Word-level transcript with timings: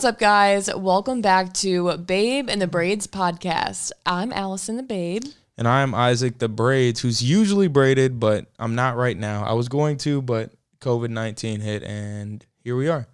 What's 0.00 0.08
up, 0.08 0.18
guys? 0.18 0.74
Welcome 0.74 1.20
back 1.20 1.52
to 1.52 1.94
Babe 1.98 2.48
and 2.48 2.62
the 2.62 2.66
Braids 2.66 3.06
podcast. 3.06 3.92
I'm 4.06 4.32
Allison 4.32 4.78
the 4.78 4.82
Babe. 4.82 5.24
And 5.58 5.68
I'm 5.68 5.94
Isaac 5.94 6.38
the 6.38 6.48
Braids, 6.48 7.00
who's 7.00 7.22
usually 7.22 7.68
braided, 7.68 8.18
but 8.18 8.46
I'm 8.58 8.74
not 8.74 8.96
right 8.96 9.14
now. 9.14 9.44
I 9.44 9.52
was 9.52 9.68
going 9.68 9.98
to, 9.98 10.22
but 10.22 10.52
COVID 10.80 11.10
19 11.10 11.60
hit, 11.60 11.82
and 11.82 12.46
here 12.64 12.76
we 12.76 12.88
are. 12.88 13.08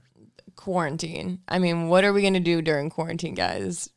Quarantine. 0.55 1.41
I 1.49 1.59
mean, 1.59 1.89
what 1.89 2.05
are 2.05 2.13
we 2.13 2.21
going 2.21 2.35
to 2.35 2.41
do 2.41 2.63
during 2.63 2.89
quarantine, 2.89 3.35
guys? 3.35 3.91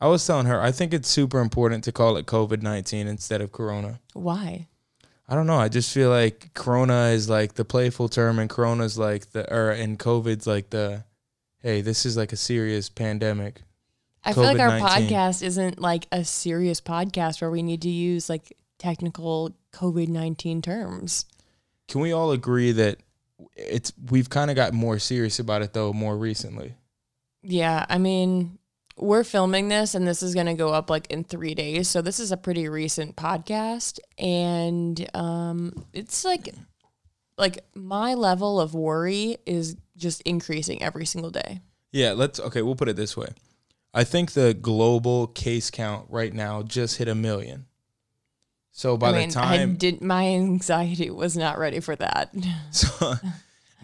I 0.00 0.06
was 0.06 0.24
telling 0.24 0.46
her, 0.46 0.60
I 0.60 0.70
think 0.70 0.94
it's 0.94 1.08
super 1.08 1.40
important 1.40 1.82
to 1.84 1.92
call 1.92 2.16
it 2.18 2.26
COVID 2.26 2.62
19 2.62 3.08
instead 3.08 3.40
of 3.40 3.50
Corona. 3.50 3.98
Why? 4.12 4.68
I 5.28 5.34
don't 5.34 5.48
know. 5.48 5.58
I 5.58 5.68
just 5.68 5.92
feel 5.92 6.10
like 6.10 6.54
Corona 6.54 7.06
is 7.06 7.28
like 7.28 7.54
the 7.54 7.64
playful 7.64 8.08
term, 8.08 8.38
and 8.38 8.48
Corona's 8.48 8.96
like 8.96 9.32
the, 9.32 9.52
or, 9.52 9.70
and 9.70 9.98
COVID's 9.98 10.46
like 10.46 10.70
the, 10.70 11.02
hey, 11.68 11.82
this 11.82 12.06
is 12.06 12.16
like 12.16 12.32
a 12.32 12.36
serious 12.36 12.88
pandemic. 12.88 13.60
I 14.24 14.32
feel 14.32 14.44
like 14.44 14.58
our 14.58 14.70
COVID-19. 14.70 15.08
podcast 15.08 15.42
isn't 15.42 15.78
like 15.78 16.06
a 16.10 16.24
serious 16.24 16.80
podcast 16.80 17.42
where 17.42 17.50
we 17.50 17.62
need 17.62 17.82
to 17.82 17.90
use 17.90 18.30
like 18.30 18.56
technical 18.78 19.54
COVID 19.74 20.08
19 20.08 20.62
terms. 20.62 21.26
Can 21.86 22.00
we 22.00 22.12
all 22.12 22.32
agree 22.32 22.72
that 22.72 22.96
it's 23.54 23.92
we've 24.10 24.30
kind 24.30 24.50
of 24.50 24.56
got 24.56 24.72
more 24.72 24.98
serious 24.98 25.38
about 25.38 25.60
it 25.60 25.74
though 25.74 25.92
more 25.92 26.16
recently? 26.16 26.74
Yeah, 27.42 27.84
I 27.86 27.98
mean, 27.98 28.58
we're 28.96 29.22
filming 29.22 29.68
this 29.68 29.94
and 29.94 30.08
this 30.08 30.22
is 30.22 30.32
going 30.32 30.46
to 30.46 30.54
go 30.54 30.70
up 30.70 30.88
like 30.88 31.06
in 31.10 31.22
3 31.22 31.54
days. 31.54 31.86
So 31.86 32.00
this 32.00 32.18
is 32.18 32.32
a 32.32 32.38
pretty 32.38 32.66
recent 32.70 33.14
podcast 33.14 33.98
and 34.16 35.06
um 35.12 35.84
it's 35.92 36.24
like 36.24 36.54
like 37.38 37.64
my 37.74 38.14
level 38.14 38.60
of 38.60 38.74
worry 38.74 39.38
is 39.46 39.76
just 39.96 40.20
increasing 40.22 40.82
every 40.82 41.06
single 41.06 41.30
day. 41.30 41.60
Yeah, 41.92 42.12
let's 42.12 42.38
okay, 42.40 42.62
we'll 42.62 42.76
put 42.76 42.88
it 42.88 42.96
this 42.96 43.16
way. 43.16 43.28
I 43.94 44.04
think 44.04 44.32
the 44.32 44.52
global 44.54 45.28
case 45.28 45.70
count 45.70 46.06
right 46.10 46.32
now 46.32 46.62
just 46.62 46.98
hit 46.98 47.08
a 47.08 47.14
million. 47.14 47.66
So 48.72 48.96
by 48.96 49.10
I 49.10 49.12
mean, 49.12 49.30
the 49.30 49.40
I 49.40 49.66
did 49.66 50.02
my 50.02 50.26
anxiety 50.26 51.10
was 51.10 51.36
not 51.36 51.58
ready 51.58 51.80
for 51.80 51.96
that. 51.96 52.34
so, 52.70 53.14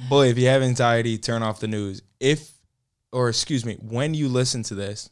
boy, 0.08 0.28
if 0.28 0.38
you 0.38 0.46
have 0.48 0.62
anxiety, 0.62 1.18
turn 1.18 1.42
off 1.42 1.60
the 1.60 1.68
news. 1.68 2.02
If 2.20 2.52
or 3.12 3.28
excuse 3.28 3.64
me, 3.64 3.74
when 3.80 4.14
you 4.14 4.28
listen 4.28 4.62
to 4.64 4.74
this, 4.74 5.10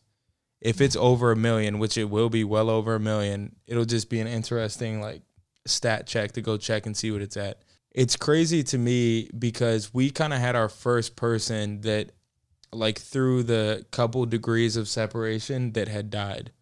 if 0.61 0.81
it's 0.81 0.97
over 0.97 1.33
a 1.33 1.37
million, 1.37 1.79
which 1.79 1.97
it 1.97 2.05
will 2.05 2.29
be 2.29 2.45
well 2.45 2.71
over 2.71 2.95
a 2.95 3.01
million, 3.01 3.56
it'll 3.67 3.84
just 3.84 4.11
be 4.11 4.21
an 4.21 4.27
interesting 4.27 5.01
like 5.01 5.23
stat 5.67 6.06
check 6.06 6.33
to 6.33 6.43
go 6.43 6.56
check 6.56 6.87
and 6.87 6.97
see 6.97 7.11
what 7.11 7.23
it's 7.23 7.37
at. 7.37 7.62
It's 7.95 8.17
crazy 8.17 8.62
to 8.65 8.79
me 8.79 9.29
because 9.39 9.93
we 9.93 10.11
kind 10.11 10.33
of 10.33 10.41
had 10.41 10.57
our 10.57 10.69
first 10.69 11.15
person 11.15 11.83
that 11.83 12.12
like 12.73 12.99
through 12.99 13.43
the 13.43 13.84
couple 13.91 14.25
degrees 14.27 14.77
of 14.77 14.89
separation 14.89 15.73
that 15.73 15.89
had 15.89 16.11
died. 16.11 16.53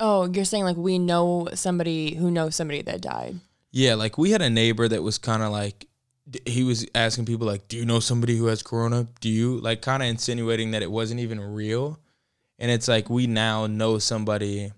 Oh, 0.00 0.26
you're 0.26 0.44
saying 0.44 0.64
like 0.64 0.76
we 0.76 0.98
know 0.98 1.48
somebody 1.54 2.14
who 2.14 2.30
knows 2.30 2.56
somebody 2.56 2.82
that 2.82 3.00
died. 3.00 3.36
Yeah, 3.70 3.94
like 3.94 4.18
we 4.18 4.30
had 4.30 4.42
a 4.42 4.50
neighbor 4.50 4.88
that 4.88 5.02
was 5.02 5.18
kind 5.18 5.42
of 5.42 5.50
like 5.50 5.86
he 6.44 6.62
was 6.64 6.86
asking 6.94 7.26
people 7.26 7.46
like, 7.46 7.68
"Do 7.68 7.76
you 7.76 7.84
know 7.84 8.00
somebody 8.00 8.36
who 8.36 8.46
has 8.46 8.62
corona? 8.62 9.06
Do 9.20 9.28
you?" 9.28 9.58
like 9.58 9.82
kind 9.82 10.02
of 10.02 10.08
insinuating 10.08 10.72
that 10.72 10.82
it 10.82 10.90
wasn't 10.90 11.20
even 11.20 11.40
real. 11.40 11.98
And 12.58 12.70
it's 12.70 12.88
like 12.88 13.08
we 13.08 13.26
now 13.26 13.66
know 13.66 13.98
somebody 13.98 14.72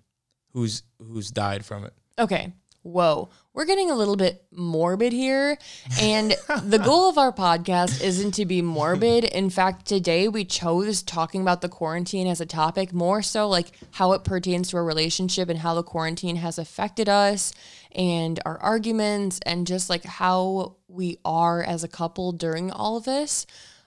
who's 0.52 0.82
who's 0.98 1.30
died 1.30 1.64
from 1.64 1.84
it. 1.84 1.94
Okay. 2.18 2.52
Whoa. 2.82 3.28
We're 3.52 3.66
getting 3.66 3.90
a 3.90 3.94
little 3.94 4.16
bit 4.16 4.44
morbid 4.52 5.12
here. 5.12 5.58
And 6.00 6.34
the 6.62 6.78
goal 6.84 7.10
of 7.10 7.18
our 7.18 7.32
podcast 7.32 8.02
isn't 8.02 8.32
to 8.32 8.46
be 8.46 8.62
morbid. 8.62 9.24
In 9.24 9.50
fact, 9.50 9.86
today 9.86 10.28
we 10.28 10.44
chose 10.44 11.02
talking 11.02 11.42
about 11.42 11.60
the 11.60 11.68
quarantine 11.68 12.26
as 12.26 12.40
a 12.40 12.46
topic, 12.46 12.92
more 12.92 13.22
so 13.22 13.48
like 13.48 13.72
how 13.92 14.12
it 14.12 14.24
pertains 14.24 14.70
to 14.70 14.78
our 14.78 14.84
relationship 14.84 15.48
and 15.48 15.58
how 15.58 15.74
the 15.74 15.82
quarantine 15.82 16.36
has 16.36 16.58
affected 16.58 17.08
us 17.08 17.52
and 17.92 18.40
our 18.46 18.58
arguments 18.58 19.40
and 19.44 19.66
just 19.66 19.90
like 19.90 20.04
how 20.04 20.76
we 20.88 21.18
are 21.24 21.62
as 21.62 21.84
a 21.84 21.88
couple 21.88 22.32
during 22.32 22.70
all 22.70 22.96
of 22.96 23.04
this. 23.04 23.46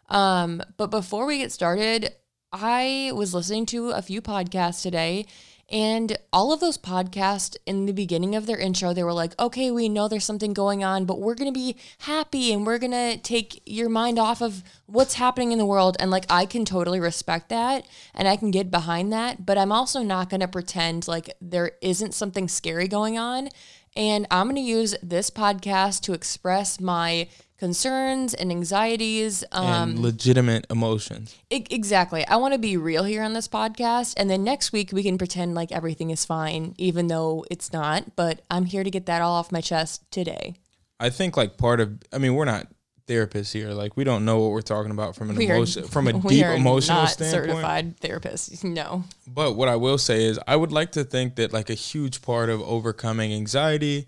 Um, 0.10 0.62
but 0.78 0.92
before 0.92 1.26
we 1.26 1.40
get 1.40 1.52
started, 1.52 2.14
I 2.52 3.12
was 3.16 3.34
listening 3.34 3.66
to 3.68 3.90
a 3.90 4.02
few 4.04 4.22
podcasts 4.22 4.84
today, 4.84 5.26
and 5.72 6.18
all 6.32 6.52
of 6.52 6.60
those 6.60 6.78
podcasts 6.78 7.56
in 7.66 7.86
the 7.86 7.94
beginning 7.94 8.36
of 8.36 8.46
their 8.46 8.60
intro, 8.60 8.94
they 8.94 9.04
were 9.04 9.14
like, 9.14 9.40
okay, 9.40 9.72
we 9.72 9.90
know 9.90 10.08
there's 10.08 10.26
something 10.26 10.54
going 10.54 10.84
on, 10.84 11.06
but 11.06 11.20
we're 11.20 11.36
going 11.36 11.52
to 11.52 11.58
be 11.58 11.78
happy 12.00 12.52
and 12.52 12.66
we're 12.66 12.78
going 12.78 12.92
to 12.92 13.18
take 13.18 13.62
your 13.66 13.90
mind 13.90 14.20
off 14.20 14.42
of 14.42 14.64
what's 14.86 15.16
happening 15.16 15.52
in 15.52 15.58
the 15.58 15.66
world. 15.66 15.96
And 16.00 16.12
like, 16.12 16.26
I 16.30 16.46
can 16.46 16.66
totally 16.66 17.00
respect 17.00 17.50
that 17.50 17.88
and 18.14 18.28
I 18.28 18.36
can 18.36 18.52
get 18.52 18.70
behind 18.70 19.12
that, 19.14 19.46
but 19.46 19.58
I'm 19.58 19.72
also 19.72 20.04
not 20.04 20.30
going 20.30 20.42
to 20.42 20.48
pretend 20.48 21.08
like 21.08 21.34
there 21.42 21.72
isn't 21.82 22.14
something 22.14 22.48
scary 22.48 22.88
going 22.88 23.18
on. 23.18 23.50
And 23.96 24.28
I'm 24.32 24.48
going 24.48 24.56
to 24.56 24.62
use 24.62 24.96
this 25.02 25.30
podcast 25.30 26.02
to 26.02 26.14
express 26.14 26.80
my 26.80 27.30
concerns 27.64 28.34
and 28.34 28.52
anxieties. 28.52 29.42
Um, 29.54 29.66
and 29.92 30.00
legitimate 30.00 30.66
emotions. 30.70 31.34
E- 31.50 31.66
exactly. 31.70 32.28
I 32.28 32.36
want 32.36 32.54
to 32.54 32.60
be 32.60 32.76
real 32.76 33.06
here 33.06 33.24
on 33.24 33.32
this 33.32 33.48
podcast. 33.48 34.16
And 34.18 34.30
then 34.30 34.44
next 34.44 34.74
week, 34.74 34.92
we 34.92 35.02
can 35.02 35.18
pretend 35.18 35.56
like 35.56 35.72
everything 35.72 36.10
is 36.10 36.26
fine, 36.26 36.76
even 36.78 37.08
though 37.08 37.46
it's 37.50 37.72
not. 37.72 38.18
But 38.18 38.42
I'm 38.52 38.66
here 38.66 38.84
to 38.84 38.92
get 38.92 39.06
that 39.06 39.22
all 39.22 39.36
off 39.36 39.50
my 39.50 39.62
chest 39.62 40.04
today. 40.12 40.56
I 41.00 41.10
think 41.10 41.38
like 41.38 41.58
part 41.58 41.80
of 41.80 42.00
I 42.12 42.18
mean, 42.18 42.36
we're 42.36 42.44
not 42.46 42.68
therapists 43.08 43.54
here. 43.54 43.70
Like 43.72 43.96
we 43.96 44.04
don't 44.04 44.26
know 44.26 44.40
what 44.40 44.52
we're 44.52 44.62
talking 44.62 44.92
about 44.92 45.16
from 45.16 45.30
an 45.30 45.38
We 45.38 45.50
are- 45.50 45.56
emotion 45.56 45.84
from 45.86 46.08
a 46.08 46.14
deep 46.30 46.46
are 46.46 46.54
emotional 46.56 47.04
not 47.04 47.12
standpoint. 47.12 47.50
certified 47.50 47.98
therapists. 48.02 48.62
No. 48.82 49.06
But 49.26 49.54
what 49.54 49.70
I 49.70 49.78
will 49.78 49.98
say 49.98 50.26
is, 50.26 50.38
I 50.48 50.58
would 50.58 50.74
like 50.74 50.92
to 50.94 51.06
think 51.06 51.36
that 51.36 51.54
like 51.54 51.70
a 51.70 51.76
huge 51.76 52.22
part 52.22 52.50
of 52.50 52.62
overcoming 52.62 53.32
anxiety 53.34 54.08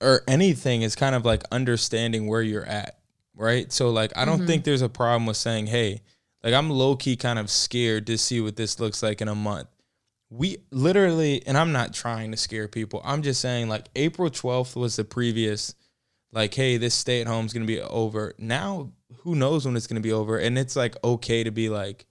or 0.00 0.22
anything 0.28 0.82
is 0.82 0.94
kind 0.94 1.14
of 1.14 1.24
like 1.24 1.42
understanding 1.50 2.26
where 2.26 2.42
you're 2.42 2.64
at, 2.64 2.98
right? 3.34 3.72
So 3.72 3.90
like, 3.90 4.16
I 4.16 4.24
don't 4.24 4.46
think 4.46 4.62
mm-hmm. 4.62 4.70
there's 4.70 4.82
a 4.82 4.88
problem 4.88 5.26
with 5.26 5.36
saying, 5.36 5.66
hey, 5.66 6.02
like 6.42 6.54
I'm 6.54 6.70
low 6.70 6.96
key 6.96 7.16
kind 7.16 7.38
of 7.38 7.50
scared 7.50 8.06
to 8.06 8.18
see 8.18 8.40
what 8.40 8.56
this 8.56 8.78
looks 8.78 9.02
like 9.02 9.20
in 9.20 9.28
a 9.28 9.34
month. 9.34 9.68
We 10.28 10.58
literally, 10.70 11.46
and 11.46 11.56
I'm 11.56 11.72
not 11.72 11.94
trying 11.94 12.30
to 12.32 12.36
scare 12.36 12.68
people. 12.68 13.00
I'm 13.04 13.22
just 13.22 13.40
saying 13.40 13.68
like 13.68 13.86
April 13.96 14.28
12th 14.30 14.76
was 14.76 14.96
the 14.96 15.04
previous, 15.04 15.74
like, 16.32 16.52
hey, 16.52 16.76
this 16.76 16.94
stay 16.94 17.20
at 17.20 17.26
home 17.26 17.46
is 17.46 17.52
gonna 17.52 17.64
be 17.64 17.80
over. 17.80 18.34
Now, 18.38 18.92
who 19.18 19.34
knows 19.34 19.64
when 19.64 19.76
it's 19.76 19.86
gonna 19.86 20.00
be 20.00 20.12
over? 20.12 20.38
And 20.38 20.58
it's 20.58 20.76
like 20.76 20.96
okay 21.02 21.42
to 21.44 21.50
be 21.50 21.68
like, 21.68 22.06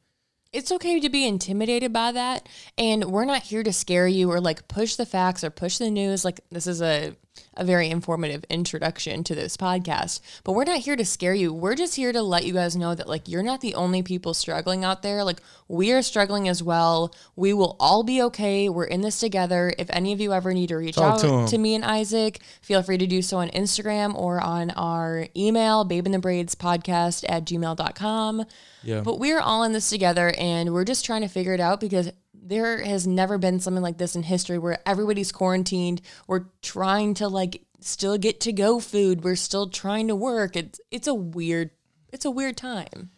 It's 0.51 0.71
okay 0.71 0.99
to 1.01 1.09
be 1.09 1.27
intimidated 1.27 1.93
by 1.93 2.13
that. 2.13 2.47
And 2.77 3.05
we're 3.05 3.25
not 3.25 3.43
here 3.43 3.63
to 3.63 3.73
scare 3.73 4.07
you 4.07 4.31
or 4.31 4.39
like 4.39 4.67
push 4.67 4.95
the 4.95 5.05
facts 5.05 5.43
or 5.43 5.49
push 5.49 5.77
the 5.77 5.91
news. 5.91 6.23
Like, 6.25 6.39
this 6.49 6.67
is 6.67 6.81
a, 6.81 7.15
a 7.57 7.63
very 7.63 7.89
informative 7.89 8.43
introduction 8.49 9.23
to 9.23 9.35
this 9.35 9.57
podcast. 9.57 10.19
But 10.43 10.53
we're 10.53 10.65
not 10.65 10.79
here 10.79 10.95
to 10.95 11.05
scare 11.05 11.33
you. 11.33 11.53
We're 11.53 11.75
just 11.75 11.95
here 11.95 12.11
to 12.11 12.21
let 12.21 12.45
you 12.45 12.53
guys 12.53 12.75
know 12.75 12.95
that, 12.95 13.07
like, 13.07 13.27
you're 13.27 13.43
not 13.43 13.61
the 13.61 13.75
only 13.75 14.03
people 14.03 14.33
struggling 14.33 14.83
out 14.83 15.01
there. 15.01 15.23
Like, 15.23 15.41
we 15.67 15.91
are 15.91 16.01
struggling 16.01 16.47
as 16.47 16.61
well. 16.61 17.13
We 17.35 17.53
will 17.53 17.75
all 17.79 18.03
be 18.03 18.21
okay. 18.23 18.69
We're 18.69 18.85
in 18.85 19.01
this 19.01 19.19
together. 19.19 19.73
If 19.77 19.89
any 19.89 20.13
of 20.13 20.19
you 20.19 20.33
ever 20.33 20.53
need 20.53 20.67
to 20.69 20.75
reach 20.75 20.95
Talk 20.95 21.23
out 21.23 21.47
to 21.47 21.51
to 21.51 21.57
me 21.57 21.75
and 21.75 21.85
Isaac, 21.85 22.39
feel 22.61 22.83
free 22.83 22.97
to 22.97 23.07
do 23.07 23.21
so 23.21 23.37
on 23.37 23.49
Instagram 23.49 24.15
or 24.15 24.39
on 24.41 24.71
our 24.71 25.27
email, 25.35 25.83
babe 25.83 26.05
in 26.05 26.11
the 26.11 26.19
braids 26.19 26.55
podcast 26.55 27.25
at 27.27 27.45
gmail.com. 27.45 28.45
yeah. 28.83 29.01
But 29.01 29.19
we're 29.19 29.39
all 29.39 29.63
in 29.63 29.73
this 29.73 29.89
together 29.89 30.33
and 30.37 30.73
we're 30.73 30.85
just 30.85 31.05
trying 31.05 31.21
to 31.21 31.27
figure 31.27 31.53
it 31.53 31.59
out 31.59 31.79
because 31.79 32.11
there 32.47 32.83
has 32.83 33.07
never 33.07 33.37
been 33.37 33.59
something 33.59 33.83
like 33.83 33.97
this 33.97 34.15
in 34.15 34.23
history 34.23 34.57
where 34.57 34.79
everybody's 34.85 35.31
quarantined. 35.31 36.01
We're 36.27 36.45
trying 36.61 37.15
to 37.15 37.27
like 37.27 37.63
still 37.81 38.17
get 38.17 38.39
to 38.41 38.53
go 38.53 38.79
food. 38.79 39.23
We're 39.23 39.35
still 39.35 39.69
trying 39.69 40.07
to 40.07 40.15
work. 40.15 40.55
It's 40.55 40.79
it's 40.91 41.07
a 41.07 41.13
weird 41.13 41.71
it's 42.13 42.25
a 42.25 42.31
weird 42.31 42.57
time. 42.57 43.11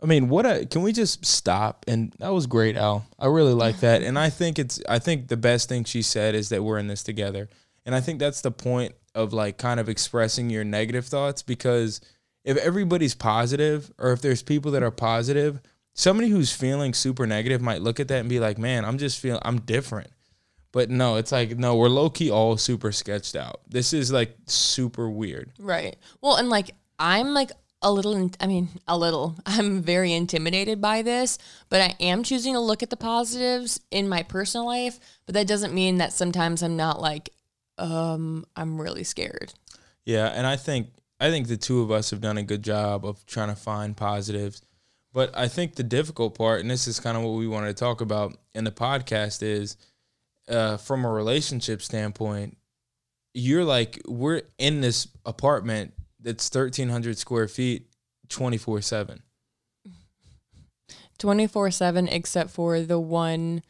I 0.00 0.06
mean, 0.06 0.28
what 0.28 0.46
a 0.46 0.64
can 0.66 0.82
we 0.82 0.92
just 0.92 1.26
stop? 1.26 1.84
And 1.88 2.14
that 2.18 2.32
was 2.32 2.46
great, 2.46 2.76
Al. 2.76 3.06
I 3.18 3.26
really 3.26 3.54
like 3.54 3.80
that. 3.80 4.02
And 4.02 4.18
I 4.18 4.30
think 4.30 4.58
it's 4.58 4.80
I 4.88 4.98
think 4.98 5.28
the 5.28 5.36
best 5.36 5.68
thing 5.68 5.84
she 5.84 6.02
said 6.02 6.34
is 6.34 6.48
that 6.50 6.62
we're 6.62 6.78
in 6.78 6.86
this 6.86 7.02
together. 7.02 7.48
And 7.84 7.94
I 7.94 8.00
think 8.00 8.20
that's 8.20 8.42
the 8.42 8.50
point 8.50 8.94
of 9.14 9.32
like 9.32 9.58
kind 9.58 9.80
of 9.80 9.88
expressing 9.88 10.50
your 10.50 10.62
negative 10.62 11.06
thoughts 11.06 11.42
because 11.42 12.00
if 12.44 12.56
everybody's 12.58 13.14
positive 13.14 13.92
or 13.98 14.12
if 14.12 14.20
there's 14.20 14.42
people 14.42 14.70
that 14.72 14.82
are 14.82 14.90
positive, 14.90 15.60
somebody 15.98 16.28
who's 16.28 16.52
feeling 16.52 16.94
super 16.94 17.26
negative 17.26 17.60
might 17.60 17.82
look 17.82 17.98
at 17.98 18.06
that 18.08 18.20
and 18.20 18.28
be 18.28 18.38
like, 18.38 18.56
"Man, 18.56 18.84
I'm 18.84 18.98
just 18.98 19.18
feeling 19.18 19.42
I'm 19.44 19.60
different." 19.60 20.10
But 20.70 20.90
no, 20.90 21.16
it's 21.16 21.32
like 21.32 21.58
no, 21.58 21.76
we're 21.76 21.88
low 21.88 22.08
key 22.08 22.30
all 22.30 22.56
super 22.56 22.92
sketched 22.92 23.34
out. 23.34 23.60
This 23.68 23.92
is 23.92 24.12
like 24.12 24.36
super 24.46 25.10
weird. 25.10 25.50
Right. 25.58 25.96
Well, 26.22 26.36
and 26.36 26.48
like 26.48 26.70
I'm 26.98 27.34
like 27.34 27.50
a 27.82 27.92
little 27.92 28.14
in- 28.14 28.34
I 28.40 28.46
mean, 28.46 28.68
a 28.86 28.96
little. 28.96 29.36
I'm 29.46 29.82
very 29.82 30.12
intimidated 30.12 30.80
by 30.80 31.02
this, 31.02 31.36
but 31.68 31.80
I 31.80 31.96
am 32.00 32.22
choosing 32.22 32.54
to 32.54 32.60
look 32.60 32.82
at 32.82 32.90
the 32.90 32.96
positives 32.96 33.80
in 33.90 34.08
my 34.08 34.22
personal 34.22 34.66
life, 34.66 35.00
but 35.26 35.34
that 35.34 35.48
doesn't 35.48 35.74
mean 35.74 35.98
that 35.98 36.12
sometimes 36.12 36.62
I'm 36.62 36.76
not 36.76 37.00
like 37.00 37.30
um 37.76 38.44
I'm 38.56 38.80
really 38.80 39.04
scared. 39.04 39.54
Yeah, 40.04 40.28
and 40.28 40.46
I 40.46 40.56
think 40.56 40.88
I 41.18 41.30
think 41.30 41.48
the 41.48 41.56
two 41.56 41.80
of 41.80 41.90
us 41.90 42.10
have 42.10 42.20
done 42.20 42.38
a 42.38 42.44
good 42.44 42.62
job 42.62 43.04
of 43.04 43.26
trying 43.26 43.48
to 43.48 43.56
find 43.56 43.96
positives. 43.96 44.62
But 45.18 45.36
I 45.36 45.48
think 45.48 45.74
the 45.74 45.82
difficult 45.82 46.38
part, 46.38 46.60
and 46.60 46.70
this 46.70 46.86
is 46.86 47.00
kind 47.00 47.16
of 47.16 47.24
what 47.24 47.32
we 47.32 47.48
wanted 47.48 47.66
to 47.66 47.74
talk 47.74 48.00
about 48.00 48.36
in 48.54 48.62
the 48.62 48.70
podcast, 48.70 49.42
is 49.42 49.76
uh, 50.48 50.76
from 50.76 51.04
a 51.04 51.10
relationship 51.10 51.82
standpoint, 51.82 52.56
you're 53.34 53.64
like, 53.64 54.00
we're 54.06 54.42
in 54.58 54.80
this 54.80 55.08
apartment 55.26 55.92
that's 56.20 56.48
1,300 56.54 57.18
square 57.18 57.48
feet 57.48 57.88
24 58.28 58.80
7. 58.80 59.20
24 61.18 61.72
7, 61.72 62.06
except 62.06 62.50
for 62.50 62.80
the 62.82 63.00
one 63.00 63.64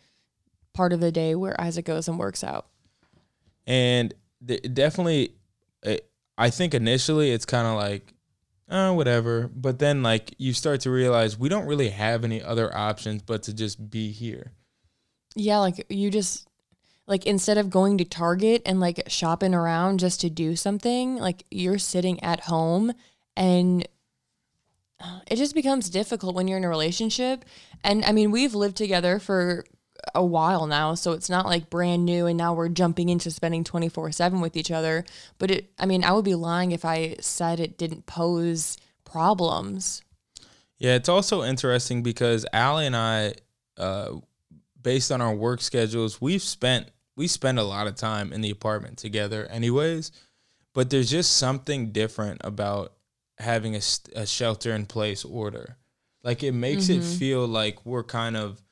part 0.74 0.92
of 0.92 1.00
the 1.00 1.10
day 1.10 1.34
where 1.34 1.58
Isaac 1.58 1.86
goes 1.86 2.08
and 2.08 2.18
works 2.18 2.44
out. 2.44 2.66
And 3.66 4.12
th- 4.46 4.74
definitely, 4.74 5.32
it, 5.82 6.10
I 6.36 6.50
think 6.50 6.74
initially 6.74 7.30
it's 7.30 7.46
kind 7.46 7.66
of 7.66 7.76
like, 7.76 8.12
oh, 8.68 8.92
whatever. 8.94 9.50
But 9.54 9.78
then, 9.78 10.02
like, 10.02 10.34
you 10.38 10.52
start 10.52 10.80
to 10.82 10.90
realize 10.90 11.38
we 11.38 11.48
don't 11.48 11.66
really 11.66 11.90
have 11.90 12.24
any 12.24 12.42
other 12.42 12.74
options 12.76 13.22
but 13.22 13.42
to 13.44 13.54
just 13.54 13.90
be 13.90 14.10
here. 14.10 14.52
Yeah, 15.34 15.58
like 15.58 15.86
you 15.88 16.10
just 16.10 16.48
like 17.06 17.26
instead 17.26 17.58
of 17.58 17.70
going 17.70 17.98
to 17.98 18.04
Target 18.04 18.62
and 18.66 18.80
like 18.80 19.02
shopping 19.08 19.54
around 19.54 19.98
just 19.98 20.20
to 20.20 20.30
do 20.30 20.56
something, 20.56 21.16
like 21.16 21.44
you're 21.50 21.78
sitting 21.78 22.22
at 22.22 22.40
home 22.40 22.92
and 23.36 23.86
uh, 25.00 25.20
it 25.26 25.36
just 25.36 25.54
becomes 25.54 25.88
difficult 25.90 26.34
when 26.34 26.48
you're 26.48 26.58
in 26.58 26.64
a 26.64 26.68
relationship. 26.68 27.44
And 27.82 28.04
I 28.04 28.12
mean, 28.12 28.30
we've 28.30 28.54
lived 28.54 28.76
together 28.76 29.18
for 29.18 29.64
a 30.14 30.24
while 30.24 30.66
now, 30.66 30.94
so 30.94 31.12
it's 31.12 31.30
not 31.30 31.46
like 31.46 31.70
brand 31.70 32.04
new 32.04 32.26
and 32.26 32.36
now 32.36 32.54
we're 32.54 32.68
jumping 32.68 33.08
into 33.08 33.30
spending 33.30 33.64
24/7 33.64 34.40
with 34.40 34.56
each 34.56 34.70
other, 34.70 35.04
but 35.38 35.50
it 35.50 35.72
I 35.78 35.86
mean, 35.86 36.04
I 36.04 36.12
would 36.12 36.24
be 36.24 36.34
lying 36.34 36.72
if 36.72 36.84
I 36.84 37.16
said 37.20 37.60
it 37.60 37.78
didn't 37.78 38.06
pose 38.06 38.76
problems. 39.04 40.02
Yeah, 40.78 40.94
it's 40.94 41.08
also 41.08 41.42
interesting 41.42 42.02
because 42.02 42.46
Allie 42.52 42.86
and 42.86 42.96
I 42.96 43.34
uh 43.76 44.16
based 44.80 45.10
on 45.10 45.20
our 45.20 45.34
work 45.34 45.60
schedules, 45.60 46.20
we've 46.20 46.42
spent 46.42 46.88
we 47.16 47.26
spend 47.26 47.58
a 47.58 47.64
lot 47.64 47.86
of 47.86 47.96
time 47.96 48.32
in 48.32 48.40
the 48.40 48.50
apartment 48.50 48.98
together 48.98 49.46
anyways, 49.46 50.12
but 50.72 50.90
there's 50.90 51.10
just 51.10 51.36
something 51.36 51.90
different 51.90 52.40
about 52.44 52.92
having 53.38 53.74
a, 53.74 53.80
a 54.14 54.26
shelter 54.26 54.72
in 54.72 54.86
place 54.86 55.24
order. 55.24 55.76
Like 56.22 56.42
it 56.42 56.52
makes 56.52 56.84
mm-hmm. 56.84 57.00
it 57.00 57.04
feel 57.04 57.46
like 57.46 57.84
we're 57.84 58.04
kind 58.04 58.36
of 58.36 58.62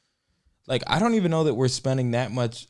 like 0.67 0.83
I 0.87 0.99
don't 0.99 1.15
even 1.15 1.31
know 1.31 1.45
that 1.45 1.55
we're 1.55 1.69
spending 1.69 2.13
that 2.13 2.33
much 2.33 2.67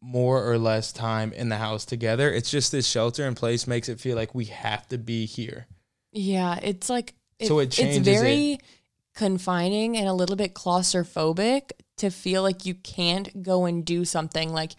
more 0.00 0.50
or 0.50 0.58
less 0.58 0.92
time 0.92 1.32
in 1.32 1.48
the 1.48 1.56
house 1.56 1.84
together. 1.84 2.32
It's 2.32 2.50
just 2.50 2.72
this 2.72 2.88
shelter 2.88 3.26
in 3.26 3.34
place 3.34 3.66
makes 3.66 3.88
it 3.88 4.00
feel 4.00 4.16
like 4.16 4.34
we 4.34 4.46
have 4.46 4.88
to 4.88 4.98
be 4.98 5.26
here. 5.26 5.66
Yeah, 6.12 6.58
it's 6.62 6.88
like 6.88 7.14
it, 7.38 7.48
so 7.48 7.58
it 7.58 7.70
changes. 7.70 7.98
It's 7.98 8.08
very 8.08 8.52
it. 8.54 8.62
confining 9.14 9.96
and 9.96 10.08
a 10.08 10.14
little 10.14 10.36
bit 10.36 10.54
claustrophobic 10.54 11.72
to 11.98 12.10
feel 12.10 12.42
like 12.42 12.64
you 12.64 12.74
can't 12.74 13.42
go 13.42 13.66
and 13.66 13.84
do 13.84 14.04
something 14.04 14.52
like 14.52 14.72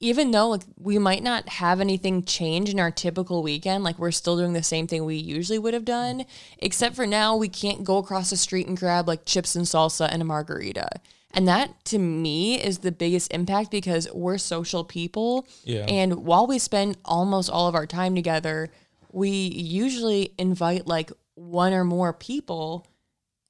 even 0.00 0.32
though 0.32 0.50
like 0.50 0.62
we 0.76 0.98
might 0.98 1.22
not 1.22 1.48
have 1.48 1.80
anything 1.80 2.24
change 2.24 2.68
in 2.68 2.80
our 2.80 2.90
typical 2.90 3.42
weekend, 3.42 3.84
like 3.84 3.98
we're 3.98 4.10
still 4.10 4.36
doing 4.36 4.52
the 4.52 4.62
same 4.62 4.86
thing 4.86 5.04
we 5.04 5.16
usually 5.16 5.58
would 5.58 5.72
have 5.72 5.84
done, 5.84 6.24
except 6.58 6.96
for 6.96 7.06
now 7.06 7.36
we 7.36 7.48
can't 7.48 7.84
go 7.84 7.98
across 7.98 8.28
the 8.28 8.36
street 8.36 8.66
and 8.66 8.76
grab 8.76 9.08
like 9.08 9.24
chips 9.24 9.56
and 9.56 9.64
salsa 9.64 10.08
and 10.10 10.20
a 10.20 10.24
margarita. 10.24 10.88
And 11.34 11.48
that 11.48 11.84
to 11.86 11.98
me 11.98 12.62
is 12.62 12.78
the 12.78 12.92
biggest 12.92 13.32
impact 13.32 13.70
because 13.70 14.08
we're 14.12 14.38
social 14.38 14.84
people. 14.84 15.46
Yeah. 15.64 15.84
And 15.88 16.24
while 16.24 16.46
we 16.46 16.58
spend 16.58 16.96
almost 17.04 17.50
all 17.50 17.68
of 17.68 17.74
our 17.74 17.86
time 17.86 18.14
together, 18.14 18.70
we 19.12 19.30
usually 19.30 20.32
invite 20.38 20.86
like 20.86 21.12
one 21.34 21.72
or 21.72 21.84
more 21.84 22.12
people. 22.12 22.86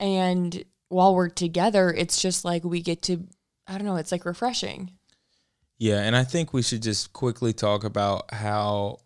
And 0.01 0.65
while 0.89 1.15
we're 1.15 1.29
together, 1.29 1.93
it's 1.93 2.21
just 2.21 2.45
like 2.45 2.65
we 2.65 2.81
get 2.81 3.03
to, 3.03 3.27
I 3.67 3.77
don't 3.77 3.87
know, 3.87 3.97
it's 3.97 4.13
like 4.13 4.25
refreshing. 4.25 4.91
Yeah, 5.79 6.01
and 6.01 6.15
I 6.17 6.25
think 6.25 6.53
we 6.53 6.63
should 6.63 6.83
just 6.83 7.13
quickly 7.13 7.53
talk 7.53 7.85
about 7.85 8.33
how, 8.33 8.99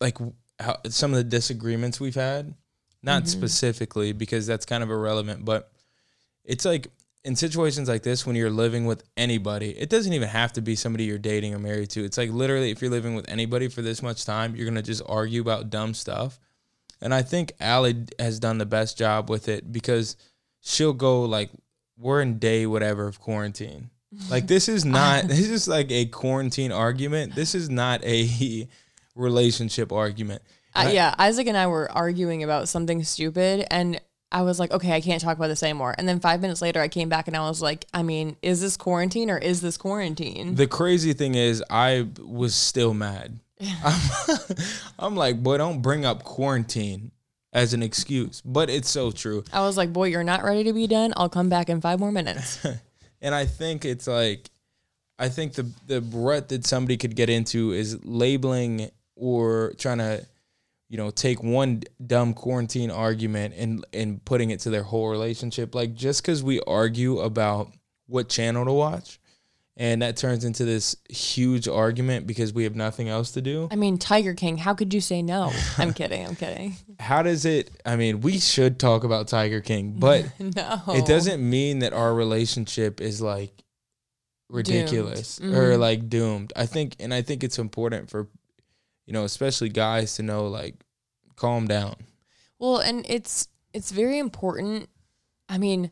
like, 0.00 0.18
how 0.58 0.78
some 0.88 1.12
of 1.12 1.16
the 1.16 1.24
disagreements 1.24 2.00
we've 2.00 2.14
had. 2.14 2.54
Not 3.00 3.22
mm-hmm. 3.22 3.38
specifically 3.38 4.12
because 4.12 4.44
that's 4.48 4.66
kind 4.66 4.82
of 4.82 4.90
irrelevant, 4.90 5.44
but 5.44 5.70
it's 6.44 6.64
like 6.64 6.88
in 7.28 7.36
situations 7.36 7.90
like 7.90 8.02
this 8.02 8.24
when 8.24 8.34
you're 8.34 8.48
living 8.48 8.86
with 8.86 9.04
anybody, 9.18 9.78
it 9.78 9.90
doesn't 9.90 10.14
even 10.14 10.30
have 10.30 10.50
to 10.54 10.62
be 10.62 10.74
somebody 10.74 11.04
you're 11.04 11.18
dating 11.18 11.54
or 11.54 11.58
married 11.58 11.90
to. 11.90 12.02
It's 12.02 12.16
like 12.16 12.30
literally 12.30 12.70
if 12.70 12.80
you're 12.80 12.90
living 12.90 13.14
with 13.14 13.28
anybody 13.28 13.68
for 13.68 13.82
this 13.82 14.02
much 14.02 14.24
time, 14.24 14.56
you're 14.56 14.64
gonna 14.64 14.80
just 14.80 15.02
argue 15.04 15.42
about 15.42 15.68
dumb 15.68 15.92
stuff. 15.92 16.40
And 17.02 17.12
I 17.12 17.20
think 17.20 17.52
Allie 17.60 18.06
has 18.18 18.40
done 18.40 18.56
the 18.56 18.64
best 18.64 18.96
job 18.96 19.28
with 19.28 19.46
it 19.46 19.70
because 19.70 20.16
she'll 20.60 20.94
go 20.94 21.24
like, 21.24 21.50
"We're 21.98 22.22
in 22.22 22.38
day 22.38 22.64
whatever 22.64 23.06
of 23.06 23.20
quarantine." 23.20 23.90
Like 24.30 24.46
this 24.46 24.66
is 24.66 24.84
not 24.86 25.24
this 25.28 25.50
is 25.50 25.68
like 25.68 25.90
a 25.90 26.06
quarantine 26.06 26.72
argument. 26.72 27.34
This 27.34 27.54
is 27.54 27.68
not 27.68 28.02
a 28.04 28.66
relationship 29.14 29.92
argument. 29.92 30.40
Uh, 30.74 30.88
yeah, 30.94 31.14
Isaac 31.18 31.46
and 31.46 31.58
I 31.58 31.66
were 31.66 31.92
arguing 31.92 32.42
about 32.42 32.68
something 32.68 33.04
stupid 33.04 33.66
and 33.70 34.00
I 34.30 34.42
was 34.42 34.60
like, 34.60 34.70
okay, 34.70 34.92
I 34.92 35.00
can't 35.00 35.22
talk 35.22 35.36
about 35.36 35.48
this 35.48 35.62
anymore. 35.62 35.94
And 35.96 36.08
then 36.08 36.20
five 36.20 36.40
minutes 36.40 36.60
later, 36.60 36.80
I 36.80 36.88
came 36.88 37.08
back 37.08 37.28
and 37.28 37.36
I 37.36 37.48
was 37.48 37.62
like, 37.62 37.86
I 37.94 38.02
mean, 38.02 38.36
is 38.42 38.60
this 38.60 38.76
quarantine 38.76 39.30
or 39.30 39.38
is 39.38 39.60
this 39.60 39.76
quarantine? 39.76 40.54
The 40.54 40.66
crazy 40.66 41.14
thing 41.14 41.34
is, 41.34 41.64
I 41.70 42.08
was 42.18 42.54
still 42.54 42.92
mad. 42.92 43.40
I'm, 43.84 44.00
I'm 44.98 45.16
like, 45.16 45.42
boy, 45.42 45.58
don't 45.58 45.80
bring 45.80 46.04
up 46.04 46.24
quarantine 46.24 47.10
as 47.52 47.72
an 47.72 47.82
excuse, 47.82 48.42
but 48.44 48.68
it's 48.68 48.90
so 48.90 49.10
true. 49.10 49.44
I 49.52 49.60
was 49.60 49.76
like, 49.76 49.92
boy, 49.92 50.08
you're 50.08 50.24
not 50.24 50.44
ready 50.44 50.64
to 50.64 50.72
be 50.72 50.86
done. 50.86 51.14
I'll 51.16 51.30
come 51.30 51.48
back 51.48 51.70
in 51.70 51.80
five 51.80 51.98
more 52.00 52.12
minutes. 52.12 52.64
And 53.20 53.34
I 53.34 53.46
think 53.46 53.84
it's 53.84 54.06
like, 54.06 54.48
I 55.18 55.28
think 55.28 55.54
the 55.54 55.68
the 55.86 56.00
rut 56.00 56.50
that 56.50 56.64
somebody 56.64 56.96
could 56.96 57.16
get 57.16 57.28
into 57.28 57.72
is 57.72 57.98
labeling 58.04 58.92
or 59.16 59.72
trying 59.76 59.98
to, 59.98 60.24
you 60.88 60.96
know, 60.96 61.10
take 61.10 61.42
one 61.42 61.82
dumb 62.04 62.34
quarantine 62.34 62.90
argument 62.90 63.54
and 63.56 63.84
and 63.92 64.24
putting 64.24 64.50
it 64.50 64.60
to 64.60 64.70
their 64.70 64.82
whole 64.82 65.08
relationship. 65.08 65.74
Like 65.74 65.94
just 65.94 66.22
because 66.22 66.42
we 66.42 66.60
argue 66.66 67.20
about 67.20 67.72
what 68.06 68.28
channel 68.28 68.64
to 68.64 68.72
watch, 68.72 69.20
and 69.76 70.02
that 70.02 70.16
turns 70.16 70.44
into 70.44 70.64
this 70.64 70.96
huge 71.08 71.68
argument 71.68 72.26
because 72.26 72.52
we 72.52 72.64
have 72.64 72.74
nothing 72.74 73.08
else 73.08 73.30
to 73.32 73.40
do. 73.40 73.68
I 73.70 73.76
mean, 73.76 73.96
Tiger 73.96 74.34
King, 74.34 74.56
how 74.56 74.74
could 74.74 74.92
you 74.92 75.00
say 75.00 75.22
no? 75.22 75.52
I'm 75.78 75.92
kidding. 75.92 76.26
I'm 76.26 76.34
kidding. 76.34 76.74
How 76.98 77.22
does 77.22 77.44
it? 77.44 77.70
I 77.86 77.96
mean, 77.96 78.20
we 78.20 78.38
should 78.38 78.80
talk 78.80 79.04
about 79.04 79.28
Tiger 79.28 79.60
King, 79.60 79.92
but 79.98 80.26
no. 80.40 80.82
it 80.88 81.06
doesn't 81.06 81.48
mean 81.48 81.80
that 81.80 81.92
our 81.92 82.12
relationship 82.12 83.00
is 83.00 83.22
like 83.22 83.52
ridiculous 84.50 85.38
mm-hmm. 85.38 85.54
or 85.54 85.76
like 85.76 86.08
doomed. 86.08 86.52
I 86.56 86.66
think, 86.66 86.96
and 86.98 87.14
I 87.14 87.22
think 87.22 87.44
it's 87.44 87.58
important 87.58 88.10
for, 88.10 88.26
you 89.08 89.14
know, 89.14 89.24
especially 89.24 89.70
guys 89.70 90.16
to 90.16 90.22
know 90.22 90.48
like, 90.48 90.74
calm 91.34 91.66
down. 91.66 91.96
Well, 92.58 92.76
and 92.76 93.06
it's 93.08 93.48
it's 93.72 93.90
very 93.90 94.18
important. 94.18 94.90
I 95.48 95.56
mean, 95.56 95.90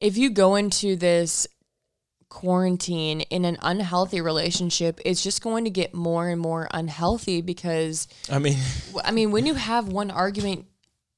if 0.00 0.16
you 0.16 0.30
go 0.30 0.54
into 0.54 0.94
this 0.94 1.48
quarantine 2.28 3.22
in 3.22 3.44
an 3.44 3.58
unhealthy 3.62 4.20
relationship, 4.20 5.00
it's 5.04 5.24
just 5.24 5.42
going 5.42 5.64
to 5.64 5.70
get 5.70 5.92
more 5.92 6.28
and 6.28 6.40
more 6.40 6.68
unhealthy 6.70 7.42
because 7.42 8.06
I 8.30 8.38
mean 8.38 8.58
I 9.04 9.10
mean 9.10 9.32
when 9.32 9.44
you 9.44 9.54
have 9.54 9.88
one 9.88 10.12
argument 10.12 10.66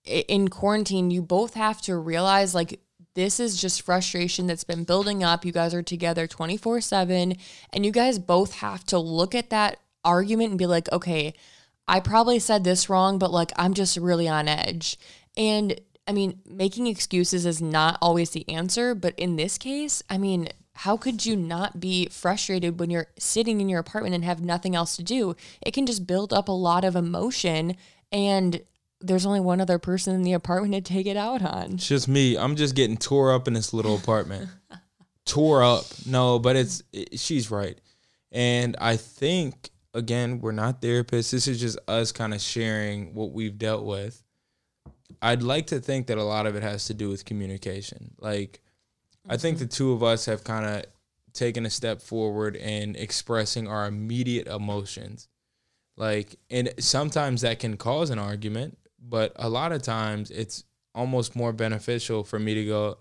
in 0.07 0.49
quarantine, 0.49 1.11
you 1.11 1.21
both 1.21 1.53
have 1.55 1.83
to 1.83 1.99
realize 1.99 2.55
like 2.55 2.81
this 3.15 3.39
is 3.39 3.61
just 3.61 3.83
frustration 3.83 4.47
that's 4.47 4.65
been 4.65 4.85
building 4.85 5.23
up. 5.23 5.45
You 5.45 5.53
guys 5.53 5.75
are 5.75 5.83
together 5.83 6.27
24/7 6.27 7.39
and 7.71 7.85
you 7.85 7.93
guys 7.93 8.19
both 8.19 8.55
have 8.55 8.83
to 8.85 8.99
look 8.99 9.35
at 9.35 9.51
that 9.51 9.79
argument 10.05 10.51
and 10.51 10.59
be 10.59 10.67
like, 10.67 10.91
"Okay, 10.93 11.35
I 11.89 12.01
probably 12.01 12.39
said 12.39 12.65
this 12.65 12.89
wrong, 12.89 13.19
but 13.19 13.33
like 13.33 13.53
I'm 13.57 13.75
just 13.75 13.97
really 13.97 14.29
on 14.29 14.49
edge." 14.49 14.99
And 15.37 15.81
I 16.07 16.13
mean, 16.13 16.41
making 16.47 16.87
excuses 16.87 17.47
is 17.47 17.63
not 17.63 17.99
always 18.03 18.31
the 18.31 18.49
answer, 18.49 18.95
but 18.95 19.15
in 19.19 19.37
this 19.37 19.57
case, 19.57 20.03
I 20.11 20.19
mean, 20.19 20.49
how 20.75 20.97
could 20.97 21.25
you 21.25 21.37
not 21.37 21.81
be 21.81 22.09
frustrated 22.11 22.79
when 22.79 22.91
you're 22.91 23.07
sitting 23.19 23.61
in 23.61 23.69
your 23.69 23.81
apartment 23.81 24.15
and 24.15 24.25
have 24.25 24.41
nothing 24.41 24.75
else 24.75 24.97
to 24.97 25.03
do? 25.03 25.37
It 25.63 25.73
can 25.73 25.87
just 25.87 26.07
build 26.07 26.33
up 26.33 26.49
a 26.49 26.53
lot 26.53 26.85
of 26.85 26.97
emotion 26.97 27.77
and 28.13 28.61
there's 29.01 29.27
only 29.27 29.41
one 29.41 29.61
other 29.61 29.79
person 29.79 30.15
in 30.15 30.23
the 30.23 30.33
apartment 30.33 30.73
to 30.73 30.81
take 30.81 31.07
it 31.07 31.17
out 31.17 31.43
on. 31.43 31.75
It's 31.75 31.89
just 31.89 32.09
me. 32.09 32.37
I'm 32.37 32.57
just 32.57 32.75
getting 32.75 32.97
tore 32.97 33.33
up 33.33 33.47
in 33.47 33.55
this 33.55 33.73
little 33.75 33.97
apartment. 33.97 34.49
tore 35.27 35.63
up. 35.63 35.85
No, 36.07 36.39
but 36.39 36.57
it's 36.57 36.83
it, 36.93 37.19
she's 37.21 37.51
right. 37.51 37.79
And 38.33 38.77
I 38.81 38.97
think 38.97 39.71
again, 39.95 40.41
we're 40.41 40.53
not 40.53 40.83
therapists. 40.83 41.31
This 41.31 41.49
is 41.49 41.61
just 41.61 41.79
us 41.89 42.13
kind 42.13 42.35
of 42.35 42.41
sharing 42.41 43.15
what 43.15 43.33
we've 43.33 43.57
dealt 43.57 43.85
with. 43.85 44.23
I'd 45.23 45.43
like 45.43 45.69
to 45.69 45.81
think 45.81 46.09
that 46.09 46.19
a 46.19 46.25
lot 46.25 46.47
of 46.47 46.57
it 46.57 46.63
has 46.63 46.87
to 46.87 46.95
do 46.95 47.09
with 47.09 47.25
communication. 47.25 48.15
Like 48.19 48.61
I 49.29 49.37
think 49.37 49.59
the 49.59 49.67
two 49.67 49.93
of 49.93 50.03
us 50.03 50.27
have 50.27 50.45
kind 50.45 50.67
of 50.67 50.85
taken 51.33 51.65
a 51.65 51.71
step 51.71 52.03
forward 52.03 52.57
in 52.57 52.97
expressing 52.97 53.67
our 53.69 53.87
immediate 53.87 54.47
emotions. 54.47 55.29
Like, 55.97 56.37
and 56.51 56.73
sometimes 56.79 57.43
that 57.43 57.61
can 57.61 57.77
cause 57.77 58.11
an 58.11 58.19
argument, 58.19 58.79
but 59.01 59.33
a 59.37 59.49
lot 59.49 59.73
of 59.73 59.83
times 59.83 60.31
it's 60.31 60.65
almost 60.95 61.37
more 61.37 61.53
beneficial 61.53 62.25
for 62.25 62.39
me 62.39 62.55
to 62.55 62.65
go, 62.65 62.99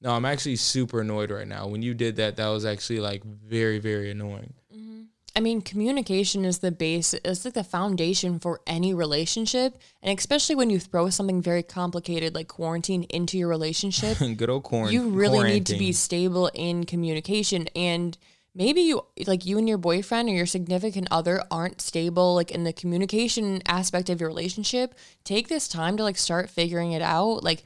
No, 0.00 0.10
I'm 0.10 0.24
actually 0.24 0.56
super 0.56 1.00
annoyed 1.00 1.30
right 1.30 1.48
now. 1.48 1.66
When 1.66 1.82
you 1.82 1.94
did 1.94 2.16
that, 2.16 2.36
that 2.36 2.48
was 2.48 2.64
actually 2.64 3.00
like 3.00 3.24
very, 3.24 3.78
very 3.78 4.10
annoying. 4.10 4.54
I 5.36 5.40
mean, 5.40 5.60
communication 5.60 6.46
is 6.46 6.60
the 6.60 6.72
base, 6.72 7.12
it's 7.12 7.44
like 7.44 7.52
the 7.52 7.62
foundation 7.62 8.38
for 8.40 8.62
any 8.66 8.94
relationship. 8.94 9.78
And 10.02 10.18
especially 10.18 10.54
when 10.54 10.70
you 10.70 10.80
throw 10.80 11.10
something 11.10 11.42
very 11.42 11.62
complicated 11.62 12.34
like 12.34 12.48
quarantine 12.48 13.02
into 13.04 13.36
your 13.36 13.48
relationship, 13.48 14.16
Good 14.36 14.48
old 14.48 14.62
quarantine. 14.62 14.98
you 14.98 15.10
really 15.10 15.42
need 15.46 15.66
to 15.66 15.76
be 15.76 15.92
stable 15.92 16.50
in 16.54 16.84
communication. 16.84 17.68
And 17.76 18.16
maybe 18.54 18.80
you, 18.80 19.04
like 19.26 19.44
you 19.44 19.58
and 19.58 19.68
your 19.68 19.76
boyfriend 19.76 20.30
or 20.30 20.32
your 20.32 20.46
significant 20.46 21.08
other 21.10 21.42
aren't 21.50 21.82
stable, 21.82 22.34
like 22.34 22.50
in 22.50 22.64
the 22.64 22.72
communication 22.72 23.60
aspect 23.66 24.08
of 24.08 24.22
your 24.22 24.30
relationship. 24.30 24.94
Take 25.24 25.48
this 25.48 25.68
time 25.68 25.98
to 25.98 26.02
like 26.02 26.16
start 26.16 26.48
figuring 26.48 26.92
it 26.92 27.02
out. 27.02 27.44
Like, 27.44 27.62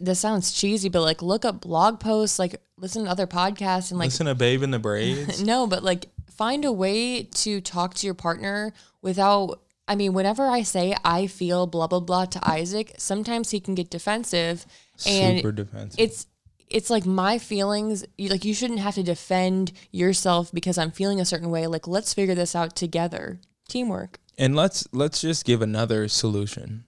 this 0.00 0.20
sounds 0.20 0.52
cheesy, 0.52 0.88
but 0.88 1.02
like 1.02 1.20
look 1.20 1.44
up 1.44 1.60
blog 1.60 2.00
posts, 2.00 2.38
like 2.38 2.62
listen 2.78 3.04
to 3.04 3.10
other 3.10 3.26
podcasts 3.26 3.90
and 3.90 3.98
like 3.98 4.06
Listen 4.06 4.24
to 4.24 4.34
Babe 4.34 4.62
in 4.62 4.70
the 4.70 4.78
Braids. 4.78 5.42
no, 5.44 5.66
but 5.66 5.82
like 5.82 6.08
find 6.42 6.64
a 6.64 6.72
way 6.72 7.22
to 7.44 7.60
talk 7.60 7.94
to 7.94 8.06
your 8.06 8.14
partner 8.14 8.72
without. 9.00 9.60
I 9.88 9.94
mean, 9.96 10.12
whenever 10.12 10.44
I 10.58 10.62
say 10.62 10.94
I 11.04 11.26
feel 11.26 11.66
blah 11.66 11.86
blah 11.86 12.00
blah 12.00 12.24
to 12.34 12.40
Isaac, 12.58 12.94
sometimes 12.98 13.50
he 13.50 13.60
can 13.60 13.74
get 13.74 13.90
defensive, 13.90 14.66
and 15.06 15.38
super 15.38 15.52
defensive. 15.52 16.00
it's 16.04 16.26
it's 16.68 16.90
like 16.90 17.04
my 17.06 17.38
feelings. 17.38 18.04
you- 18.16 18.30
Like 18.30 18.44
you 18.44 18.54
shouldn't 18.54 18.80
have 18.80 18.94
to 18.94 19.02
defend 19.02 19.72
yourself 19.90 20.50
because 20.52 20.78
I'm 20.78 20.90
feeling 20.90 21.20
a 21.20 21.24
certain 21.24 21.50
way. 21.50 21.66
Like 21.66 21.86
let's 21.86 22.14
figure 22.14 22.34
this 22.34 22.54
out 22.56 22.74
together. 22.76 23.38
Teamwork. 23.68 24.18
and 24.38 24.56
let's 24.56 24.86
let's 24.92 25.20
just 25.20 25.44
give 25.44 25.62
another 25.62 26.08
solution. 26.08 26.84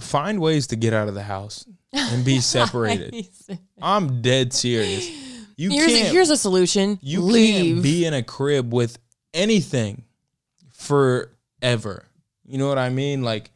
Find 0.00 0.40
ways 0.40 0.66
to 0.68 0.76
get 0.76 0.92
out 0.94 1.08
of 1.08 1.14
the 1.14 1.24
house 1.24 1.66
and 1.92 2.24
be 2.24 2.40
separated. 2.56 3.28
I'm 3.80 4.22
dead 4.22 4.52
serious. 4.52 5.06
You 5.62 5.70
Here's 5.70 5.92
a, 5.92 5.96
can't 5.96 6.08
here's 6.12 6.30
a 6.30 6.36
solution. 6.36 6.98
you 7.02 7.20
Leave. 7.20 7.74
can't 7.74 7.82
be 7.84 8.04
in 8.04 8.14
a 8.14 8.22
crib 8.24 8.74
with 8.74 8.98
anything 9.32 10.02
forever. 10.72 12.04
You 12.44 12.58
know 12.58 12.66
what 12.66 12.78
I 12.78 12.88
mean? 12.88 13.22
Like 13.22 13.52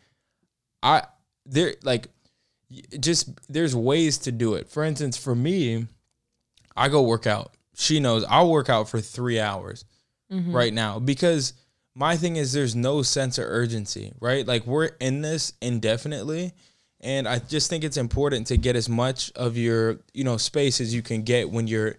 I 0.85 1.03
there 1.47 1.75
like 1.83 2.07
just 3.01 3.31
there's 3.53 3.75
ways 3.75 4.19
to 4.19 4.31
do 4.31 4.55
it. 4.55 4.69
For 4.69 4.85
instance, 4.85 5.17
for 5.17 5.35
me, 5.35 5.89
I 6.77 6.89
go 6.89 7.03
work 7.03 7.27
out. 7.27 7.55
She 7.75 7.99
knows 7.99 8.25
I'll 8.29 8.51
work 8.51 8.71
out 8.71 8.89
for 8.89 9.01
3 9.01 9.41
hours 9.41 9.85
mm-hmm. 10.33 10.55
right 10.55 10.73
now 10.73 11.01
because 11.01 11.55
my 11.97 12.17
thing 12.17 12.37
is 12.37 12.53
there's 12.53 12.77
no 12.77 13.03
sense 13.03 13.37
of 13.37 13.47
urgency, 13.49 14.13
right? 14.21 14.47
Like 14.47 14.65
we're 14.65 14.91
in 15.01 15.23
this 15.23 15.55
indefinitely 15.61 16.53
and 17.01 17.29
I 17.29 17.39
just 17.39 17.71
think 17.71 17.85
it's 17.85 17.97
important 17.97 18.47
to 18.49 18.57
get 18.57 18.77
as 18.77 18.89
much 18.89 19.31
of 19.37 19.57
your, 19.57 20.01
you 20.15 20.25
know, 20.25 20.37
space 20.37 20.81
as 20.81 20.95
you 20.95 21.03
can 21.03 21.23
get 21.23 21.51
when 21.51 21.67
you're 21.67 21.97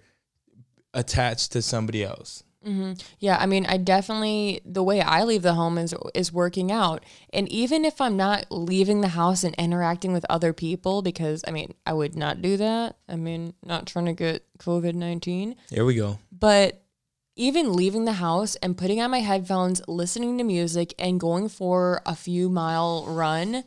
attached 0.94 1.52
to 1.54 1.62
somebody 1.62 2.04
else. 2.04 2.44
Mm-hmm. 2.66 2.94
Yeah, 3.20 3.38
I 3.40 3.46
mean, 3.46 3.66
I 3.66 3.78
definitely 3.78 4.60
the 4.66 4.84
way 4.84 5.00
I 5.00 5.24
leave 5.24 5.42
the 5.44 5.54
home 5.54 5.78
is 5.78 5.94
is 6.14 6.34
working 6.34 6.72
out. 6.72 7.06
And 7.32 7.48
even 7.50 7.86
if 7.86 8.02
I'm 8.02 8.18
not 8.18 8.48
leaving 8.50 9.00
the 9.02 9.10
house 9.10 9.44
and 9.46 9.56
interacting 9.56 10.12
with 10.12 10.26
other 10.30 10.52
people 10.52 11.02
because 11.02 11.44
I 11.48 11.52
mean, 11.52 11.76
I 11.86 11.94
would 11.94 12.16
not 12.16 12.42
do 12.42 12.58
that. 12.58 12.98
I 13.08 13.16
mean, 13.16 13.54
not 13.64 13.86
trying 13.86 14.06
to 14.06 14.14
get 14.14 14.46
COVID-19, 14.58 15.56
Here 15.70 15.86
we 15.86 15.96
go. 15.96 16.20
but 16.32 16.82
even 17.38 17.74
leaving 17.74 18.06
the 18.06 18.14
house 18.14 18.56
and 18.58 18.76
putting 18.76 19.00
on 19.00 19.12
my 19.12 19.20
headphones, 19.20 19.80
listening 19.88 20.40
to 20.40 20.44
music 20.44 20.94
and 20.98 21.20
going 21.20 21.48
for 21.48 22.02
a 22.06 22.16
few 22.16 22.50
mile 22.50 23.06
run, 23.06 23.64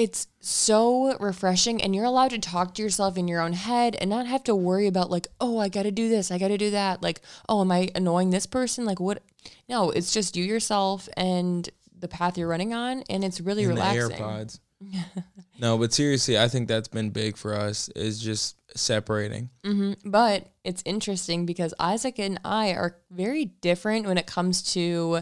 it's 0.00 0.28
so 0.40 1.14
refreshing 1.18 1.82
and 1.82 1.94
you're 1.94 2.06
allowed 2.06 2.30
to 2.30 2.38
talk 2.38 2.72
to 2.74 2.82
yourself 2.82 3.18
in 3.18 3.28
your 3.28 3.42
own 3.42 3.52
head 3.52 3.94
and 4.00 4.08
not 4.08 4.26
have 4.26 4.42
to 4.42 4.54
worry 4.54 4.86
about 4.86 5.10
like 5.10 5.26
oh 5.42 5.58
i 5.58 5.68
gotta 5.68 5.90
do 5.90 6.08
this 6.08 6.30
i 6.30 6.38
gotta 6.38 6.56
do 6.56 6.70
that 6.70 7.02
like 7.02 7.20
oh 7.50 7.60
am 7.60 7.70
i 7.70 7.90
annoying 7.94 8.30
this 8.30 8.46
person 8.46 8.86
like 8.86 8.98
what 8.98 9.22
no 9.68 9.90
it's 9.90 10.10
just 10.10 10.36
you 10.36 10.42
yourself 10.42 11.06
and 11.18 11.68
the 11.98 12.08
path 12.08 12.38
you're 12.38 12.48
running 12.48 12.72
on 12.72 13.04
and 13.10 13.22
it's 13.22 13.42
really 13.42 13.64
And 13.64 13.74
relaxing 13.74 14.08
the 14.08 14.14
AirPods. 14.14 14.60
no, 15.60 15.76
but 15.76 15.92
seriously, 15.92 16.38
I 16.38 16.48
think 16.48 16.66
that's 16.66 16.88
been 16.88 17.10
big 17.10 17.36
for 17.36 17.54
us 17.54 17.90
is 17.90 18.18
just 18.18 18.56
separating. 18.74 19.50
Mm-hmm, 19.62 20.08
but 20.08 20.48
it's 20.64 20.82
interesting 20.86 21.44
because 21.44 21.74
isaac 21.78 22.18
and 22.18 22.40
i 22.44 22.70
are 22.70 22.96
very 23.10 23.44
different 23.44 24.06
when 24.06 24.16
it 24.16 24.26
comes 24.26 24.62
to 24.72 25.20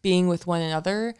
being 0.00 0.28
with 0.28 0.46
one 0.46 0.60
another 0.60 1.14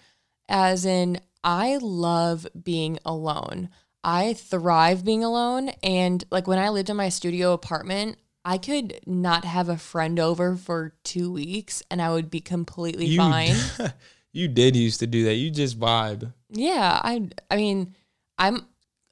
as 0.48 0.84
in 0.84 1.20
i 1.44 1.78
love 1.80 2.46
being 2.62 2.98
alone. 3.04 3.68
I 4.04 4.32
thrive 4.34 5.04
being 5.04 5.22
alone. 5.22 5.70
And 5.82 6.24
like 6.30 6.46
when 6.46 6.58
i 6.58 6.68
lived 6.70 6.90
in 6.90 6.96
my 6.96 7.08
studio 7.08 7.52
apartment 7.52 8.18
i 8.44 8.58
could 8.58 8.98
not 9.06 9.44
have 9.44 9.68
a 9.68 9.76
friend 9.76 10.18
over 10.18 10.56
for 10.56 10.94
two 11.04 11.30
weeks 11.32 11.82
and 11.90 12.02
i 12.02 12.10
would 12.10 12.28
be 12.30 12.40
completely 12.40 13.06
You 13.06 13.18
fine. 13.18 13.54
you 14.32 14.48
did 14.48 14.74
used 14.76 15.00
to 15.00 15.06
do 15.06 15.24
that. 15.24 15.34
You 15.34 15.50
just 15.50 15.78
vibe. 15.78 16.32
yeah 16.50 16.98
i 17.02 17.28
i 17.50 17.56
mean 17.56 17.94
i'm 18.38 18.66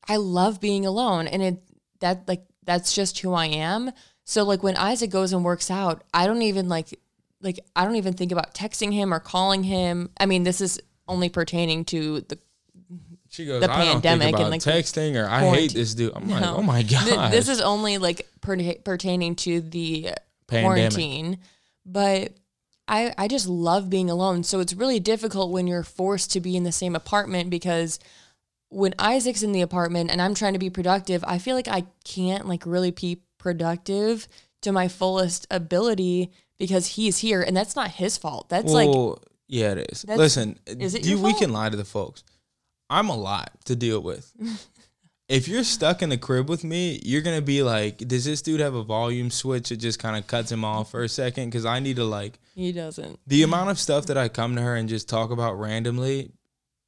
i 0.09 0.17
love 0.17 0.61
being 0.61 0.87
alone 0.87 1.27
and 1.29 1.43
it 1.43 1.63
that 2.01 2.27
like 2.27 2.45
that's 2.65 2.93
just 2.95 3.19
who 3.21 3.33
i 3.33 3.47
am. 3.47 3.91
So 4.25 4.45
like 4.45 4.63
when 4.63 4.77
isaac 4.77 5.11
goes 5.11 5.33
and 5.33 5.45
works 5.45 5.71
out 5.71 6.03
i 6.15 6.27
don't 6.27 6.43
even 6.43 6.69
like 6.69 6.99
like 7.43 7.59
i 7.77 7.85
don't 7.85 7.97
even 7.97 8.15
think 8.15 8.33
about 8.33 8.55
texting 8.55 8.93
him 8.93 9.15
or 9.15 9.21
calling 9.21 9.63
him. 9.63 10.11
I 10.19 10.27
mean 10.27 10.43
this 10.43 10.61
is 10.61 10.81
only 11.11 11.29
pertaining 11.29 11.85
to 11.87 12.21
the 12.23 12.39
She 13.29 13.47
goes, 13.47 13.61
The 13.61 13.71
I 13.71 13.85
don't 13.85 14.03
pandemic 14.03 14.39
and, 14.39 14.51
like, 14.51 14.61
texting 14.61 15.21
or 15.21 15.29
I 15.29 15.49
hate 15.51 15.75
this 15.75 15.95
dude. 15.95 16.13
I'm 16.15 16.29
like, 16.29 16.45
oh 16.45 16.63
my 16.63 16.83
god. 16.83 17.05
Th- 17.05 17.31
this 17.31 17.49
is 17.49 17.61
only 17.61 17.99
like 17.99 18.29
per- 18.41 18.75
pertaining 18.85 19.37
to 19.37 19.61
the 19.61 20.11
Pandemic. 20.47 20.91
quarantine 20.91 21.39
but 21.87 22.33
I, 22.89 23.15
I 23.17 23.29
just 23.29 23.47
love 23.47 23.89
being 23.89 24.11
alone 24.11 24.43
so 24.43 24.61
it's 24.61 24.75
really 24.75 25.01
difficult 25.01 25.51
when 25.51 25.67
you're 25.67 25.83
forced 25.83 26.33
to 26.33 26.41
be 26.41 26.57
in 26.57 26.65
the 26.65 26.73
same 26.73 26.97
apartment 26.97 27.51
because 27.51 27.99
when 28.69 28.95
isaac's 28.99 29.43
in 29.43 29.53
the 29.53 29.63
apartment 29.63 30.11
and 30.11 30.21
i'm 30.21 30.35
trying 30.35 30.53
to 30.53 30.59
be 30.59 30.71
productive 30.71 31.25
i 31.27 31.39
feel 31.39 31.55
like 31.57 31.69
i 31.69 31.85
can't 32.05 32.47
like 32.49 32.65
really 32.67 32.91
be 32.91 33.23
productive 33.39 34.29
to 34.63 34.73
my 34.73 34.89
fullest 34.89 35.47
ability 35.51 36.31
because 36.59 36.87
he's 36.89 37.19
here 37.19 37.43
and 37.43 37.57
that's 37.57 37.77
not 37.77 37.91
his 37.93 38.19
fault 38.19 38.49
that's 38.49 38.73
like 38.73 38.89
well, 38.89 39.23
yeah, 39.51 39.73
it 39.73 39.91
is. 39.93 40.03
That's- 40.03 40.19
Listen, 40.19 40.59
is 40.67 40.95
it 40.95 41.05
you, 41.05 41.17
your 41.17 41.25
we 41.25 41.31
fault? 41.33 41.43
can 41.43 41.53
lie 41.53 41.69
to 41.69 41.77
the 41.77 41.85
folks. 41.85 42.23
I'm 42.89 43.09
a 43.09 43.17
lot 43.17 43.53
to 43.67 43.77
deal 43.77 44.01
with. 44.01 44.33
if 45.29 45.47
you're 45.47 45.63
stuck 45.65 46.03
in 46.03 46.09
the 46.09 46.19
crib 46.19 46.49
with 46.49 46.65
me, 46.65 47.01
you're 47.05 47.21
gonna 47.23 47.41
be 47.43 47.63
like, 47.63 47.99
does 47.99 48.25
this 48.25 48.43
dude 48.43 48.61
have 48.61 48.75
a 48.75 48.83
volume 48.83 49.31
switch? 49.31 49.71
It 49.71 49.77
just 49.77 49.99
kind 49.99 50.17
of 50.17 50.27
cuts 50.27 50.51
him 50.51 50.65
off 50.65 50.91
for 50.91 51.03
a 51.03 51.09
second 51.09 51.47
because 51.51 51.65
I 51.65 51.79
need 51.81 51.97
to 51.97 52.05
like 52.05 52.39
he 52.55 52.73
doesn't 52.73 53.19
the 53.27 53.43
amount 53.43 53.71
of 53.71 53.79
stuff 53.79 54.07
that 54.07 54.19
I 54.19 54.29
come 54.29 54.57
to 54.57 54.63
her 54.63 54.75
and 54.75 54.89
just 54.89 55.09
talk 55.09 55.31
about 55.31 55.59
randomly. 55.59 56.33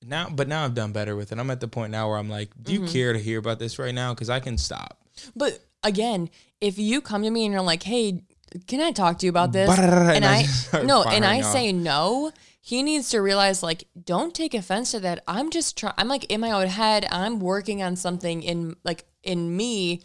Now, 0.05 0.29
but 0.29 0.49
now 0.49 0.65
I've 0.65 0.75
done 0.75 0.91
better 0.93 1.15
with 1.15 1.31
it. 1.31 1.39
I'm 1.39 1.51
at 1.53 1.61
the 1.61 1.69
point 1.69 1.93
now 1.93 2.09
where 2.09 2.19
I'm 2.19 2.29
like, 2.29 2.51
do 2.61 2.73
you 2.73 2.81
Mm-hmm. 2.81 2.89
care 2.93 3.13
to 3.13 3.21
hear 3.21 3.39
about 3.39 3.61
this 3.61 3.79
right 3.79 3.95
now? 3.95 4.13
Because 4.13 4.29
I 4.31 4.41
can 4.41 4.59
stop. 4.59 4.99
But 5.37 5.61
again, 5.85 6.29
if 6.61 6.77
you 6.79 7.01
come 7.01 7.23
to 7.23 7.31
me 7.31 7.45
and 7.45 7.53
you're 7.53 7.63
like, 7.63 7.85
"Hey, 7.85 8.25
can 8.67 8.81
I 8.81 8.91
talk 8.91 9.19
to 9.21 9.27
you 9.27 9.31
about 9.31 9.53
this?" 9.53 9.71
And 9.79 10.25
I 10.25 10.47
no, 10.85 11.05
and 11.05 11.25
I 11.25 11.43
say 11.43 11.73
no, 11.73 12.33
he 12.65 12.85
needs 12.85 13.11
to 13.11 13.21
realize 13.21 13.61
like, 13.61 13.89
don't 14.05 14.33
take 14.33 14.55
offense 14.55 14.93
to 14.93 15.01
that. 15.01 15.25
I'm 15.27 15.51
just 15.51 15.77
trying. 15.77 15.95
I'm 15.99 16.07
like 16.07 16.25
in 16.27 16.41
my 16.41 16.53
own 16.53 16.69
head. 16.69 17.09
I'm 17.11 17.41
working 17.41 17.83
on 17.83 17.97
something 17.97 18.41
in 18.45 18.77
like 18.85 19.05
in 19.25 19.57
me. 19.57 20.03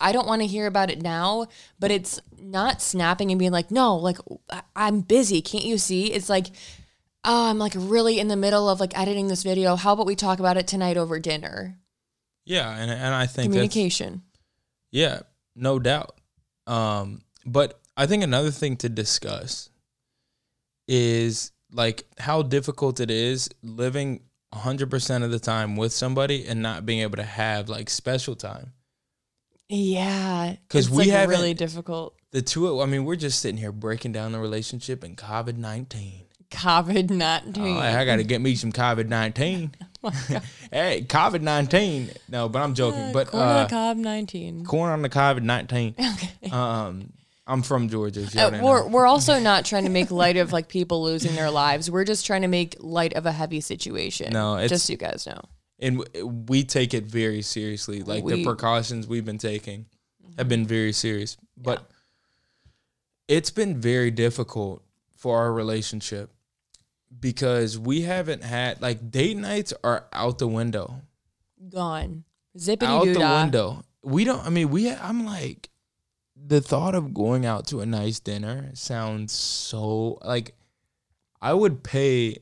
I 0.00 0.10
don't 0.10 0.26
want 0.26 0.42
to 0.42 0.48
hear 0.48 0.66
about 0.66 0.90
it 0.90 1.02
now, 1.02 1.46
but 1.78 1.92
it's 1.92 2.20
not 2.36 2.82
snapping 2.82 3.30
and 3.30 3.38
being 3.38 3.52
like, 3.52 3.70
no, 3.70 3.94
like 3.96 4.18
I'm 4.74 5.02
busy. 5.02 5.40
Can't 5.40 5.64
you 5.64 5.78
see? 5.78 6.12
It's 6.12 6.28
like, 6.28 6.48
oh, 7.24 7.48
I'm 7.48 7.58
like 7.58 7.74
really 7.76 8.18
in 8.18 8.26
the 8.26 8.34
middle 8.34 8.68
of 8.68 8.80
like 8.80 8.98
editing 8.98 9.28
this 9.28 9.44
video. 9.44 9.76
How 9.76 9.92
about 9.92 10.06
we 10.06 10.16
talk 10.16 10.40
about 10.40 10.56
it 10.56 10.66
tonight 10.66 10.96
over 10.96 11.20
dinner? 11.20 11.78
Yeah, 12.44 12.76
and 12.76 12.90
and 12.90 13.14
I 13.14 13.26
think 13.26 13.52
that's 13.52 13.54
Communication. 13.54 14.22
Yeah, 14.90 15.20
no 15.54 15.78
doubt. 15.78 16.18
Um, 16.66 17.22
but 17.46 17.80
I 17.96 18.06
think 18.06 18.24
another 18.24 18.50
thing 18.50 18.76
to 18.78 18.88
discuss 18.88 19.70
is 20.88 21.52
like 21.72 22.04
how 22.18 22.42
difficult 22.42 23.00
it 23.00 23.10
is 23.10 23.48
living 23.62 24.20
100% 24.54 25.22
of 25.24 25.30
the 25.30 25.38
time 25.38 25.76
with 25.76 25.92
somebody 25.92 26.46
and 26.46 26.60
not 26.62 26.84
being 26.84 27.00
able 27.00 27.16
to 27.16 27.22
have 27.22 27.68
like 27.68 27.88
special 27.88 28.34
time. 28.34 28.72
Yeah. 29.68 30.56
Cuz 30.68 30.90
we 30.90 30.98
like, 30.98 31.08
haven't- 31.10 31.30
really 31.36 31.54
difficult. 31.54 32.14
The 32.32 32.42
two, 32.42 32.80
I 32.80 32.86
mean, 32.86 33.04
we're 33.04 33.16
just 33.16 33.40
sitting 33.40 33.56
here 33.56 33.72
breaking 33.72 34.12
down 34.12 34.30
the 34.32 34.38
relationship 34.38 35.02
and 35.02 35.16
COVID 35.16 35.56
19. 35.56 36.26
COVID 36.50 37.10
nineteen. 37.10 37.76
Oh, 37.76 37.80
I 37.80 38.04
got 38.04 38.16
to 38.16 38.24
get 38.24 38.40
me 38.40 38.56
some 38.56 38.72
COVID 38.72 39.08
19. 39.08 39.72
hey, 40.72 41.04
COVID 41.06 41.42
19. 41.42 42.10
No, 42.28 42.48
but 42.48 42.60
I'm 42.62 42.74
joking. 42.74 43.12
But 43.12 43.28
Corn 43.28 43.42
uh, 43.44 43.68
Cob 43.68 43.96
nineteen. 43.96 44.64
corn 44.64 44.90
on 44.90 45.02
the 45.02 45.08
COVID 45.08 45.42
19. 45.42 45.94
Um, 46.52 47.12
I'm 47.50 47.62
from 47.62 47.88
Georgia. 47.88 48.22
Uh, 48.36 48.60
we're 48.62 48.86
we're 48.86 49.06
also 49.06 49.38
not 49.40 49.64
trying 49.64 49.84
to 49.84 49.90
make 49.90 50.10
light 50.10 50.36
of 50.36 50.52
like 50.52 50.68
people 50.68 51.02
losing 51.02 51.34
their 51.34 51.50
lives. 51.50 51.90
We're 51.90 52.04
just 52.04 52.24
trying 52.24 52.42
to 52.42 52.48
make 52.48 52.76
light 52.78 53.12
of 53.14 53.26
a 53.26 53.32
heavy 53.32 53.60
situation. 53.60 54.32
No, 54.32 54.54
it's- 54.54 54.70
just 54.70 54.86
so 54.86 54.92
you 54.92 54.96
guys 54.96 55.26
know. 55.26 55.40
and 55.80 55.98
w- 56.04 56.26
we 56.48 56.62
take 56.64 56.94
it 56.94 57.04
very 57.04 57.42
seriously. 57.42 58.02
Like 58.02 58.24
the 58.24 58.44
precautions 58.44 59.06
we've 59.06 59.24
been 59.24 59.38
taking 59.38 59.86
have 60.38 60.48
been 60.48 60.64
very 60.66 60.92
serious, 60.92 61.36
but 61.56 61.90
it's 63.28 63.50
been 63.50 63.80
very 63.80 64.10
difficult 64.10 64.82
for 65.16 65.38
our 65.38 65.52
relationship 65.52 66.30
because 67.18 67.78
we 67.78 68.02
haven't 68.02 68.42
had 68.44 68.80
like 68.80 69.10
date 69.10 69.36
nights 69.36 69.72
are 69.82 70.06
out 70.12 70.38
the 70.38 70.48
window 70.48 71.02
Gone. 71.68 72.24
Zippity 72.56 72.82
out 72.84 73.04
the 73.04 73.20
window. 73.20 73.84
We 74.02 74.24
don't. 74.24 74.44
I 74.46 74.48
mean, 74.50 74.70
we. 74.70 74.90
I'm 74.90 75.26
like, 75.26 75.68
the 76.46 76.60
thought 76.60 76.94
of 76.94 77.12
going 77.14 77.44
out 77.46 77.66
to 77.68 77.80
a 77.80 77.86
nice 77.86 78.20
dinner 78.20 78.70
sounds 78.74 79.32
so 79.32 80.18
like. 80.22 80.54
I 81.42 81.54
would 81.54 81.82
pay 81.82 82.36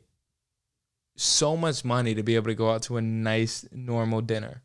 so 1.14 1.56
much 1.56 1.84
money 1.84 2.14
to 2.14 2.22
be 2.22 2.34
able 2.36 2.46
to 2.48 2.54
go 2.54 2.70
out 2.72 2.82
to 2.84 2.96
a 2.96 3.00
nice 3.02 3.64
normal 3.72 4.20
dinner, 4.20 4.62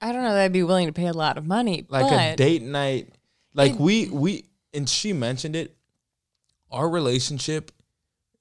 I 0.00 0.12
don't 0.12 0.22
know 0.22 0.34
that 0.34 0.42
I'd 0.44 0.52
be 0.52 0.62
willing 0.62 0.86
to 0.86 0.92
pay 0.92 1.06
a 1.06 1.12
lot 1.12 1.38
of 1.38 1.46
money. 1.46 1.86
like 1.88 2.12
a 2.12 2.36
date 2.36 2.62
night. 2.62 3.08
Like 3.54 3.72
It- 3.72 3.80
we 3.80 4.08
we 4.08 4.44
and 4.72 4.88
she 4.88 5.12
mentioned 5.12 5.56
it. 5.56 5.76
Our 6.70 6.88
relationship, 6.88 7.70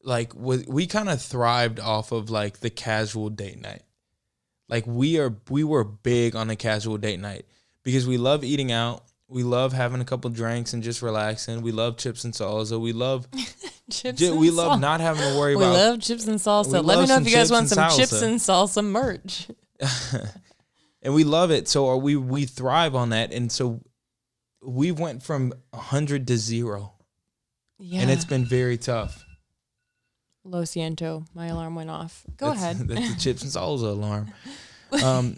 like 0.03 0.35
was 0.35 0.65
we 0.67 0.88
kind 0.88 1.09
of 1.09 1.21
thrived 1.21 1.79
off 1.79 2.12
of 2.12 2.29
like 2.29 2.59
the 2.59 2.69
casual 2.69 3.29
date 3.29 3.62
night. 3.62 3.83
Like 4.67 4.85
we 4.88 5.19
are 5.19 5.35
we 5.50 5.63
were 5.63 5.83
big 5.83 6.35
on 6.35 6.50
a 6.50 6.55
casual 6.55 6.97
date 6.97 7.19
night 7.19 7.45
because 7.83 8.05
we 8.07 8.17
love 8.17 8.43
eating 8.43 8.71
out. 8.71 9.03
We 9.33 9.41
love 9.41 9.73
having 9.73 9.99
a 9.99 10.05
couple 10.05 10.29
drinks 10.29 10.73
and 10.73 10.83
just 10.83 11.01
relaxing. 11.01 11.63
We 11.63 11.71
love 11.71 11.97
chips 11.97 12.23
and 12.23 12.35
salsa. 12.35 12.79
We 12.79 12.93
love 12.93 13.27
chips 13.89 14.21
and 14.21 14.39
we 14.39 14.51
love 14.51 14.77
salsa. 14.77 14.81
not 14.81 15.01
having 15.01 15.23
to 15.23 15.39
worry 15.39 15.55
We 15.55 15.63
about 15.63 15.73
love 15.73 16.01
chips 16.01 16.27
and 16.27 16.39
salsa. 16.39 16.83
Let 16.85 16.99
me 16.99 17.07
know 17.07 17.17
if 17.17 17.27
you 17.27 17.33
guys 17.35 17.51
want 17.51 17.67
some 17.67 17.89
chips 17.97 18.21
and 18.21 18.39
salsa 18.39 18.85
merch. 18.85 19.47
and 21.01 21.15
we 21.15 21.23
love 21.23 21.49
it. 21.49 21.67
So 21.67 21.87
are 21.87 21.97
we 21.97 22.15
we 22.15 22.45
thrive 22.45 22.93
on 22.93 23.09
that. 23.09 23.33
And 23.33 23.51
so 23.51 23.81
we 24.61 24.91
went 24.91 25.23
from 25.23 25.51
hundred 25.73 26.27
to 26.27 26.37
zero, 26.37 26.93
Yeah. 27.79 28.01
and 28.01 28.11
it's 28.11 28.25
been 28.25 28.45
very 28.45 28.77
tough. 28.77 29.25
Lo 30.45 30.61
siento. 30.61 31.25
My 31.33 31.47
alarm 31.47 31.73
went 31.73 31.89
off. 31.89 32.23
Go 32.37 32.53
That's- 32.53 32.63
ahead. 32.63 32.87
That's 32.87 33.15
the 33.15 33.19
chips 33.19 33.41
and 33.41 33.51
salsa 33.51 33.89
alarm. 33.91 34.31
Um, 35.03 35.37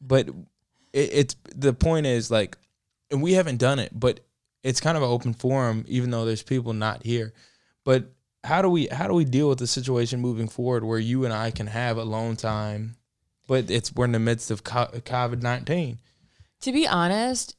but 0.00 0.28
it, 0.92 1.10
it's 1.12 1.36
the 1.54 1.72
point 1.72 2.06
is 2.06 2.30
like, 2.32 2.58
and 3.10 3.22
we 3.22 3.32
haven't 3.34 3.58
done 3.58 3.78
it, 3.78 3.90
but 3.92 4.20
it's 4.62 4.80
kind 4.80 4.96
of 4.96 5.02
an 5.02 5.08
open 5.08 5.34
forum, 5.34 5.84
even 5.88 6.10
though 6.10 6.24
there's 6.24 6.42
people 6.42 6.72
not 6.72 7.04
here. 7.04 7.32
But 7.84 8.12
how 8.44 8.62
do 8.62 8.68
we 8.68 8.86
how 8.88 9.06
do 9.06 9.14
we 9.14 9.24
deal 9.24 9.48
with 9.48 9.58
the 9.58 9.66
situation 9.66 10.20
moving 10.20 10.48
forward 10.48 10.84
where 10.84 10.98
you 10.98 11.24
and 11.24 11.32
I 11.32 11.50
can 11.50 11.66
have 11.68 11.96
alone 11.96 12.36
time, 12.36 12.96
but 13.46 13.70
it's 13.70 13.94
we're 13.94 14.04
in 14.04 14.12
the 14.12 14.18
midst 14.18 14.50
of 14.50 14.64
COVID 14.64 15.42
nineteen. 15.42 15.98
To 16.62 16.72
be 16.72 16.86
honest, 16.86 17.56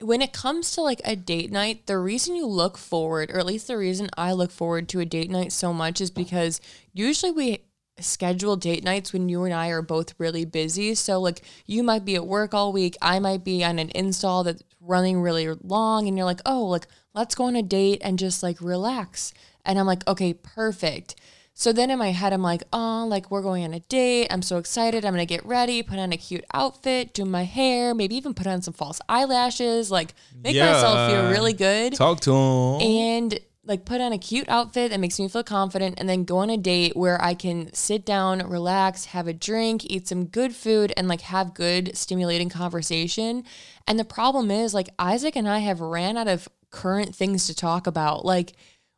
when 0.00 0.22
it 0.22 0.32
comes 0.32 0.72
to 0.72 0.82
like 0.82 1.00
a 1.04 1.16
date 1.16 1.50
night, 1.50 1.86
the 1.86 1.98
reason 1.98 2.36
you 2.36 2.46
look 2.46 2.78
forward, 2.78 3.30
or 3.30 3.38
at 3.38 3.46
least 3.46 3.66
the 3.66 3.76
reason 3.76 4.08
I 4.16 4.32
look 4.32 4.50
forward 4.50 4.88
to 4.90 5.00
a 5.00 5.04
date 5.04 5.30
night 5.30 5.52
so 5.52 5.72
much, 5.72 6.00
is 6.00 6.10
because 6.10 6.60
usually 6.92 7.32
we 7.32 7.58
schedule 8.00 8.56
date 8.56 8.84
nights 8.84 9.12
when 9.12 9.28
you 9.28 9.44
and 9.44 9.54
I 9.54 9.68
are 9.68 9.82
both 9.82 10.14
really 10.18 10.44
busy. 10.44 10.94
So, 10.94 11.20
like, 11.20 11.42
you 11.66 11.82
might 11.82 12.04
be 12.04 12.14
at 12.14 12.26
work 12.26 12.54
all 12.54 12.72
week, 12.72 12.96
I 13.02 13.18
might 13.18 13.44
be 13.44 13.64
on 13.64 13.78
an 13.78 13.90
install 13.94 14.44
that's 14.44 14.62
running 14.80 15.20
really 15.20 15.48
long, 15.62 16.08
and 16.08 16.16
you're 16.16 16.24
like, 16.24 16.40
oh, 16.46 16.64
like, 16.64 16.86
let's 17.14 17.34
go 17.34 17.44
on 17.44 17.56
a 17.56 17.62
date 17.62 18.00
and 18.02 18.18
just 18.18 18.42
like 18.42 18.60
relax. 18.60 19.32
And 19.64 19.78
I'm 19.78 19.86
like, 19.86 20.06
okay, 20.06 20.34
perfect. 20.34 21.16
So 21.58 21.72
then 21.72 21.90
in 21.90 21.98
my 21.98 22.12
head, 22.12 22.32
I'm 22.32 22.40
like, 22.40 22.62
oh, 22.72 23.04
like 23.08 23.32
we're 23.32 23.42
going 23.42 23.64
on 23.64 23.74
a 23.74 23.80
date. 23.80 24.28
I'm 24.30 24.42
so 24.42 24.58
excited. 24.58 25.04
I'm 25.04 25.12
going 25.12 25.26
to 25.26 25.34
get 25.34 25.44
ready, 25.44 25.82
put 25.82 25.98
on 25.98 26.12
a 26.12 26.16
cute 26.16 26.44
outfit, 26.54 27.14
do 27.14 27.24
my 27.24 27.42
hair, 27.42 27.96
maybe 27.96 28.14
even 28.14 28.32
put 28.32 28.46
on 28.46 28.62
some 28.62 28.74
false 28.74 29.00
eyelashes, 29.08 29.90
like 29.90 30.14
make 30.32 30.56
myself 30.56 31.10
feel 31.10 31.28
really 31.28 31.52
good. 31.52 31.94
Talk 31.94 32.20
to 32.20 32.32
him. 32.32 32.80
And 32.80 33.40
like 33.68 33.84
put 33.84 34.00
on 34.00 34.12
a 34.12 34.18
cute 34.18 34.48
outfit 34.48 34.90
that 34.90 34.98
makes 34.98 35.18
me 35.20 35.28
feel 35.28 35.44
confident 35.44 35.96
and 35.98 36.08
then 36.08 36.24
go 36.24 36.38
on 36.38 36.50
a 36.50 36.56
date 36.56 36.96
where 36.96 37.22
I 37.22 37.34
can 37.34 37.72
sit 37.74 38.04
down, 38.06 38.40
relax, 38.48 39.04
have 39.06 39.28
a 39.28 39.32
drink, 39.34 39.84
eat 39.84 40.08
some 40.08 40.24
good 40.24 40.54
food 40.54 40.92
and 40.96 41.06
like 41.06 41.20
have 41.20 41.54
good 41.54 41.96
stimulating 41.96 42.48
conversation. 42.48 43.44
And 43.86 43.98
the 43.98 44.04
problem 44.04 44.50
is 44.50 44.72
like 44.74 44.88
Isaac 44.98 45.36
and 45.36 45.48
I 45.48 45.58
have 45.58 45.80
ran 45.80 46.16
out 46.16 46.28
of 46.28 46.48
current 46.70 47.14
things 47.14 47.46
to 47.46 47.54
talk 47.54 47.86
about. 47.86 48.24
Like 48.24 48.54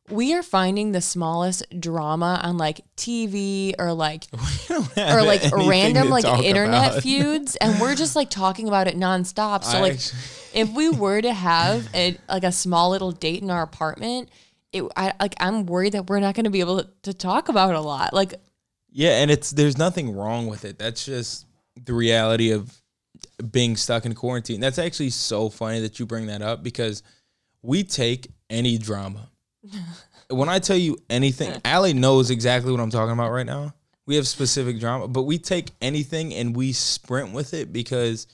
we 0.09 0.35
are 0.35 0.43
finding 0.43 0.91
the 0.93 1.01
smallest 1.01 1.65
drama 1.79 2.41
on 2.43 2.57
like 2.57 2.81
TV 2.97 3.75
or 3.79 3.93
like 3.93 4.25
or 4.71 5.23
like 5.23 5.43
random 5.53 6.09
like 6.11 6.25
internet 6.45 7.03
feuds 7.03 7.57
and 7.57 7.81
we're 7.81 7.95
just 7.95 8.17
like 8.17 8.31
talking 8.31 8.67
about 8.69 8.89
it 8.89 8.97
nonstop. 8.97 9.65
So 9.65 9.79
I 9.79 9.81
like 9.81 9.93
actually- 9.95 10.19
if 10.55 10.69
we 10.73 10.91
were 10.91 11.21
to 11.23 11.33
have 11.33 11.89
a 11.95 12.17
like 12.29 12.45
a 12.45 12.51
small 12.53 12.91
little 12.91 13.13
date 13.13 13.43
in 13.43 13.51
our 13.51 13.63
apartment, 13.63 14.29
it 14.73 14.85
I 14.97 15.13
like 15.21 15.35
I'm 15.41 15.67
worried 15.67 15.93
that 15.93 16.09
we're 16.09 16.21
not 16.21 16.35
going 16.35 16.45
to 16.45 16.51
be 16.51 16.61
able 16.61 16.85
to 17.03 17.15
talk 17.15 17.49
about 17.49 17.75
a 17.75 17.81
lot. 17.81 18.13
Like 18.13 18.35
Yeah, 18.91 19.23
and 19.23 19.31
it's 19.31 19.51
there's 19.51 19.79
nothing 19.79 20.15
wrong 20.15 20.47
with 20.47 20.65
it. 20.65 20.79
That's 20.79 21.05
just 21.05 21.47
the 21.85 21.95
reality 21.95 22.51
of 22.51 22.81
being 23.51 23.77
stuck 23.77 24.07
in 24.07 24.15
quarantine. 24.15 24.61
That's 24.61 24.79
actually 24.79 25.11
so 25.11 25.49
funny 25.49 25.81
that 25.81 25.99
you 25.99 26.07
bring 26.07 26.27
that 26.27 26.43
up 26.43 26.63
because 26.63 27.03
we 27.63 27.83
take 27.85 28.29
any 28.49 28.79
drama. 28.79 29.31
when 30.31 30.49
I 30.49 30.59
tell 30.59 30.77
you 30.77 30.99
anything, 31.09 31.61
Allie 31.65 31.95
knows 31.95 32.31
exactly 32.31 32.71
what 32.71 32.81
I'm 32.81 32.91
talking 32.91 33.13
about 33.13 33.31
right 33.31 33.47
now. 33.47 33.75
We 34.07 34.17
have 34.17 34.27
specific 34.27 34.81
drama, 34.81 35.09
but 35.09 35.23
we 35.23 35.39
take 35.39 35.71
anything 35.81 36.35
and 36.35 36.57
we 36.57 36.73
sprint 36.73 37.33
with 37.33 37.55
it 37.55 37.73
because 37.73 38.27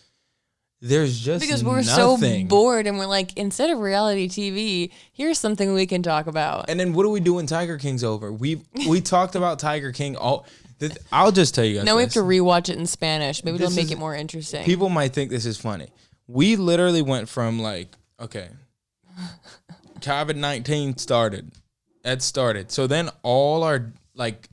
there's 0.81 1.19
just 1.19 1.41
because 1.41 1.65
we're 1.65 1.83
so 1.83 2.19
bored 2.47 2.87
and 2.87 2.99
we're 2.99 3.07
like 3.07 3.37
instead 3.37 3.71
of 3.71 3.79
reality 3.79 4.29
TV, 4.29 4.93
here's 5.13 5.39
something 5.39 5.73
we 5.73 5.87
can 5.87 6.03
talk 6.03 6.27
about. 6.27 6.69
And 6.69 6.79
then 6.79 6.93
what 6.93 7.05
do 7.05 7.11
we 7.11 7.21
do 7.21 7.35
when 7.35 7.47
Tiger 7.47 7.79
King's 7.79 8.05
over? 8.05 8.31
We 8.31 8.61
we 8.89 9.01
talked 9.01 9.35
about 9.35 9.59
Tiger 9.59 9.93
King 9.93 10.17
all. 10.17 10.47
th- 10.79 10.93
I'll 11.11 11.33
just 11.33 11.55
tell 11.55 11.65
you 11.65 11.77
guys. 11.77 11.85
now 11.85 11.97
we 11.97 12.03
have 12.03 12.11
this. 12.11 12.15
to 12.15 12.29
rewatch 12.29 12.69
it 12.69 12.79
in 12.79 12.87
Spanish. 12.87 13.43
Maybe 13.43 13.57
it'll 13.57 13.71
make 13.71 13.87
is- 13.87 13.93
it 13.93 13.99
more 13.99 14.15
interesting. 14.15 14.65
people 14.65 14.89
might 14.91 15.15
think 15.15 15.31
this 15.31 15.47
is 15.47 15.57
funny. 15.57 15.89
We 16.27 16.57
literally 16.57 17.03
went 17.03 17.29
from 17.29 17.59
like, 17.61 17.89
okay, 18.21 18.49
COVID 20.01 20.37
nineteen 20.37 20.97
started. 20.99 21.53
That 22.05 22.21
started. 22.23 22.71
So 22.71 22.87
then 22.87 23.11
all 23.23 23.63
our 23.63 23.93
like 24.15 24.49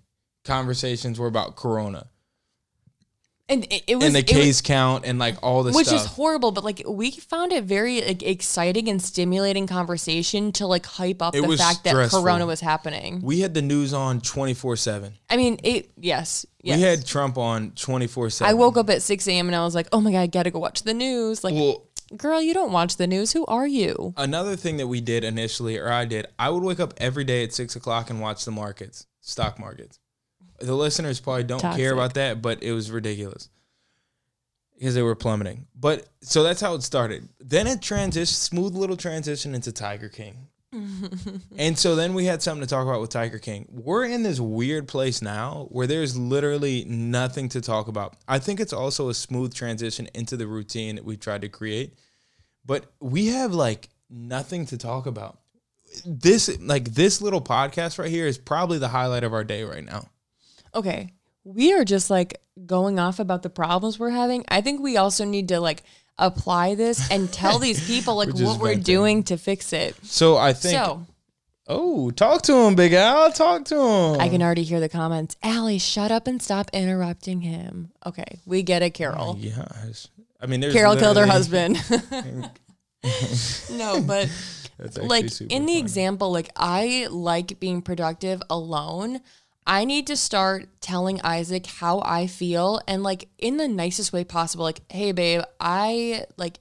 conversations 0.45 1.19
were 1.19 1.27
about 1.27 1.55
Corona 1.55 2.07
and 3.49 3.65
it, 3.65 3.83
it 3.87 3.95
was 3.97 4.05
and 4.05 4.15
the 4.15 4.19
it 4.19 4.31
was- 4.33 4.43
case 4.43 4.61
count 4.61 5.05
and 5.05 5.19
like 5.19 5.35
all 5.43 5.63
this 5.63 5.75
which 5.75 5.87
stuff. 5.87 6.01
is 6.01 6.07
horrible 6.07 6.51
but 6.51 6.63
like 6.63 6.81
we 6.87 7.11
found 7.11 7.51
it 7.51 7.63
very 7.65 8.01
like, 8.01 8.23
exciting 8.23 8.87
and 8.87 9.01
stimulating 9.01 9.67
conversation 9.67 10.51
to 10.53 10.65
like 10.65 10.85
hype 10.85 11.21
up 11.21 11.35
It 11.35 11.41
the 11.47 11.57
fact 11.57 11.83
that 11.83 12.09
corona 12.09 12.45
was 12.45 12.61
happening 12.61 13.19
we 13.21 13.41
had 13.41 13.53
the 13.53 13.61
news 13.61 13.93
on 13.93 14.21
twenty 14.21 14.53
four 14.53 14.75
seven. 14.75 15.13
i 15.29 15.37
mean 15.37 15.59
it 15.63 15.91
yes 15.97 16.45
yes 16.61 16.77
We 16.77 16.81
had 16.83 17.05
Trump 17.05 17.37
on 17.37 17.71
twenty 17.71 18.07
four 18.07 18.29
seven. 18.29 18.49
i 18.49 18.53
woke 18.53 18.77
up 18.77 18.89
at 18.89 19.01
6 19.01 19.27
a.m 19.27 19.47
and 19.47 19.55
i 19.55 19.63
was 19.63 19.75
like 19.75 19.87
oh 19.91 19.99
my 20.01 20.11
god 20.11 20.19
i 20.21 20.27
gotta 20.27 20.51
go 20.51 20.59
watch 20.59 20.83
the 20.83 20.93
news 20.93 21.43
like 21.43 21.53
Well, 21.53 21.85
girl 22.15 22.41
you 22.41 22.53
don't 22.53 22.71
watch 22.71 22.95
the 22.97 23.07
news 23.07 23.33
who 23.33 23.45
are 23.47 23.67
you 23.67 24.13
another 24.17 24.55
thing 24.55 24.77
that 24.77 24.87
we 24.87 25.01
did 25.01 25.23
initially, 25.23 25.77
or 25.77 25.91
I 25.91 26.05
did, 26.05 26.27
I 26.39 26.49
would 26.49 26.61
wake 26.63 26.79
up 26.79 26.93
every 26.97 27.23
day 27.23 27.43
at 27.43 27.53
six 27.53 27.75
o'clock 27.75 28.09
and 28.11 28.21
watch 28.21 28.45
the 28.45 28.51
markets, 28.51 29.07
stock 29.21 29.57
markets. 29.59 29.99
The 30.65 30.75
listeners 30.75 31.19
probably 31.19 31.43
don't 31.43 31.59
Toxic. 31.59 31.81
care 31.81 31.93
about 31.93 32.13
that, 32.15 32.41
but 32.41 32.63
it 32.63 32.71
was 32.71 32.91
ridiculous 32.91 33.49
because 34.77 34.95
they 34.95 35.01
were 35.01 35.15
plummeting. 35.15 35.67
But 35.75 36.07
so 36.21 36.43
that's 36.43 36.61
how 36.61 36.73
it 36.75 36.83
started. 36.83 37.29
Then 37.39 37.67
it 37.67 37.79
transitioned, 37.79 38.27
smooth 38.27 38.75
little 38.75 38.97
transition 38.97 39.55
into 39.55 39.71
Tiger 39.71 40.09
King. 40.09 40.47
and 41.57 41.77
so 41.77 41.95
then 41.95 42.15
we 42.15 42.25
had 42.25 42.41
something 42.41 42.65
to 42.65 42.69
talk 42.69 42.87
about 42.87 42.99
with 42.99 43.11
Tiger 43.11 43.37
King. 43.37 43.67
We're 43.69 44.05
in 44.05 44.23
this 44.23 44.39
weird 44.39 44.87
place 44.87 45.21
now 45.21 45.67
where 45.69 45.85
there's 45.85 46.17
literally 46.17 46.83
nothing 46.85 47.47
to 47.49 47.61
talk 47.61 47.87
about. 47.87 48.15
I 48.27 48.39
think 48.39 48.59
it's 48.59 48.73
also 48.73 49.09
a 49.09 49.13
smooth 49.13 49.53
transition 49.53 50.09
into 50.15 50.35
the 50.35 50.47
routine 50.47 50.95
that 50.95 51.05
we 51.05 51.15
tried 51.15 51.41
to 51.41 51.49
create 51.49 51.93
but 52.65 52.85
we 52.99 53.27
have 53.27 53.53
like 53.53 53.89
nothing 54.09 54.65
to 54.67 54.77
talk 54.77 55.05
about. 55.05 55.39
This 56.05 56.59
like 56.59 56.85
this 56.85 57.21
little 57.21 57.41
podcast 57.41 57.99
right 57.99 58.09
here 58.09 58.25
is 58.25 58.37
probably 58.37 58.79
the 58.79 58.87
highlight 58.87 59.23
of 59.23 59.33
our 59.33 59.43
day 59.43 59.63
right 59.63 59.85
now. 59.85 60.07
Okay 60.75 61.13
we 61.43 61.73
are 61.73 61.83
just 61.83 62.09
like 62.09 62.41
going 62.65 62.99
off 62.99 63.19
about 63.19 63.43
the 63.43 63.49
problems 63.49 63.99
we're 63.99 64.09
having 64.09 64.43
i 64.47 64.61
think 64.61 64.81
we 64.81 64.97
also 64.97 65.25
need 65.25 65.47
to 65.47 65.59
like 65.59 65.83
apply 66.17 66.75
this 66.75 67.09
and 67.11 67.31
tell 67.33 67.57
these 67.59 67.85
people 67.87 68.15
like 68.15 68.33
We're 68.33 68.45
what 68.45 68.59
we're 68.59 68.67
venting. 68.69 68.83
doing 68.83 69.23
to 69.23 69.37
fix 69.37 69.73
it 69.73 69.95
So 70.03 70.37
I 70.37 70.53
think 70.53 70.75
so 70.75 71.05
oh, 71.67 72.11
talk 72.11 72.41
to 72.43 72.55
him, 72.55 72.75
Big 72.75 72.93
Al. 72.93 73.31
Talk 73.31 73.65
to 73.65 73.75
him. 73.75 74.21
I 74.21 74.29
can 74.29 74.41
already 74.41 74.63
hear 74.63 74.79
the 74.79 74.89
comments. 74.89 75.37
Allie, 75.43 75.79
shut 75.79 76.11
up 76.11 76.27
and 76.27 76.41
stop 76.41 76.69
interrupting 76.73 77.41
him. 77.41 77.91
Okay, 78.05 78.39
we 78.45 78.63
get 78.63 78.81
it, 78.81 78.91
Carol. 78.91 79.31
Uh, 79.31 79.35
yes. 79.37 80.09
I 80.41 80.45
mean, 80.45 80.59
there's 80.59 80.73
Carol 80.73 80.95
killed 80.95 81.17
her 81.17 81.25
husband. 81.25 81.77
no, 83.71 84.01
but 84.01 84.29
like 85.01 85.25
in 85.41 85.65
the 85.65 85.73
funny. 85.73 85.79
example, 85.79 86.31
like 86.31 86.49
I 86.55 87.07
like 87.09 87.59
being 87.59 87.81
productive 87.81 88.41
alone. 88.49 89.21
I 89.65 89.85
need 89.85 90.07
to 90.07 90.17
start 90.17 90.67
telling 90.81 91.21
Isaac 91.21 91.65
how 91.65 92.01
I 92.03 92.27
feel 92.27 92.81
and 92.87 93.03
like 93.03 93.29
in 93.37 93.57
the 93.57 93.67
nicest 93.67 94.11
way 94.11 94.23
possible. 94.23 94.63
Like, 94.63 94.81
hey, 94.91 95.11
babe, 95.11 95.41
I 95.59 96.25
like 96.37 96.59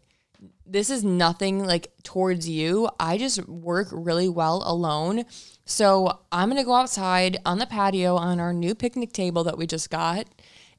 this 0.67 0.89
is 0.89 1.05
nothing 1.05 1.65
like 1.67 1.93
towards 2.03 2.49
you. 2.49 2.89
I 2.99 3.19
just 3.19 3.47
work 3.47 3.89
really 3.91 4.29
well 4.29 4.63
alone. 4.65 5.25
So 5.65 6.21
I'm 6.31 6.49
going 6.49 6.61
to 6.61 6.67
go 6.67 6.75
outside 6.75 7.37
on 7.45 7.59
the 7.59 7.67
patio 7.67 8.17
on 8.17 8.41
our 8.41 8.53
new 8.53 8.75
picnic 8.75 9.13
table 9.13 9.45
that 9.45 9.59
we 9.59 9.67
just 9.67 9.91
got. 9.91 10.27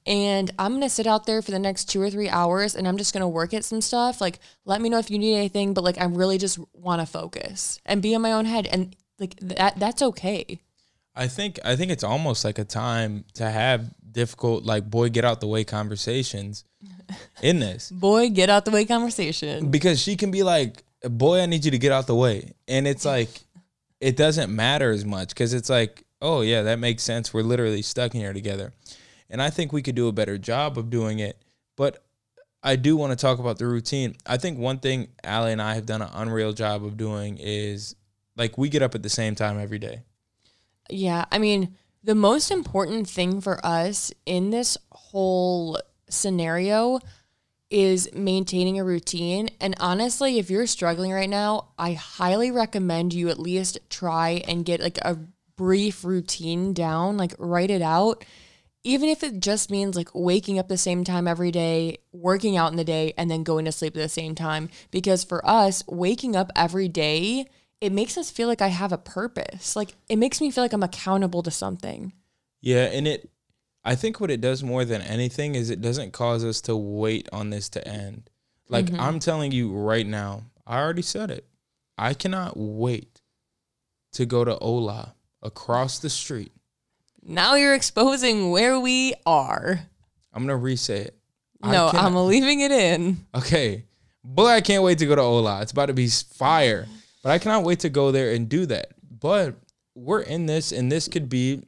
And 0.06 0.52
I'm 0.60 0.72
going 0.72 0.82
to 0.82 0.90
sit 0.90 1.08
out 1.08 1.26
there 1.26 1.42
for 1.42 1.52
the 1.52 1.60
next 1.60 1.86
two 1.86 2.02
or 2.02 2.10
three 2.10 2.28
hours 2.28 2.76
and 2.76 2.88
I'm 2.88 2.98
just 2.98 3.14
going 3.14 3.22
to 3.22 3.28
work 3.28 3.54
at 3.54 3.64
some 3.64 3.82
stuff. 3.82 4.20
Like, 4.20 4.40
let 4.66 4.82
me 4.82 4.90
know 4.90 4.98
if 4.98 5.12
you 5.12 5.20
need 5.20 5.36
anything, 5.36 5.74
but 5.74 5.84
like, 5.84 6.00
I 6.00 6.06
really 6.06 6.38
just 6.38 6.60
want 6.74 7.02
to 7.02 7.06
focus 7.06 7.80
and 7.86 8.02
be 8.02 8.14
in 8.14 8.22
my 8.22 8.32
own 8.34 8.46
head. 8.46 8.68
And 8.68 8.96
like, 9.20 9.36
that 9.40 9.80
that's 9.80 10.02
okay. 10.02 10.60
I 11.16 11.28
think 11.28 11.60
I 11.64 11.76
think 11.76 11.92
it's 11.92 12.04
almost 12.04 12.44
like 12.44 12.58
a 12.58 12.64
time 12.64 13.26
to 13.36 13.50
have 13.50 13.92
difficult 14.12 14.64
like 14.64 14.90
boy 14.90 15.10
get 15.10 15.26
out 15.26 15.42
the 15.42 15.48
way 15.48 15.64
conversations 15.64 16.66
in 17.42 17.60
this. 17.60 17.92
Boy, 17.92 18.30
get 18.30 18.50
out 18.50 18.66
the 18.66 18.72
way 18.72 18.86
conversation. 18.86 19.70
Because 19.70 20.02
she 20.02 20.16
can 20.16 20.32
be 20.32 20.44
like, 20.44 20.84
"Boy, 21.04 21.42
I 21.42 21.46
need 21.46 21.66
you 21.66 21.72
to 21.72 21.78
get 21.78 21.92
out 21.92 22.08
the 22.08 22.16
way." 22.16 22.54
And 22.68 22.88
it's 22.88 23.06
like 23.06 23.30
it 24.00 24.18
doesn't 24.18 24.54
matter 24.54 24.92
as 24.92 25.06
much 25.06 25.36
cuz 25.36 25.54
it's 25.54 25.70
like, 25.70 26.04
"Oh 26.22 26.42
yeah, 26.42 26.64
that 26.64 26.80
makes 26.80 27.04
sense. 27.04 27.34
We're 27.34 27.44
literally 27.44 27.82
stuck 27.82 28.16
in 28.16 28.22
here 28.22 28.34
together." 28.34 28.74
And 29.30 29.42
I 29.42 29.50
think 29.50 29.72
we 29.72 29.82
could 29.82 29.96
do 29.96 30.08
a 30.08 30.12
better 30.12 30.38
job 30.38 30.78
of 30.78 30.90
doing 30.90 31.20
it. 31.20 31.38
But 31.76 32.04
I 32.62 32.76
do 32.76 32.96
want 32.96 33.12
to 33.12 33.16
talk 33.16 33.40
about 33.40 33.58
the 33.58 33.68
routine. 33.68 34.16
I 34.26 34.38
think 34.38 34.58
one 34.58 34.80
thing 34.80 35.10
Allie 35.24 35.52
and 35.52 35.62
I 35.62 35.76
have 35.76 35.86
done 35.86 36.02
an 36.02 36.10
unreal 36.14 36.54
job 36.54 36.86
of 36.86 36.98
doing 36.98 37.38
is 37.38 37.96
like 38.36 38.58
we 38.58 38.70
get 38.70 38.82
up 38.82 38.96
at 38.96 39.04
the 39.04 39.10
same 39.10 39.36
time 39.36 39.60
every 39.60 39.80
day. 39.80 40.04
Yeah, 40.90 41.26
I 41.32 41.40
mean, 41.40 41.76
the 42.04 42.16
most 42.16 42.52
important 42.52 43.10
thing 43.10 43.42
for 43.42 43.66
us 43.66 44.12
in 44.26 44.50
this 44.50 44.78
whole 44.92 45.80
scenario 46.10 47.00
is 47.70 48.08
maintaining 48.14 48.80
a 48.80 48.84
routine. 48.84 49.50
And 49.60 49.74
honestly, 49.80 50.38
if 50.38 50.50
you're 50.50 50.68
struggling 50.68 51.12
right 51.12 51.30
now, 51.30 51.70
I 51.78 51.94
highly 51.94 52.52
recommend 52.52 53.14
you 53.14 53.30
at 53.30 53.40
least 53.40 53.80
try 53.90 54.44
and 54.48 54.66
get 54.66 54.80
like 54.80 55.00
a 55.00 55.18
brief 55.56 56.04
routine 56.04 56.74
down, 56.74 57.18
like 57.18 57.34
write 57.40 57.72
it 57.72 57.82
out. 57.82 58.24
Even 58.84 59.08
if 59.08 59.24
it 59.24 59.40
just 59.40 59.72
means 59.72 59.96
like 59.96 60.10
waking 60.14 60.60
up 60.60 60.68
the 60.68 60.78
same 60.78 61.04
time 61.04 61.28
every 61.28 61.52
day, 61.52 61.98
working 62.12 62.58
out 62.58 62.72
in 62.72 62.78
the 62.78 62.84
day, 62.84 63.14
and 63.18 63.32
then 63.32 63.44
going 63.44 63.66
to 63.66 63.72
sleep 63.72 63.96
at 63.96 64.02
the 64.02 64.10
same 64.10 64.36
time. 64.36 64.70
Because 64.92 65.24
for 65.24 65.44
us, 65.48 65.84
waking 65.88 66.36
up 66.36 66.52
every 66.56 66.90
day 66.90 67.48
it 67.84 67.92
makes 67.92 68.18
us 68.18 68.32
feel 68.32 68.48
like 68.48 68.62
I 68.62 68.70
have 68.70 68.94
a 68.94 68.98
purpose. 68.98 69.76
Like 69.76 69.94
it 70.08 70.16
makes 70.16 70.40
me 70.40 70.52
feel 70.52 70.64
like 70.64 70.72
I'm 70.72 70.84
accountable 70.84 71.44
to 71.44 71.52
something. 71.52 72.14
Yeah, 72.62 72.86
and 72.86 73.06
it 73.06 73.30
I 73.84 73.96
think 73.96 74.22
what 74.22 74.32
it 74.32 74.40
does 74.40 74.64
more 74.64 74.86
than 74.86 75.02
anything 75.02 75.56
is 75.56 75.70
it 75.70 75.82
doesn't 75.82 76.14
cause 76.14 76.46
us 76.46 76.62
to 76.62 76.78
wait 76.78 77.28
on 77.34 77.50
this 77.50 77.68
to 77.70 77.86
end. 77.86 78.30
Like 78.70 78.86
mm-hmm. 78.86 79.02
I'm 79.02 79.20
telling 79.20 79.52
you 79.52 79.74
right 79.74 80.08
now, 80.08 80.44
I 80.66 80.80
already 80.80 81.02
said 81.02 81.30
it. 81.30 81.46
I 81.98 82.14
cannot 82.14 82.54
wait 82.56 83.22
to 84.14 84.26
go 84.26 84.46
to 84.46 84.58
Ola 84.60 85.16
across 85.42 86.00
the 86.00 86.10
street. 86.10 86.54
Now 87.22 87.56
you're 87.56 87.76
exposing 87.76 88.50
where 88.50 88.80
we 88.80 89.14
are. 89.26 89.82
I'm 90.34 90.44
gonna 90.44 90.56
re-say 90.56 91.02
it. 91.02 91.18
No, 91.62 91.90
I'm 91.94 92.16
leaving 92.16 92.62
it 92.62 92.72
in. 92.72 93.26
Okay. 93.36 93.84
Boy, 94.24 94.48
I 94.48 94.62
can't 94.62 94.84
wait 94.84 95.00
to 95.00 95.06
go 95.06 95.16
to 95.16 95.22
Ola. 95.22 95.62
It's 95.62 95.74
about 95.74 95.88
to 95.88 95.94
be 95.94 96.08
fire. 96.08 96.88
But 97.24 97.32
I 97.32 97.40
cannot 97.40 97.64
wait 97.64 97.80
to 97.80 97.90
go 97.90 98.12
there 98.12 98.32
and 98.34 98.48
do 98.48 98.68
that. 98.68 98.92
But 99.10 99.56
we're 99.96 100.22
in 100.22 100.46
this, 100.46 100.72
and 100.72 100.92
this 100.92 101.08
could 101.08 101.30
be 101.30 101.64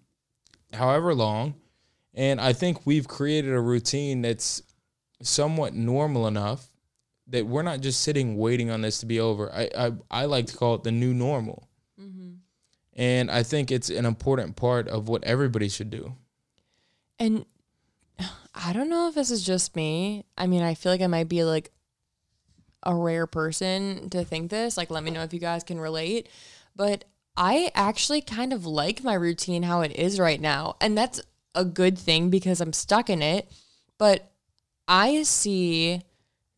however 0.74 1.16
long. 1.16 1.56
And 2.14 2.40
I 2.40 2.54
think 2.54 2.86
we've 2.86 3.08
created 3.08 3.54
a 3.54 3.60
routine 3.60 4.22
that's 4.22 4.62
somewhat 5.22 5.74
normal 5.74 6.28
enough 6.28 6.70
that 7.28 7.48
we're 7.48 7.64
not 7.64 7.82
just 7.82 8.02
sitting 8.02 8.38
waiting 8.38 8.70
on 8.70 8.82
this 8.82 9.00
to 9.00 9.06
be 9.06 9.20
over. 9.20 9.52
I 9.52 9.70
I, 9.76 9.92
I 10.12 10.26
like 10.26 10.48
to 10.48 10.58
call 10.58 10.76
it 10.76 10.84
the 10.84 10.92
new 10.92 11.14
normal. 11.14 11.68
Mm-hmm. 12.00 12.34
And 12.94 13.32
I 13.32 13.44
think 13.44 13.72
it's 13.72 13.90
an 13.90 14.06
important 14.06 14.56
part 14.56 14.88
of 14.88 15.08
what 15.10 15.24
everybody 15.24 15.70
should 15.70 15.90
do. 15.90 16.16
And 17.18 17.46
I 18.54 18.74
don't 18.74 18.90
know 18.90 19.08
if 19.08 19.16
this 19.16 19.32
is 19.32 19.44
just 19.44 19.76
me. 19.76 20.26
I 20.38 20.48
mean, 20.48 20.62
I 20.62 20.76
feel 20.76 20.92
like 20.92 21.02
I 21.02 21.08
might 21.08 21.28
be 21.28 21.44
like 21.44 21.72
a 22.86 22.96
rare 22.96 23.28
person 23.28 24.10
to 24.12 24.24
think 24.24 24.52
this. 24.52 24.78
Like, 24.78 24.90
let 24.90 25.04
me 25.04 25.12
know 25.12 25.24
if 25.24 25.34
you 25.34 25.40
guys 25.40 25.64
can 25.64 25.80
relate. 25.80 26.30
But 26.76 27.06
I 27.38 27.72
actually 27.76 28.22
kind 28.22 28.54
of 28.54 28.66
like 28.66 29.04
my 29.04 29.14
routine 29.14 29.64
how 29.64 29.82
it 29.82 29.96
is 29.96 30.20
right 30.20 30.40
now. 30.40 30.76
And 30.80 30.98
that's 30.98 31.22
a 31.54 31.66
good 31.66 31.98
thing 31.98 32.30
because 32.30 32.62
I'm 32.62 32.74
stuck 32.74 33.10
in 33.10 33.22
it. 33.22 33.52
But 33.98 34.32
I 34.88 35.24
see 35.24 36.02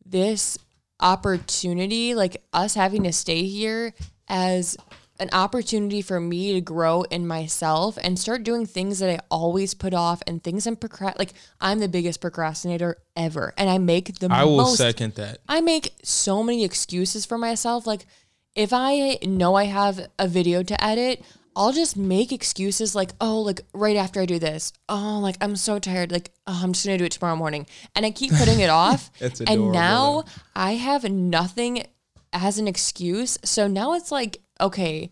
this 0.04 0.58
opportunity, 1.00 2.14
like 2.14 2.42
us 2.52 2.74
having 2.74 3.04
to 3.04 3.12
stay 3.12 3.44
here, 3.44 3.94
as 4.28 4.76
an 5.20 5.30
opportunity 5.32 6.00
for 6.00 6.20
me 6.20 6.52
to 6.54 6.60
grow 6.60 7.02
in 7.02 7.26
myself 7.26 7.98
and 8.02 8.18
start 8.18 8.44
doing 8.44 8.66
things 8.66 9.00
that 9.00 9.10
I 9.10 9.18
always 9.30 9.74
put 9.74 9.94
off 9.94 10.22
and 10.26 10.42
things 10.42 10.66
I'm 10.66 10.76
procrast 10.76 11.18
like 11.18 11.32
I'm 11.60 11.80
the 11.80 11.88
biggest 11.88 12.20
procrastinator 12.20 12.98
ever 13.16 13.52
and 13.56 13.68
I 13.68 13.78
make 13.78 14.18
the 14.18 14.28
I 14.30 14.44
will 14.44 14.58
most, 14.58 14.76
second 14.76 15.14
that. 15.14 15.38
I 15.48 15.60
make 15.60 15.92
so 16.02 16.42
many 16.42 16.64
excuses 16.64 17.26
for 17.26 17.38
myself 17.38 17.86
like 17.86 18.06
if 18.54 18.72
I 18.72 19.18
know 19.22 19.54
I 19.54 19.64
have 19.64 20.08
a 20.18 20.26
video 20.26 20.62
to 20.64 20.84
edit, 20.84 21.24
I'll 21.54 21.72
just 21.72 21.96
make 21.96 22.32
excuses 22.32 22.94
like, 22.94 23.10
oh, 23.20 23.40
like 23.40 23.60
right 23.72 23.96
after 23.96 24.20
I 24.20 24.26
do 24.26 24.38
this, 24.38 24.72
oh, 24.88 25.18
like 25.20 25.36
I'm 25.40 25.56
so 25.56 25.78
tired, 25.78 26.12
like 26.12 26.30
oh, 26.46 26.60
I'm 26.62 26.72
just 26.72 26.86
gonna 26.86 26.98
do 26.98 27.04
it 27.04 27.12
tomorrow 27.12 27.36
morning, 27.36 27.66
and 27.94 28.06
I 28.06 28.10
keep 28.10 28.32
putting 28.32 28.60
it 28.60 28.70
off. 28.70 29.10
and 29.46 29.72
now 29.72 30.24
I 30.54 30.74
have 30.74 31.04
nothing 31.04 31.84
as 32.32 32.58
an 32.58 32.68
excuse. 32.68 33.38
So 33.44 33.66
now 33.66 33.94
it's 33.94 34.12
like 34.12 34.40
okay, 34.60 35.10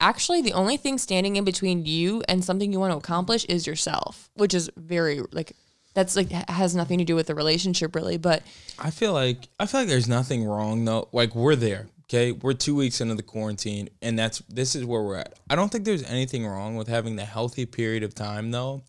actually 0.00 0.42
the 0.42 0.52
only 0.52 0.76
thing 0.76 0.98
standing 0.98 1.36
in 1.36 1.44
between 1.44 1.84
you 1.84 2.22
and 2.28 2.44
something 2.44 2.72
you 2.72 2.80
want 2.80 2.92
to 2.92 2.98
accomplish 2.98 3.44
is 3.46 3.66
yourself, 3.66 4.30
which 4.34 4.54
is 4.54 4.70
very 4.76 5.20
like 5.32 5.52
that's 5.94 6.16
like 6.16 6.30
has 6.30 6.74
nothing 6.74 6.98
to 6.98 7.04
do 7.04 7.14
with 7.14 7.26
the 7.26 7.34
relationship 7.34 7.94
really, 7.94 8.16
but 8.16 8.42
I 8.78 8.90
feel 8.90 9.12
like 9.12 9.48
I 9.58 9.66
feel 9.66 9.80
like 9.80 9.88
there's 9.88 10.08
nothing 10.08 10.44
wrong 10.44 10.84
though. 10.84 11.08
Like 11.12 11.34
we're 11.34 11.56
there. 11.56 11.88
Okay, 12.04 12.32
we're 12.32 12.54
two 12.54 12.74
weeks 12.74 13.02
into 13.02 13.14
the 13.14 13.22
quarantine, 13.22 13.90
and 14.00 14.18
that's 14.18 14.38
this 14.48 14.74
is 14.74 14.84
where 14.84 15.02
we're 15.02 15.16
at. 15.16 15.38
I 15.50 15.56
don't 15.56 15.70
think 15.70 15.84
there's 15.84 16.04
anything 16.04 16.46
wrong 16.46 16.76
with 16.76 16.88
having 16.88 17.16
the 17.16 17.24
healthy 17.24 17.66
period 17.66 18.02
of 18.02 18.14
time 18.14 18.50
though, 18.50 18.82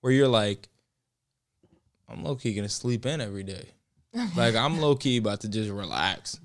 where 0.00 0.12
you're 0.12 0.28
like, 0.28 0.68
I'm 2.08 2.22
low 2.22 2.34
key 2.34 2.54
gonna 2.54 2.68
sleep 2.68 3.06
in 3.06 3.20
every 3.20 3.44
day. 3.44 3.70
like 4.36 4.54
I'm 4.54 4.80
low 4.80 4.94
key 4.94 5.18
about 5.18 5.40
to 5.40 5.48
just 5.48 5.70
relax. 5.70 6.40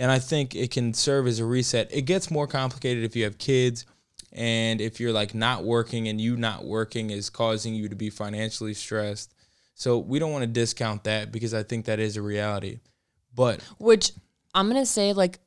And 0.00 0.10
I 0.10 0.18
think 0.18 0.54
it 0.54 0.70
can 0.70 0.94
serve 0.94 1.26
as 1.26 1.40
a 1.40 1.44
reset. 1.44 1.92
It 1.92 2.02
gets 2.02 2.30
more 2.30 2.46
complicated 2.46 3.04
if 3.04 3.14
you 3.14 3.24
have 3.24 3.36
kids 3.36 3.84
and 4.32 4.80
if 4.80 4.98
you're 4.98 5.12
like 5.12 5.34
not 5.34 5.62
working 5.62 6.08
and 6.08 6.18
you 6.18 6.38
not 6.38 6.64
working 6.64 7.10
is 7.10 7.28
causing 7.28 7.74
you 7.74 7.86
to 7.90 7.94
be 7.94 8.08
financially 8.08 8.72
stressed. 8.72 9.34
So 9.74 9.98
we 9.98 10.18
don't 10.18 10.32
want 10.32 10.42
to 10.42 10.46
discount 10.46 11.04
that 11.04 11.30
because 11.30 11.52
I 11.52 11.64
think 11.64 11.84
that 11.84 12.00
is 12.00 12.16
a 12.16 12.22
reality. 12.22 12.80
But 13.34 13.60
which 13.78 14.12
I'm 14.54 14.70
going 14.70 14.80
to 14.80 14.86
say 14.86 15.12
like 15.12 15.38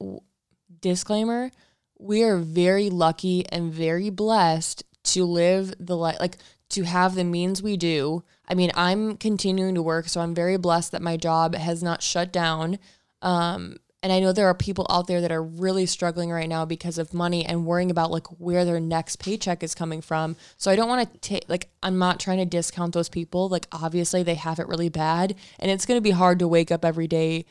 disclaimer, 0.81 1.49
we 1.97 2.21
are 2.21 2.37
very 2.37 2.91
lucky 2.91 3.47
and 3.49 3.73
very 3.73 4.11
blessed 4.11 4.83
to 5.05 5.25
live 5.25 5.73
the 5.79 5.97
life 5.97 6.17
like 6.19 6.37
to 6.69 6.83
have 6.83 7.15
the 7.15 7.23
means 7.23 7.63
we 7.63 7.75
do. 7.75 8.23
I 8.47 8.53
mean, 8.53 8.69
I'm 8.75 9.17
continuing 9.17 9.73
to 9.73 9.81
work, 9.81 10.09
so 10.09 10.21
I'm 10.21 10.35
very 10.35 10.57
blessed 10.57 10.91
that 10.91 11.01
my 11.01 11.17
job 11.17 11.55
has 11.55 11.81
not 11.81 12.03
shut 12.03 12.31
down. 12.31 12.77
Um, 13.23 13.77
and 14.03 14.11
I 14.11 14.19
know 14.19 14.33
there 14.33 14.47
are 14.47 14.53
people 14.53 14.85
out 14.89 15.07
there 15.07 15.21
that 15.21 15.31
are 15.31 15.41
really 15.41 15.85
struggling 15.85 16.29
right 16.29 16.49
now 16.49 16.65
because 16.65 16.97
of 16.97 17.13
money 17.13 17.45
and 17.45 17.65
worrying 17.65 17.89
about 17.89 18.11
like 18.11 18.27
where 18.37 18.65
their 18.65 18.81
next 18.81 19.15
paycheck 19.15 19.63
is 19.63 19.73
coming 19.73 20.01
from. 20.01 20.35
So 20.57 20.69
I 20.69 20.75
don't 20.75 20.89
want 20.89 21.09
to 21.09 21.19
take 21.19 21.45
like 21.47 21.69
I'm 21.81 21.97
not 21.97 22.19
trying 22.19 22.39
to 22.39 22.45
discount 22.45 22.93
those 22.93 23.07
people. 23.07 23.47
Like 23.47 23.65
obviously 23.71 24.21
they 24.21 24.35
have 24.35 24.59
it 24.59 24.67
really 24.67 24.89
bad 24.89 25.35
and 25.57 25.71
it's 25.71 25.85
going 25.85 25.97
to 25.97 26.01
be 26.01 26.11
hard 26.11 26.39
to 26.39 26.49
wake 26.49 26.69
up 26.69 26.83
every 26.83 27.07
day 27.07 27.45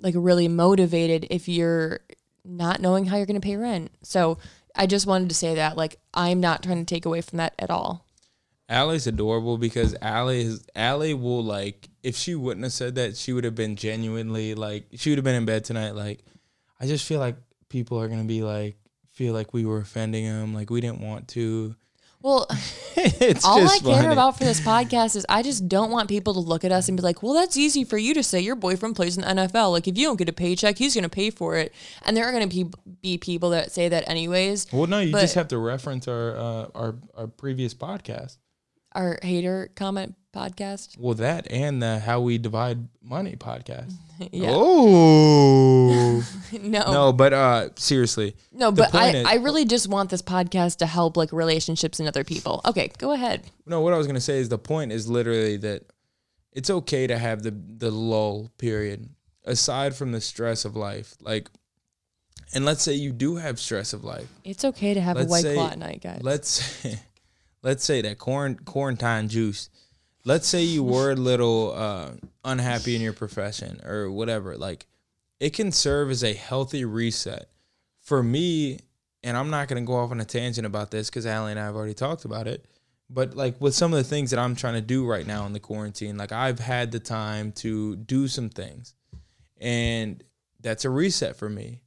like 0.00 0.14
really 0.18 0.48
motivated 0.48 1.28
if 1.30 1.48
you're 1.48 2.00
not 2.44 2.80
knowing 2.80 3.06
how 3.06 3.16
you're 3.16 3.26
going 3.26 3.40
to 3.40 3.46
pay 3.46 3.56
rent. 3.56 3.92
So 4.02 4.38
I 4.74 4.86
just 4.86 5.06
wanted 5.06 5.28
to 5.28 5.34
say 5.36 5.54
that 5.54 5.76
like 5.76 6.00
I'm 6.12 6.40
not 6.40 6.64
trying 6.64 6.84
to 6.84 6.94
take 6.94 7.06
away 7.06 7.20
from 7.20 7.36
that 7.36 7.54
at 7.56 7.70
all. 7.70 8.04
Allie's 8.68 9.06
adorable 9.06 9.58
because 9.58 9.94
Allie 10.02 10.40
is 10.40 10.66
Allie 10.74 11.14
will 11.14 11.44
like 11.44 11.88
if 12.04 12.16
she 12.16 12.34
wouldn't 12.34 12.62
have 12.62 12.72
said 12.72 12.94
that, 12.96 13.16
she 13.16 13.32
would 13.32 13.44
have 13.44 13.54
been 13.54 13.76
genuinely 13.76 14.54
like 14.54 14.86
she 14.94 15.10
would 15.10 15.18
have 15.18 15.24
been 15.24 15.34
in 15.34 15.46
bed 15.46 15.64
tonight. 15.64 15.92
Like, 15.92 16.22
I 16.78 16.86
just 16.86 17.06
feel 17.06 17.18
like 17.18 17.36
people 17.70 17.98
are 17.98 18.08
gonna 18.08 18.24
be 18.24 18.42
like 18.42 18.76
feel 19.10 19.32
like 19.32 19.54
we 19.54 19.64
were 19.64 19.78
offending 19.78 20.26
them, 20.26 20.54
like 20.54 20.70
we 20.70 20.80
didn't 20.80 21.00
want 21.00 21.28
to. 21.28 21.74
Well, 22.20 22.46
it's 22.96 23.44
all 23.44 23.66
I 23.66 23.78
care 23.78 24.02
funny. 24.02 24.12
about 24.12 24.38
for 24.38 24.44
this 24.44 24.60
podcast 24.60 25.16
is 25.16 25.26
I 25.28 25.42
just 25.42 25.68
don't 25.68 25.90
want 25.90 26.08
people 26.08 26.34
to 26.34 26.40
look 26.40 26.64
at 26.64 26.72
us 26.72 26.88
and 26.88 26.96
be 26.96 27.02
like, 27.02 27.22
"Well, 27.22 27.32
that's 27.32 27.56
easy 27.56 27.84
for 27.84 27.98
you 27.98 28.12
to 28.14 28.22
say. 28.22 28.40
Your 28.40 28.56
boyfriend 28.56 28.96
plays 28.96 29.16
in 29.16 29.22
the 29.22 29.42
NFL. 29.42 29.72
Like, 29.72 29.88
if 29.88 29.96
you 29.96 30.06
don't 30.06 30.16
get 30.16 30.28
a 30.28 30.32
paycheck, 30.32 30.78
he's 30.78 30.94
going 30.94 31.04
to 31.04 31.10
pay 31.10 31.30
for 31.30 31.56
it." 31.56 31.72
And 32.02 32.16
there 32.16 32.26
are 32.26 32.32
going 32.32 32.48
to 32.48 32.54
be, 32.54 32.70
be 33.02 33.18
people 33.18 33.50
that 33.50 33.72
say 33.72 33.88
that 33.88 34.08
anyways. 34.08 34.66
Well, 34.72 34.86
no, 34.86 35.00
you 35.00 35.12
but, 35.12 35.20
just 35.20 35.34
have 35.34 35.48
to 35.48 35.58
reference 35.58 36.08
our 36.08 36.36
uh, 36.36 36.66
our 36.74 36.94
our 37.14 37.26
previous 37.26 37.74
podcast. 37.74 38.36
Our 38.94 39.18
hater 39.22 39.70
comment 39.74 40.14
podcast. 40.34 40.98
Well, 40.98 41.14
that 41.14 41.50
and 41.50 41.82
the 41.82 41.98
How 41.98 42.20
We 42.20 42.38
Divide 42.38 42.88
Money 43.02 43.36
podcast. 43.36 43.92
Yeah. 44.30 44.50
Oh 44.52 46.24
No. 46.52 46.92
no, 46.92 47.12
but 47.12 47.32
uh, 47.32 47.70
seriously, 47.74 48.36
No, 48.52 48.70
but 48.70 48.94
I, 48.94 49.08
is- 49.10 49.26
I 49.26 49.34
really 49.34 49.64
just 49.64 49.88
want 49.88 50.08
this 50.10 50.22
podcast 50.22 50.76
to 50.78 50.86
help 50.86 51.16
like 51.16 51.32
relationships 51.32 51.98
and 51.98 52.06
other 52.08 52.22
people. 52.22 52.60
Okay, 52.64 52.92
go 52.98 53.10
ahead. 53.10 53.42
No, 53.66 53.80
what 53.80 53.92
I 53.92 53.98
was 53.98 54.06
gonna 54.06 54.20
say 54.20 54.38
is 54.38 54.48
the 54.48 54.56
point 54.58 54.92
is 54.92 55.08
literally 55.08 55.56
that 55.58 55.82
it's 56.52 56.70
okay 56.70 57.08
to 57.08 57.18
have 57.18 57.42
the 57.42 57.50
the 57.50 57.90
lull 57.90 58.52
period 58.56 59.08
aside 59.44 59.96
from 59.96 60.12
the 60.12 60.20
stress 60.20 60.64
of 60.64 60.76
life. 60.76 61.14
Like, 61.20 61.50
and 62.54 62.64
let's 62.64 62.82
say 62.84 62.92
you 62.94 63.10
do 63.12 63.34
have 63.34 63.58
stress 63.58 63.92
of 63.92 64.04
life. 64.04 64.28
It's 64.44 64.64
okay 64.64 64.94
to 64.94 65.00
have 65.00 65.16
Let's 65.16 65.26
a 65.26 65.30
white 65.30 65.42
say- 65.42 65.54
claw 65.54 65.70
at 65.70 65.78
night, 65.78 66.00
guys. 66.02 66.20
Let's 66.22 66.86
let's 67.64 67.84
say 67.84 68.02
that 68.02 68.18
quarant- 68.18 68.64
quarantine 68.64 69.28
juice. 69.28 69.70
Let's 70.24 70.46
say 70.46 70.62
you 70.62 70.84
were 70.84 71.10
a 71.10 71.16
little 71.16 71.72
uh, 71.74 72.10
unhappy 72.44 72.94
in 72.94 73.02
your 73.02 73.12
profession 73.12 73.80
or 73.84 74.10
whatever. 74.10 74.56
Like, 74.56 74.86
it 75.40 75.50
can 75.50 75.72
serve 75.72 76.10
as 76.10 76.22
a 76.22 76.32
healthy 76.32 76.84
reset 76.84 77.48
for 78.00 78.22
me. 78.22 78.78
And 79.22 79.36
I'm 79.36 79.50
not 79.50 79.68
gonna 79.68 79.82
go 79.82 79.96
off 79.96 80.10
on 80.10 80.20
a 80.20 80.24
tangent 80.24 80.66
about 80.66 80.90
this 80.90 81.10
because 81.10 81.26
Allie 81.26 81.50
and 81.50 81.60
I 81.60 81.64
have 81.64 81.74
already 81.74 81.94
talked 81.94 82.24
about 82.24 82.46
it. 82.46 82.66
But 83.10 83.34
like 83.34 83.60
with 83.60 83.74
some 83.74 83.92
of 83.92 83.96
the 83.96 84.04
things 84.04 84.30
that 84.30 84.38
I'm 84.38 84.54
trying 84.54 84.74
to 84.74 84.80
do 84.80 85.06
right 85.06 85.26
now 85.26 85.46
in 85.46 85.52
the 85.52 85.60
quarantine, 85.60 86.16
like 86.16 86.32
I've 86.32 86.58
had 86.58 86.92
the 86.92 87.00
time 87.00 87.52
to 87.52 87.96
do 87.96 88.28
some 88.28 88.48
things, 88.48 88.94
and 89.58 90.22
that's 90.60 90.84
a 90.84 90.90
reset 90.90 91.36
for 91.36 91.48
me 91.48 91.80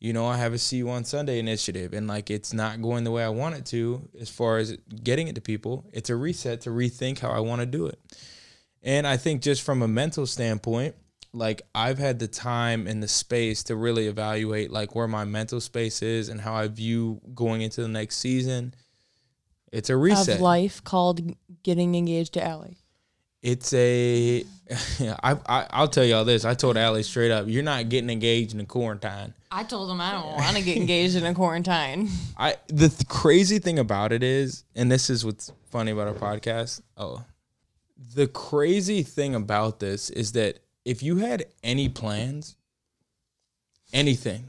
you 0.00 0.14
know, 0.14 0.26
I 0.26 0.38
have 0.38 0.54
a 0.54 0.58
See 0.58 0.78
You 0.78 0.88
on 0.90 1.04
Sunday 1.04 1.38
initiative 1.38 1.92
and 1.92 2.06
like 2.06 2.30
it's 2.30 2.54
not 2.54 2.80
going 2.80 3.04
the 3.04 3.10
way 3.10 3.22
I 3.22 3.28
want 3.28 3.54
it 3.54 3.66
to 3.66 4.08
as 4.18 4.30
far 4.30 4.56
as 4.56 4.76
getting 5.04 5.28
it 5.28 5.34
to 5.34 5.42
people. 5.42 5.84
It's 5.92 6.08
a 6.08 6.16
reset 6.16 6.62
to 6.62 6.70
rethink 6.70 7.18
how 7.18 7.30
I 7.30 7.40
want 7.40 7.60
to 7.60 7.66
do 7.66 7.86
it. 7.86 8.00
And 8.82 9.06
I 9.06 9.18
think 9.18 9.42
just 9.42 9.60
from 9.60 9.82
a 9.82 9.88
mental 9.88 10.26
standpoint, 10.26 10.94
like 11.34 11.62
I've 11.74 11.98
had 11.98 12.18
the 12.18 12.28
time 12.28 12.86
and 12.86 13.02
the 13.02 13.08
space 13.08 13.62
to 13.64 13.76
really 13.76 14.06
evaluate 14.06 14.70
like 14.70 14.94
where 14.94 15.06
my 15.06 15.24
mental 15.24 15.60
space 15.60 16.00
is 16.00 16.30
and 16.30 16.40
how 16.40 16.54
I 16.54 16.66
view 16.68 17.20
going 17.34 17.60
into 17.60 17.82
the 17.82 17.88
next 17.88 18.16
season. 18.16 18.74
It's 19.70 19.90
a 19.90 19.96
reset. 19.96 20.36
of 20.36 20.40
life 20.40 20.82
called 20.82 21.20
getting 21.62 21.94
engaged 21.94 22.32
to 22.34 22.44
Allie. 22.44 22.78
It's 23.42 23.72
a 23.74 24.44
I, 25.00 25.36
I 25.46 25.66
I'll 25.70 25.88
tell 25.88 26.04
y'all 26.04 26.24
this. 26.24 26.44
I 26.44 26.54
told 26.54 26.76
Allie 26.76 27.02
straight 27.02 27.30
up, 27.30 27.46
you're 27.48 27.62
not 27.62 27.88
getting 27.88 28.10
engaged 28.10 28.54
in 28.54 28.60
a 28.60 28.64
quarantine. 28.64 29.34
I 29.50 29.64
told 29.64 29.90
him 29.90 30.00
I 30.00 30.12
don't 30.12 30.26
want 30.36 30.56
to 30.56 30.62
get 30.62 30.76
engaged 30.76 31.16
in 31.16 31.24
a 31.26 31.34
quarantine. 31.34 32.08
I 32.38 32.56
the 32.68 32.88
th- 32.88 33.08
crazy 33.08 33.58
thing 33.58 33.78
about 33.78 34.12
it 34.12 34.22
is, 34.22 34.64
and 34.76 34.90
this 34.90 35.10
is 35.10 35.24
what's 35.24 35.52
funny 35.70 35.90
about 35.90 36.08
our 36.08 36.14
podcast. 36.14 36.82
Oh, 36.96 37.24
the 38.14 38.28
crazy 38.28 39.02
thing 39.02 39.34
about 39.34 39.80
this 39.80 40.10
is 40.10 40.32
that 40.32 40.60
if 40.84 41.02
you 41.02 41.16
had 41.18 41.46
any 41.64 41.88
plans, 41.88 42.56
anything, 43.92 44.44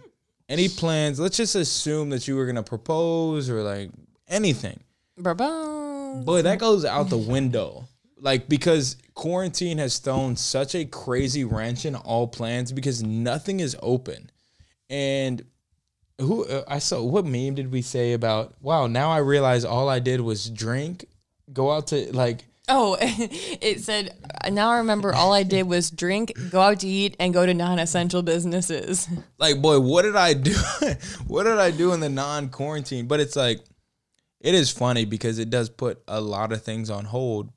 any 0.47 0.69
plans, 0.69 1.19
let's 1.19 1.37
just 1.37 1.55
assume 1.55 2.09
that 2.11 2.27
you 2.27 2.35
were 2.35 2.45
gonna 2.45 2.63
propose 2.63 3.49
or 3.49 3.63
like 3.63 3.89
anything, 4.27 4.79
Bye-bye. 5.17 6.21
boy, 6.23 6.41
that 6.43 6.59
goes 6.59 6.85
out 6.85 7.09
the 7.09 7.17
window. 7.17 7.87
Like 8.21 8.47
because 8.47 8.97
quarantine 9.15 9.79
has 9.79 9.97
thrown 9.97 10.35
such 10.35 10.75
a 10.75 10.85
crazy 10.85 11.43
wrench 11.43 11.85
in 11.85 11.95
all 11.95 12.27
plans 12.27 12.71
because 12.71 13.01
nothing 13.01 13.59
is 13.59 13.75
open, 13.81 14.29
and 14.91 15.43
who 16.19 16.45
uh, 16.45 16.63
I 16.67 16.77
saw 16.77 17.01
what 17.01 17.25
meme 17.25 17.55
did 17.55 17.71
we 17.71 17.81
say 17.81 18.13
about 18.13 18.53
wow 18.61 18.85
now 18.85 19.09
I 19.09 19.17
realize 19.17 19.65
all 19.65 19.89
I 19.89 19.97
did 19.97 20.21
was 20.21 20.49
drink, 20.51 21.05
go 21.51 21.71
out 21.71 21.87
to 21.87 22.15
like 22.15 22.45
Oh, 22.69 22.95
it 23.01 23.81
said, 23.81 24.15
now 24.49 24.69
I 24.69 24.77
remember 24.77 25.13
all 25.13 25.33
I 25.33 25.43
did 25.43 25.63
was 25.63 25.89
drink, 25.89 26.31
go 26.51 26.61
out 26.61 26.79
to 26.81 26.87
eat, 26.87 27.17
and 27.19 27.33
go 27.33 27.45
to 27.45 27.53
non 27.53 27.79
essential 27.79 28.21
businesses. 28.21 29.09
like 29.39 29.61
boy 29.61 29.79
what 29.79 30.03
did 30.03 30.15
I 30.15 30.33
do? 30.33 30.55
What 31.27 31.43
did 31.43 31.57
I 31.57 31.71
do 31.71 31.91
in 31.93 31.99
the 31.99 32.09
non 32.09 32.49
quarantine 32.49 33.07
but 33.07 33.19
it's 33.19 33.35
like 33.35 33.61
it 34.39 34.53
is 34.53 34.69
funny 34.69 35.05
because 35.05 35.39
it 35.39 35.49
does 35.49 35.69
put 35.69 36.01
a 36.07 36.21
lot 36.21 36.51
of 36.51 36.61
things 36.61 36.89
on 36.89 37.05
hold 37.05 37.51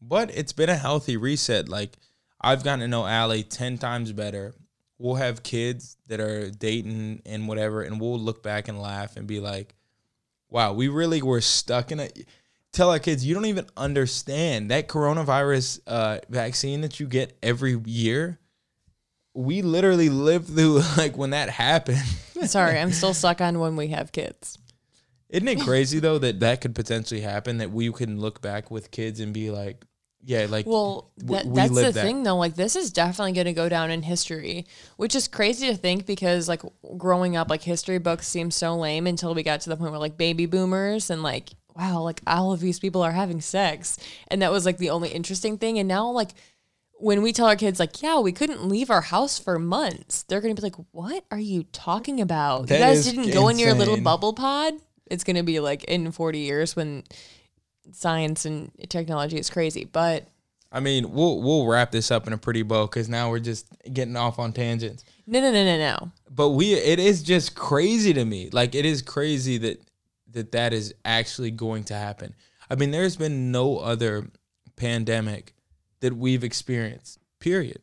but 0.00 0.30
it's 0.34 0.52
been 0.52 0.68
a 0.68 0.76
healthy 0.76 1.16
reset. 1.16 1.68
Like 1.68 1.96
I've 2.40 2.64
gotten 2.64 2.80
to 2.80 2.88
know 2.88 3.06
Allie 3.06 3.42
10 3.42 3.78
times 3.78 4.12
better. 4.12 4.54
We'll 4.98 5.16
have 5.16 5.42
kids 5.42 5.96
that 6.08 6.20
are 6.20 6.50
dating 6.50 7.22
and 7.24 7.46
whatever 7.46 7.82
and 7.82 8.00
we'll 8.00 8.18
look 8.18 8.42
back 8.42 8.68
and 8.68 8.80
laugh 8.80 9.16
and 9.16 9.26
be 9.26 9.38
like 9.38 9.74
wow 10.50 10.72
we 10.72 10.88
really 10.88 11.22
were 11.22 11.40
stuck 11.40 11.92
in 11.92 12.00
a 12.00 12.08
tell 12.72 12.90
our 12.90 12.98
kids 12.98 13.24
you 13.24 13.34
don't 13.34 13.46
even 13.46 13.66
understand 13.76 14.70
that 14.70 14.88
coronavirus 14.88 15.80
uh, 15.86 16.18
vaccine 16.28 16.82
that 16.82 17.00
you 17.00 17.06
get 17.06 17.36
every 17.42 17.78
year. 17.84 18.38
We 19.34 19.62
literally 19.62 20.08
lived 20.08 20.48
through 20.48 20.82
like 20.96 21.16
when 21.16 21.30
that 21.30 21.50
happened. 21.50 22.02
Sorry, 22.44 22.78
I'm 22.78 22.92
still 22.92 23.14
stuck 23.14 23.40
on 23.40 23.58
when 23.58 23.76
we 23.76 23.88
have 23.88 24.12
kids. 24.12 24.58
Isn't 25.30 25.48
it 25.48 25.60
crazy 25.60 25.98
though 25.98 26.18
that 26.18 26.40
that 26.40 26.60
could 26.60 26.74
potentially 26.74 27.20
happen 27.20 27.58
that 27.58 27.70
we 27.70 27.92
can 27.92 28.20
look 28.20 28.40
back 28.40 28.70
with 28.70 28.90
kids 28.90 29.20
and 29.20 29.32
be 29.34 29.50
like 29.50 29.84
yeah 30.24 30.46
like 30.48 30.66
Well, 30.66 31.10
that, 31.18 31.46
we 31.46 31.54
that's 31.54 31.74
the 31.74 31.92
that. 31.92 31.94
thing, 31.94 32.24
though. 32.24 32.36
Like, 32.36 32.56
this 32.56 32.74
is 32.74 32.92
definitely 32.92 33.32
going 33.32 33.46
to 33.46 33.52
go 33.52 33.68
down 33.68 33.90
in 33.92 34.02
history, 34.02 34.66
which 34.96 35.14
is 35.14 35.28
crazy 35.28 35.68
to 35.68 35.76
think 35.76 36.06
because, 36.06 36.48
like, 36.48 36.62
growing 36.96 37.36
up, 37.36 37.48
like, 37.48 37.62
history 37.62 37.98
books 37.98 38.26
seemed 38.26 38.52
so 38.52 38.74
lame 38.76 39.06
until 39.06 39.32
we 39.32 39.44
got 39.44 39.60
to 39.62 39.70
the 39.70 39.76
point 39.76 39.92
where, 39.92 40.00
like, 40.00 40.16
baby 40.16 40.46
boomers 40.46 41.08
and, 41.08 41.22
like, 41.22 41.50
wow, 41.76 42.00
like, 42.02 42.20
all 42.26 42.52
of 42.52 42.58
these 42.58 42.80
people 42.80 43.00
are 43.02 43.12
having 43.12 43.40
sex. 43.40 43.96
And 44.26 44.42
that 44.42 44.50
was, 44.50 44.66
like, 44.66 44.78
the 44.78 44.90
only 44.90 45.10
interesting 45.10 45.56
thing. 45.56 45.78
And 45.78 45.86
now, 45.86 46.10
like, 46.10 46.30
when 46.94 47.22
we 47.22 47.32
tell 47.32 47.46
our 47.46 47.56
kids, 47.56 47.78
like, 47.78 48.02
yeah, 48.02 48.18
we 48.18 48.32
couldn't 48.32 48.66
leave 48.66 48.90
our 48.90 49.02
house 49.02 49.38
for 49.38 49.56
months, 49.56 50.24
they're 50.24 50.40
going 50.40 50.54
to 50.54 50.60
be 50.60 50.66
like, 50.66 50.84
what 50.90 51.24
are 51.30 51.38
you 51.38 51.62
talking 51.72 52.20
about? 52.20 52.66
That 52.66 52.80
you 52.80 52.84
guys 52.84 53.04
didn't 53.04 53.30
go 53.32 53.48
in 53.48 53.58
your 53.60 53.72
little 53.72 54.00
bubble 54.00 54.32
pod? 54.32 54.74
It's 55.10 55.24
going 55.24 55.36
to 55.36 55.42
be 55.42 55.60
like 55.60 55.84
in 55.84 56.10
40 56.12 56.38
years 56.38 56.76
when 56.76 57.04
science 57.92 58.44
and 58.44 58.70
technology 58.88 59.38
is 59.38 59.50
crazy. 59.50 59.84
But 59.84 60.28
I 60.70 60.80
mean 60.80 61.12
we'll 61.12 61.40
we'll 61.40 61.66
wrap 61.66 61.90
this 61.90 62.10
up 62.10 62.26
in 62.26 62.32
a 62.32 62.38
pretty 62.38 62.62
bow 62.62 62.86
because 62.86 63.08
now 63.08 63.30
we're 63.30 63.38
just 63.38 63.66
getting 63.92 64.16
off 64.16 64.38
on 64.38 64.52
tangents 64.52 65.04
no, 65.26 65.40
no, 65.40 65.50
no, 65.50 65.64
no, 65.64 65.78
no. 65.78 66.12
but 66.30 66.50
we 66.50 66.74
it 66.74 66.98
is 66.98 67.22
just 67.22 67.54
crazy 67.54 68.12
to 68.12 68.24
me 68.24 68.50
like 68.52 68.74
it 68.74 68.84
is 68.84 69.02
crazy 69.02 69.58
that 69.58 69.80
that 70.30 70.52
that 70.52 70.72
is 70.72 70.94
actually 71.04 71.50
going 71.50 71.84
to 71.84 71.94
happen 71.94 72.34
i 72.70 72.74
mean 72.74 72.90
there's 72.90 73.16
been 73.16 73.50
no 73.50 73.78
other 73.78 74.28
pandemic 74.76 75.54
that 76.00 76.14
we've 76.14 76.44
experienced 76.44 77.18
period 77.40 77.80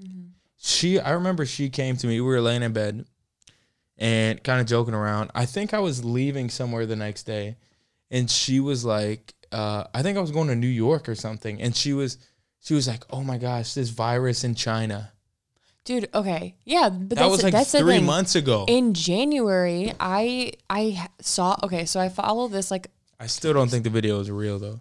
mm-hmm. 0.00 0.28
she 0.58 1.00
i 1.00 1.10
remember 1.12 1.46
she 1.46 1.70
came 1.70 1.96
to 1.96 2.06
me 2.06 2.20
we 2.20 2.26
were 2.26 2.40
laying 2.40 2.62
in 2.62 2.72
bed 2.72 3.06
and 4.02 4.42
kind 4.42 4.60
of 4.60 4.66
joking 4.66 4.94
around 4.94 5.30
i 5.34 5.46
think 5.46 5.72
i 5.72 5.78
was 5.78 6.04
leaving 6.04 6.50
somewhere 6.50 6.86
the 6.86 6.96
next 6.96 7.22
day 7.22 7.56
and 8.10 8.30
she 8.30 8.60
was 8.60 8.84
like 8.84 9.32
uh, 9.52 9.84
i 9.94 10.02
think 10.02 10.18
i 10.18 10.20
was 10.20 10.30
going 10.30 10.48
to 10.48 10.56
new 10.56 10.66
york 10.66 11.08
or 11.08 11.14
something 11.14 11.62
and 11.62 11.76
she 11.76 11.92
was 11.92 12.18
she 12.60 12.74
was 12.74 12.88
like 12.88 13.04
oh 13.10 13.22
my 13.22 13.38
gosh 13.38 13.74
this 13.74 13.88
virus 13.88 14.44
in 14.44 14.54
china. 14.54 15.12
Dude, 15.84 16.08
okay. 16.14 16.54
Yeah, 16.64 16.90
but 16.90 17.08
that 17.08 17.16
that's, 17.16 17.30
was 17.32 17.42
like 17.42 17.52
that's 17.52 17.72
three 17.72 17.98
months 17.98 18.36
ago. 18.36 18.66
In 18.68 18.94
January, 18.94 19.92
I 19.98 20.52
I 20.70 21.08
saw 21.20 21.56
okay, 21.64 21.86
so 21.86 21.98
I 21.98 22.08
follow 22.08 22.46
this 22.46 22.70
like 22.70 22.86
i 23.22 23.26
still 23.26 23.52
don't 23.52 23.68
think 23.68 23.84
the 23.84 23.90
video 23.90 24.18
is 24.18 24.30
real 24.30 24.58
though 24.58 24.80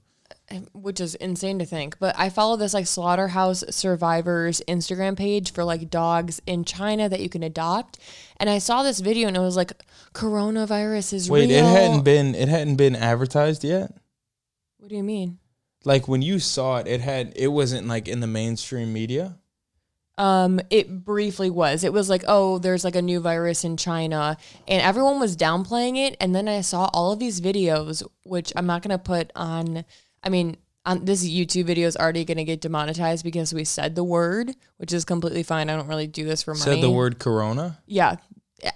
which 0.74 1.00
is 1.00 1.16
insane 1.16 1.60
to 1.60 1.66
think, 1.66 1.98
but 2.00 2.14
I 2.18 2.30
follow 2.30 2.56
this 2.58 2.74
like 2.74 2.88
slaughterhouse 2.88 3.64
survivors 3.70 4.62
Instagram 4.68 5.18
page 5.18 5.52
for 5.54 5.64
like 5.64 5.90
dogs 5.90 6.42
in 6.46 6.64
China 6.66 7.08
that 7.10 7.20
you 7.20 7.30
can 7.30 7.44
adopt. 7.44 8.00
And 8.38 8.50
I 8.50 8.58
saw 8.60 8.84
this 8.84 9.00
video 9.00 9.28
and 9.28 9.38
it 9.38 9.42
was 9.42 9.56
like 9.56 9.74
coronavirus 10.14 11.14
is 11.14 11.30
really 11.30 11.48
wait 11.48 11.56
real. 11.56 11.66
it 11.66 11.70
hadn't 11.70 12.04
been 12.04 12.36
it 12.36 12.48
hadn't 12.50 12.76
been 12.76 12.96
advertised 12.96 13.64
yet 13.64 13.92
What 14.78 14.90
do 14.90 14.96
you 14.96 15.04
mean? 15.04 15.40
like 15.84 16.08
when 16.08 16.22
you 16.22 16.38
saw 16.40 16.78
it 16.78 16.88
it 16.88 17.02
had 17.02 17.34
it 17.36 17.48
wasn't 17.48 17.88
like 17.88 18.08
in 18.08 18.20
the 18.20 18.28
mainstream 18.28 18.94
media 18.94 19.38
Um, 20.18 20.60
it 20.70 21.04
briefly 21.06 21.50
was. 21.50 21.84
It 21.84 21.94
was 21.94 22.08
like, 22.10 22.24
oh, 22.28 22.60
there's 22.60 22.84
like 22.84 22.96
a 22.96 23.02
new 23.02 23.20
virus 23.22 23.64
in 23.64 23.76
China, 23.78 24.38
and 24.68 24.82
everyone 24.84 25.20
was 25.20 25.36
downplaying 25.36 25.98
it. 25.98 26.16
And 26.20 26.36
then 26.36 26.48
I 26.48 26.62
saw 26.62 26.90
all 26.94 27.12
of 27.14 27.18
these 27.20 27.42
videos, 27.42 28.04
which 28.24 28.54
I'm 28.56 28.68
not 28.68 28.84
gonna 28.84 29.00
put 29.00 29.32
on. 29.36 29.84
I 30.24 30.30
mean, 30.30 30.58
on 30.86 31.06
this 31.06 31.28
YouTube 31.28 31.66
video 31.66 31.88
is 31.88 31.96
already 31.96 32.26
gonna 32.26 32.44
get 32.44 32.62
demonetized 32.62 33.24
because 33.24 33.54
we 33.54 33.64
said 33.64 33.96
the 33.96 34.04
word, 34.04 34.56
which 34.78 34.94
is 34.94 35.06
completely 35.06 35.44
fine. 35.44 35.70
I 35.70 35.76
don't 35.76 35.88
really 35.88 36.08
do 36.08 36.26
this 36.26 36.44
for 36.44 36.54
money. 36.54 36.64
said 36.64 36.82
the 36.82 36.90
word 36.92 37.20
corona 37.20 37.80
Yeah. 37.86 38.18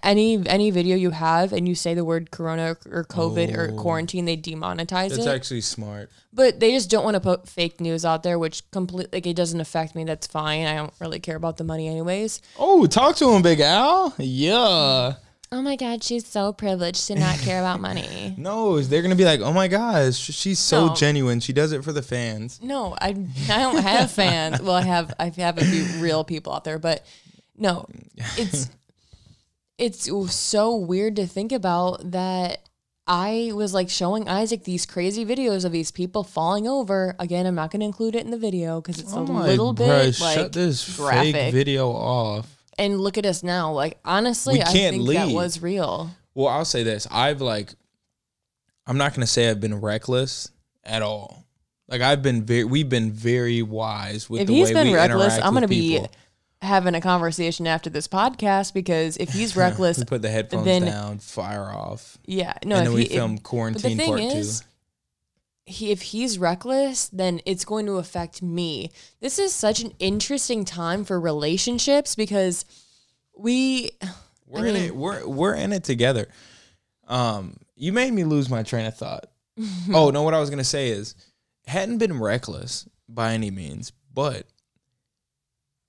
Any 0.02 0.44
any 0.48 0.72
video 0.72 0.96
you 0.98 1.12
have 1.12 1.54
and 1.54 1.68
you 1.68 1.76
say 1.76 1.94
the 1.94 2.04
word 2.04 2.32
corona 2.32 2.76
or 2.90 3.04
COVID 3.04 3.56
or 3.56 3.70
oh. 3.72 3.78
quarantine, 3.80 4.26
they 4.26 4.36
demonetize 4.36 5.06
Oh. 5.06 5.10
that's 5.10 5.26
it. 5.28 5.28
actually 5.28 5.62
smart 5.62 6.10
But 6.34 6.60
they 6.60 6.72
just 6.72 6.90
don't 6.90 7.04
want 7.04 7.14
to 7.16 7.20
put 7.22 7.48
fake 7.48 7.80
news 7.80 8.04
out 8.04 8.24
there, 8.24 8.40
which 8.40 8.70
completely 8.72 9.18
like 9.18 9.28
it 9.28 9.36
doesn't 9.36 9.62
affect 9.62 9.94
me. 9.94 10.04
That's 10.04 10.26
fine. 10.26 10.66
I 10.66 10.76
don't 10.76 10.94
really 11.00 11.20
care 11.20 11.36
about 11.36 11.58
the 11.58 11.64
money 11.64 11.88
anyways. 11.88 12.42
oh 12.58 12.88
talk 12.88 13.16
to 13.18 13.30
him 13.32 13.44
big 13.44 13.60
al 13.60 14.16
yeah 14.18 15.14
Oh 15.52 15.62
my 15.62 15.76
God, 15.76 16.04
she's 16.04 16.26
so 16.28 16.52
privileged 16.52 17.08
to 17.08 17.16
not 17.16 17.38
care 17.40 17.60
about 17.60 17.80
money. 17.80 18.34
No, 18.38 18.82
they're 18.82 19.02
gonna 19.02 19.16
be 19.16 19.26
like, 19.26 19.40
oh 19.42 19.54
my 19.54 19.68
gosh, 19.68 20.16
she's 20.16 20.60
so 20.60 20.88
No. 20.88 20.94
genuine. 20.96 21.40
She 21.40 21.54
does 21.54 21.72
it 21.72 21.84
for 21.84 21.94
the 21.94 22.02
fans. 22.02 22.60
No, 22.62 22.96
I 23.00 23.10
I 23.50 23.60
don't 23.60 23.82
have 23.82 24.12
fans. 24.12 24.62
Well, 24.62 24.76
I 24.76 24.82
have 24.82 25.14
I 25.20 25.32
have 25.38 25.58
a 25.58 25.66
few 25.66 25.84
real 26.02 26.24
people 26.24 26.52
out 26.54 26.64
there, 26.64 26.80
but 26.80 27.06
no, 27.58 27.86
it's 28.38 28.70
it's 29.78 30.10
so 30.36 30.76
weird 30.76 31.16
to 31.18 31.28
think 31.28 31.52
about 31.52 32.12
that. 32.12 32.60
I 33.08 33.52
was 33.54 33.72
like 33.72 33.90
showing 33.92 34.28
Isaac 34.28 34.64
these 34.64 34.88
crazy 34.88 35.24
videos 35.24 35.64
of 35.64 35.72
these 35.72 35.92
people 35.92 36.24
falling 36.24 36.68
over. 36.68 37.16
Again, 37.20 37.46
I'm 37.46 37.54
not 37.54 37.70
going 37.70 37.82
to 37.82 37.86
include 37.86 38.16
it 38.16 38.26
in 38.26 38.32
the 38.32 38.38
video 38.38 38.82
because 38.82 39.00
it's 39.00 39.14
a 39.14 39.18
Oh 39.20 39.22
little 39.22 39.74
bit 39.74 39.88
bruh, 39.88 40.20
like 40.22 40.34
shut 40.36 40.54
this 40.54 40.98
graphic. 40.98 41.36
fake 41.36 41.54
video 41.54 41.92
off. 41.92 42.55
And 42.78 43.00
look 43.00 43.18
at 43.18 43.26
us 43.26 43.44
now. 43.44 43.72
Like 43.72 44.00
honestly, 44.06 44.62
I 44.62 44.72
can't 44.72 44.96
think 44.96 45.10
that 45.14 45.30
was 45.30 45.62
real. 45.62 46.12
Well, 46.34 46.48
I'll 46.48 46.66
say 46.66 46.84
this: 46.84 47.08
I've 47.12 47.42
like, 47.42 47.74
I'm 48.88 48.98
not 48.98 49.14
gonna 49.14 49.28
say 49.28 49.50
I've 49.50 49.60
been 49.62 49.80
reckless 49.82 50.52
at 50.84 51.02
all. 51.02 51.46
Like 51.88 52.02
I've 52.02 52.22
been 52.24 52.44
very, 52.44 52.64
we've 52.64 52.90
been 52.90 53.12
very 53.12 53.62
wise 53.62 54.30
with 54.30 54.42
If 54.42 54.48
the 54.48 54.54
he's 54.56 54.68
way 54.70 54.74
been 54.74 54.88
we 54.88 54.96
reckless, 54.96 55.34
interact 55.34 55.46
I'm 55.46 55.54
going 55.54 55.62
to 55.62 55.68
be 55.68 55.90
people. 56.00 56.12
having 56.64 56.96
a 56.96 57.02
conversation 57.02 57.68
after 57.68 57.92
this 57.92 58.08
podcast 58.08 58.74
because 58.74 59.18
if 59.18 59.30
he's 59.30 59.56
reckless, 59.58 60.00
we 60.00 60.06
put 60.06 60.24
the 60.24 60.30
headphones 60.32 60.66
then- 60.66 60.86
down, 60.86 61.20
fire 61.20 61.66
off, 61.66 62.18
yeah, 62.26 62.54
no, 62.66 62.78
and 62.78 62.86
if 62.88 62.90
then 62.90 62.94
we 62.96 63.04
he, 63.04 63.10
film 63.16 63.38
quarantine 63.38 64.00
part 64.00 64.20
is, 64.20 64.64
he, 65.66 65.92
if 65.92 66.02
he's 66.02 66.38
reckless, 66.38 67.08
then 67.10 67.42
it's 67.46 67.66
going 67.66 67.86
to 67.88 67.94
affect 67.94 68.42
me. 68.42 68.92
This 69.20 69.40
is 69.40 69.54
such 69.54 69.82
an 69.82 69.94
interesting 70.00 70.64
time 70.64 71.04
for 71.04 71.20
relationships 71.20 72.16
because 72.16 72.66
we 73.36 73.92
we're 74.48 74.68
in 74.68 74.76
it. 74.76 74.96
We're 74.96 75.28
we're 75.28 75.56
in 75.56 75.74
it 75.74 75.84
together. 75.84 76.28
Um, 77.08 77.58
you 77.76 77.92
made 77.92 78.14
me 78.14 78.24
lose 78.24 78.50
my 78.50 78.64
train 78.64 78.86
of 78.86 78.96
thought. 78.96 79.26
oh 79.94 80.12
no, 80.12 80.24
what 80.24 80.34
I 80.34 80.40
was 80.40 80.50
gonna 80.50 80.64
say 80.64 80.90
is, 80.90 81.16
hadn't 81.66 81.98
been 81.98 82.20
reckless 82.20 82.88
by 83.10 83.34
any 83.34 83.52
means, 83.52 83.92
but 84.14 84.46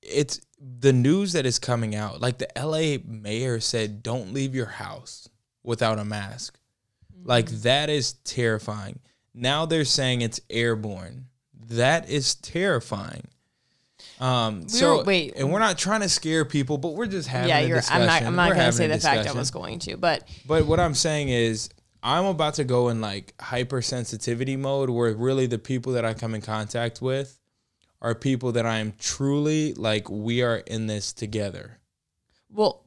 it's 0.03 0.41
the 0.59 0.93
news 0.93 1.33
that 1.33 1.47
is 1.47 1.59
coming 1.59 1.95
out. 1.95 2.21
Like 2.21 2.39
the 2.39 2.49
LA 2.57 2.99
mayor 3.05 3.61
said, 3.61 4.03
don't 4.03 4.33
leave 4.33 4.55
your 4.55 4.67
house 4.67 5.29
without 5.63 5.99
a 5.99 6.05
mask. 6.05 6.59
Like 7.25 7.49
that 7.49 7.91
is 7.91 8.15
terrifying. 8.25 9.01
Now 9.37 9.67
they're 9.67 9.85
saying 9.85 10.23
it's 10.23 10.41
airborne. 10.49 11.27
That 11.69 12.09
is 12.09 12.35
terrifying. 12.37 13.29
Um, 14.19 14.67
so 14.69 14.99
were- 14.99 15.05
wait. 15.05 15.35
and 15.37 15.53
we're 15.53 15.59
not 15.59 15.77
trying 15.77 16.01
to 16.01 16.09
scare 16.09 16.47
people, 16.47 16.79
but 16.79 16.95
we're 16.95 17.07
just 17.07 17.29
having 17.29 17.51
Yeah, 17.51 17.61
you're. 17.61 17.83
I'm 17.91 18.07
not. 18.07 18.23
I'm 18.23 18.35
not 18.35 18.55
going 18.55 18.67
to 18.67 18.73
say 18.73 18.87
the 18.87 18.99
fact 18.99 19.29
I 19.29 19.33
was 19.33 19.51
going 19.51 19.79
to, 19.81 19.97
but 19.99 20.27
But 20.47 20.67
what 20.67 20.81
I'm 20.81 20.95
saying 20.95 21.29
is, 21.29 21.69
I'm 22.03 22.25
about 22.25 22.55
to 22.55 22.65
go 22.65 22.89
in 22.89 23.01
like 23.01 23.37
hypersensitivity 23.39 24.59
mode 24.59 24.89
where 24.91 25.13
really 25.15 25.47
the 25.47 25.59
people 25.59 25.93
that 25.95 26.05
I 26.05 26.15
come 26.15 26.35
in 26.35 26.41
contact 26.41 27.03
with 27.03 27.39
are 28.01 28.15
people 28.15 28.53
that 28.53 28.65
I 28.65 28.79
am 28.79 28.95
truly 28.99 29.75
like, 29.75 30.09
we 30.09 30.43
are 30.43 30.59
in 30.59 30.87
this 30.87 31.13
together. 31.13 31.79
well, 32.51 32.85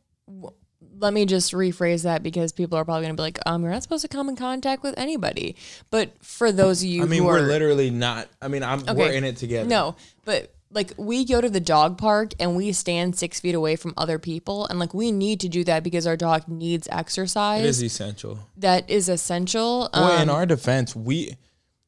let 0.99 1.13
me 1.13 1.25
just 1.25 1.53
rephrase 1.53 2.03
that 2.03 2.21
because 2.23 2.51
people 2.51 2.77
are 2.77 2.83
probably 2.85 3.03
going 3.03 3.15
to 3.15 3.19
be 3.19 3.23
like, 3.23 3.39
um, 3.45 3.63
you're 3.63 3.71
not 3.71 3.83
supposed 3.83 4.01
to 4.01 4.07
come 4.07 4.29
in 4.29 4.35
contact 4.35 4.83
with 4.83 4.97
anybody. 4.97 5.55
But 5.89 6.12
for 6.23 6.51
those 6.51 6.81
of 6.81 6.89
you 6.89 7.03
I 7.03 7.05
mean, 7.05 7.23
we're 7.23 7.39
are 7.39 7.47
literally 7.47 7.89
not, 7.89 8.27
I 8.41 8.47
mean, 8.49 8.63
I'm, 8.63 8.81
okay, 8.81 8.93
we're 8.93 9.12
in 9.13 9.23
it 9.23 9.38
together. 9.38 9.67
No, 9.67 9.95
but 10.25 10.53
like 10.71 10.93
we 10.97 11.25
go 11.25 11.41
to 11.41 11.49
the 11.49 11.59
dog 11.59 11.97
park 11.97 12.33
and 12.39 12.55
we 12.55 12.71
stand 12.73 13.15
six 13.15 13.39
feet 13.39 13.55
away 13.55 13.75
from 13.75 13.93
other 13.97 14.19
people, 14.19 14.67
and 14.67 14.77
like 14.77 14.93
we 14.93 15.12
need 15.12 15.39
to 15.39 15.49
do 15.49 15.63
that 15.63 15.83
because 15.83 16.05
our 16.05 16.17
dog 16.17 16.47
needs 16.47 16.88
exercise. 16.91 17.63
It 17.63 17.69
is 17.69 17.81
essential. 17.83 18.39
that 18.57 18.89
is 18.89 19.09
essential. 19.09 19.89
Well, 19.93 20.21
in 20.21 20.29
Um, 20.29 20.35
our 20.35 20.45
defense, 20.45 20.95
we, 20.95 21.35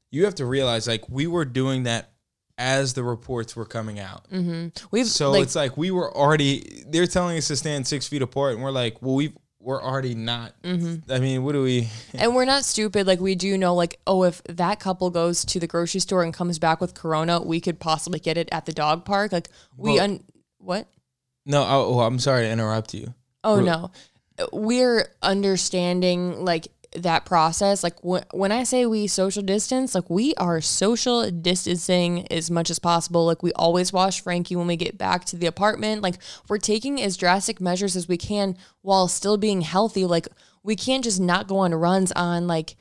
you 0.09 0.25
have 0.25 0.35
to 0.35 0.45
realize 0.45 0.87
like 0.87 1.07
we 1.09 1.27
were 1.27 1.45
doing 1.45 1.83
that 1.83 2.10
as 2.57 2.93
the 2.93 3.03
reports 3.03 3.55
were 3.55 3.65
coming 3.65 3.99
out. 3.99 4.25
we've 4.91 5.07
So 5.07 5.31
like, 5.31 5.43
it's 5.43 5.55
like 5.55 5.77
we 5.77 5.91
were 5.91 6.15
already 6.15 6.83
they're 6.87 7.07
telling 7.07 7.37
us 7.37 7.47
to 7.47 7.55
stand 7.55 7.87
six 7.87 8.07
feet 8.07 8.21
apart, 8.21 8.53
and 8.53 8.63
we're 8.63 8.71
like, 8.71 9.01
well, 9.01 9.15
we 9.15 9.33
we're 9.59 9.81
already 9.81 10.15
not. 10.15 10.59
Mm-hmm. 10.63 11.11
I 11.11 11.19
mean, 11.19 11.43
what 11.43 11.53
do 11.53 11.63
we? 11.63 11.89
and 12.13 12.35
we're 12.35 12.45
not 12.45 12.65
stupid. 12.65 13.07
Like 13.07 13.19
we 13.19 13.35
do 13.35 13.57
know, 13.57 13.75
like 13.75 13.99
oh, 14.07 14.23
if 14.23 14.43
that 14.45 14.79
couple 14.79 15.09
goes 15.09 15.45
to 15.45 15.59
the 15.59 15.67
grocery 15.67 16.01
store 16.01 16.23
and 16.23 16.33
comes 16.33 16.59
back 16.59 16.81
with 16.81 16.93
corona, 16.93 17.41
we 17.41 17.59
could 17.59 17.79
possibly 17.79 18.19
get 18.19 18.37
it 18.37 18.49
at 18.51 18.65
the 18.65 18.73
dog 18.73 19.05
park. 19.05 19.31
Like 19.31 19.49
we 19.77 19.93
Well- 19.93 20.03
un 20.03 20.23
what? 20.57 20.87
No, 21.43 21.63
oh, 21.63 21.95
oh, 21.95 21.99
I'm 22.01 22.19
sorry 22.19 22.43
to 22.43 22.49
interrupt 22.51 22.93
you. 22.93 23.15
Oh 23.43 23.59
no, 23.59 23.91
we're 24.51 25.11
understanding 25.23 26.45
like 26.45 26.67
that 26.95 27.25
process. 27.25 27.83
Like 27.83 27.97
wh- 27.99 28.33
when 28.33 28.51
I 28.51 28.63
say 28.63 28.85
we 28.85 29.07
social 29.07 29.43
distance, 29.43 29.95
like 29.95 30.09
we 30.09 30.33
are 30.35 30.61
social 30.61 31.29
distancing 31.29 32.27
as 32.31 32.51
much 32.51 32.69
as 32.69 32.79
possible. 32.79 33.25
Like 33.25 33.43
we 33.43 33.53
always 33.53 33.93
wash 33.93 34.21
Frankie 34.21 34.55
when 34.55 34.67
we 34.67 34.75
get 34.75 34.97
back 34.97 35.25
to 35.25 35.37
the 35.37 35.47
apartment. 35.47 36.01
Like 36.01 36.15
we're 36.47 36.57
taking 36.57 37.01
as 37.01 37.17
drastic 37.17 37.61
measures 37.61 37.95
as 37.95 38.07
we 38.07 38.17
can 38.17 38.57
while 38.81 39.07
still 39.07 39.37
being 39.37 39.61
healthy. 39.61 40.05
Like 40.05 40.27
we 40.63 40.75
can't 40.75 41.03
just 41.03 41.19
not 41.19 41.47
go 41.47 41.57
on 41.57 41.73
runs 41.73 42.11
on 42.13 42.47
like 42.47 42.75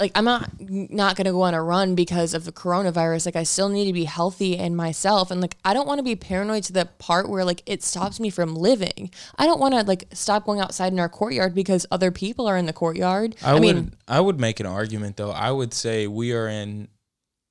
like 0.00 0.12
I'm 0.14 0.24
not 0.24 0.50
not 0.58 1.14
gonna 1.14 1.30
go 1.30 1.42
on 1.42 1.52
a 1.52 1.62
run 1.62 1.94
because 1.94 2.32
of 2.32 2.44
the 2.44 2.52
coronavirus. 2.52 3.26
Like 3.26 3.36
I 3.36 3.42
still 3.42 3.68
need 3.68 3.84
to 3.84 3.92
be 3.92 4.04
healthy 4.04 4.56
and 4.56 4.74
myself, 4.76 5.30
and 5.30 5.40
like 5.42 5.56
I 5.64 5.74
don't 5.74 5.86
want 5.86 5.98
to 5.98 6.02
be 6.02 6.16
paranoid 6.16 6.64
to 6.64 6.72
the 6.72 6.86
part 6.86 7.28
where 7.28 7.44
like 7.44 7.62
it 7.66 7.82
stops 7.82 8.18
me 8.18 8.30
from 8.30 8.56
living. 8.56 9.10
I 9.38 9.44
don't 9.44 9.60
want 9.60 9.74
to 9.74 9.82
like 9.82 10.06
stop 10.12 10.46
going 10.46 10.58
outside 10.58 10.92
in 10.92 10.98
our 10.98 11.10
courtyard 11.10 11.54
because 11.54 11.86
other 11.90 12.10
people 12.10 12.46
are 12.48 12.56
in 12.56 12.64
the 12.66 12.72
courtyard. 12.72 13.36
I, 13.44 13.50
I, 13.50 13.52
would 13.54 13.62
mean, 13.62 13.94
I 14.08 14.20
would 14.20 14.40
make 14.40 14.58
an 14.58 14.66
argument 14.66 15.18
though. 15.18 15.30
I 15.30 15.50
would 15.50 15.74
say 15.74 16.06
we 16.06 16.32
are 16.32 16.48
in 16.48 16.88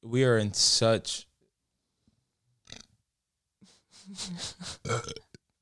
we 0.02 0.26
are 0.26 0.38
in 0.38 0.54
such 0.54 1.28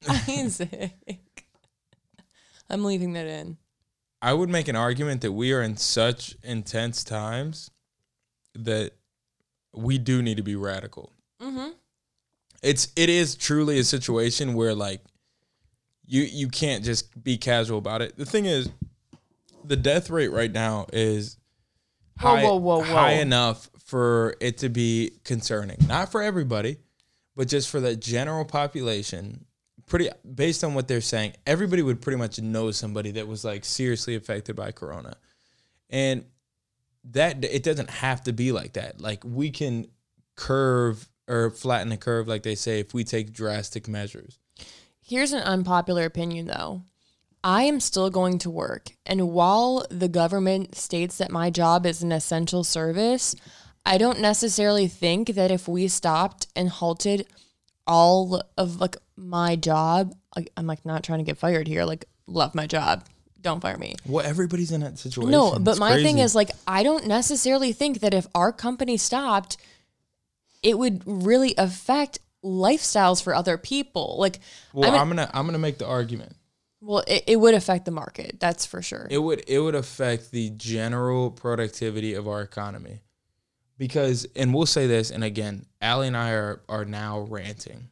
Isaac, 0.30 1.46
I'm 2.70 2.86
leaving 2.86 3.14
that 3.14 3.28
in. 3.28 3.58
I 4.22 4.34
would 4.34 4.50
make 4.50 4.68
an 4.68 4.76
argument 4.76 5.22
that 5.22 5.32
we 5.32 5.54
are 5.54 5.62
in 5.62 5.78
such 5.78 6.36
intense 6.44 7.04
times 7.04 7.70
that 8.56 8.94
we 9.74 9.98
do 9.98 10.22
need 10.22 10.38
to 10.38 10.44
be 10.44 10.56
radical. 10.56 11.14
Mm-hmm. 11.42 11.70
It's 12.64 12.92
it 12.96 13.10
is 13.10 13.36
truly 13.36 13.78
a 13.78 13.84
situation 13.84 14.56
where 14.56 14.74
like 14.74 15.02
you 16.06 16.24
you 16.24 16.48
can't 16.48 16.84
just 16.84 17.24
be 17.24 17.38
casual 17.38 17.78
about 17.78 18.02
it. 18.02 18.18
The 18.18 18.26
thing 18.26 18.46
is, 18.46 18.70
the 19.64 19.76
death 19.76 20.10
rate 20.10 20.32
right 20.32 20.52
now 20.52 20.88
is 20.92 21.38
Whoa, 22.20 22.36
high, 22.36 22.44
whoa, 22.44 22.56
whoa, 22.56 22.82
high 22.82 23.14
enough 23.14 23.70
for 23.86 24.36
it 24.42 24.58
to 24.60 24.70
be 24.70 25.12
concerning. 25.24 25.78
Not 25.88 26.12
for 26.12 26.24
everybody, 26.24 26.78
but 27.36 27.48
just 27.48 27.70
for 27.70 27.80
the 27.80 27.96
general 27.96 28.46
population. 28.46 29.46
Pretty 29.88 30.10
based 30.36 30.64
on 30.64 30.74
what 30.74 30.88
they're 30.88 31.02
saying, 31.02 31.34
everybody 31.46 31.82
would 31.82 32.02
pretty 32.02 32.18
much 32.18 32.40
know 32.40 32.72
somebody 32.72 33.12
that 33.12 33.28
was 33.28 33.46
like 33.46 33.64
seriously 33.66 34.16
affected 34.16 34.56
by 34.56 34.72
corona. 34.72 35.16
And 35.90 36.26
that 37.12 37.44
it 37.44 37.64
doesn't 37.64 37.90
have 37.90 38.24
to 38.24 38.34
be 38.34 38.52
like 38.52 38.74
that. 38.74 39.00
Like 39.00 39.24
we 39.24 39.50
can 39.50 39.88
curve 40.36 41.08
or 41.28 41.50
flatten 41.50 41.90
the 41.90 41.98
curve 41.98 42.28
like 42.28 42.44
they 42.44 42.56
say 42.56 42.80
if 42.80 42.94
we 42.94 43.04
take 43.04 43.34
drastic 43.34 43.88
measures. 43.88 44.40
Here's 45.02 45.32
an 45.32 45.44
unpopular 45.44 46.06
opinion 46.06 46.48
though. 46.48 46.84
I 47.44 47.64
am 47.64 47.80
still 47.80 48.10
going 48.10 48.40
to 48.40 48.50
work. 48.50 48.90
And 49.06 49.30
while 49.30 49.86
the 49.90 50.10
government 50.10 50.76
states 50.76 51.18
that 51.18 51.32
my 51.32 51.50
job 51.50 51.86
is 51.86 52.02
an 52.02 52.12
essential 52.12 52.64
service, 52.64 53.36
I 53.86 53.98
don't 53.98 54.20
necessarily 54.20 54.88
think 54.88 55.30
that 55.30 55.50
if 55.50 55.66
we 55.66 55.88
stopped 55.88 56.48
and 56.58 56.68
halted 56.68 57.26
all 57.88 58.42
of 58.58 58.80
like 58.80 58.98
my 59.16 59.56
job, 59.56 60.14
like 60.36 60.52
I'm 60.58 60.68
like 60.68 60.86
not 60.86 61.04
trying 61.04 61.20
to 61.20 61.26
get 61.26 61.38
fired 61.38 61.68
here, 61.68 61.84
like 61.86 62.06
love 62.28 62.54
my 62.54 62.68
job. 62.68 63.06
Don't 63.42 63.62
fire 63.62 63.78
me. 63.78 63.96
Well, 64.06 64.26
everybody's 64.26 64.72
in 64.72 64.82
that 64.82 64.98
situation. 65.00 65.32
No, 65.32 65.58
but 65.60 65.72
It's 65.72 65.80
my 65.80 65.96
thing 65.96 66.18
is 66.20 66.36
like 66.36 66.52
I 66.68 66.84
don't 66.84 67.08
necessarily 67.08 67.72
think 67.72 68.00
that 68.02 68.14
if 68.14 68.28
our 68.36 68.52
company 68.52 68.98
stopped, 68.98 69.58
it 70.64 70.78
would 70.78 71.04
really 71.06 71.54
affect 71.58 72.20
lifestyles 72.44 73.22
for 73.24 73.34
other 73.34 73.58
people. 73.58 74.18
Like 74.20 74.40
well, 74.74 74.90
I 74.90 74.94
mean- 74.94 75.02
I'm 75.02 75.08
gonna 75.10 75.30
I'm 75.34 75.46
gonna 75.46 75.60
make 75.60 75.78
the 75.78 75.88
argument. 75.88 76.36
well, 76.82 77.04
it, 77.08 77.24
it 77.28 77.36
would 77.38 77.54
affect 77.54 77.86
the 77.86 77.92
market, 77.92 78.40
that's 78.40 78.66
for 78.66 78.82
sure. 78.82 79.08
It 79.10 79.20
would 79.20 79.44
it 79.48 79.60
would 79.60 79.76
affect 79.76 80.32
the 80.32 80.50
general 80.52 81.32
productivity 81.32 82.14
of 82.16 82.28
our 82.28 82.42
economy. 82.42 83.02
Because 83.78 84.26
and 84.36 84.54
we'll 84.54 84.66
say 84.66 84.88
this, 84.88 85.12
and 85.12 85.24
again, 85.24 85.66
Allie 85.82 86.08
and 86.08 86.18
I 86.18 86.32
are 86.32 86.62
are 86.68 86.86
now 86.86 87.20
ranting. 87.22 87.90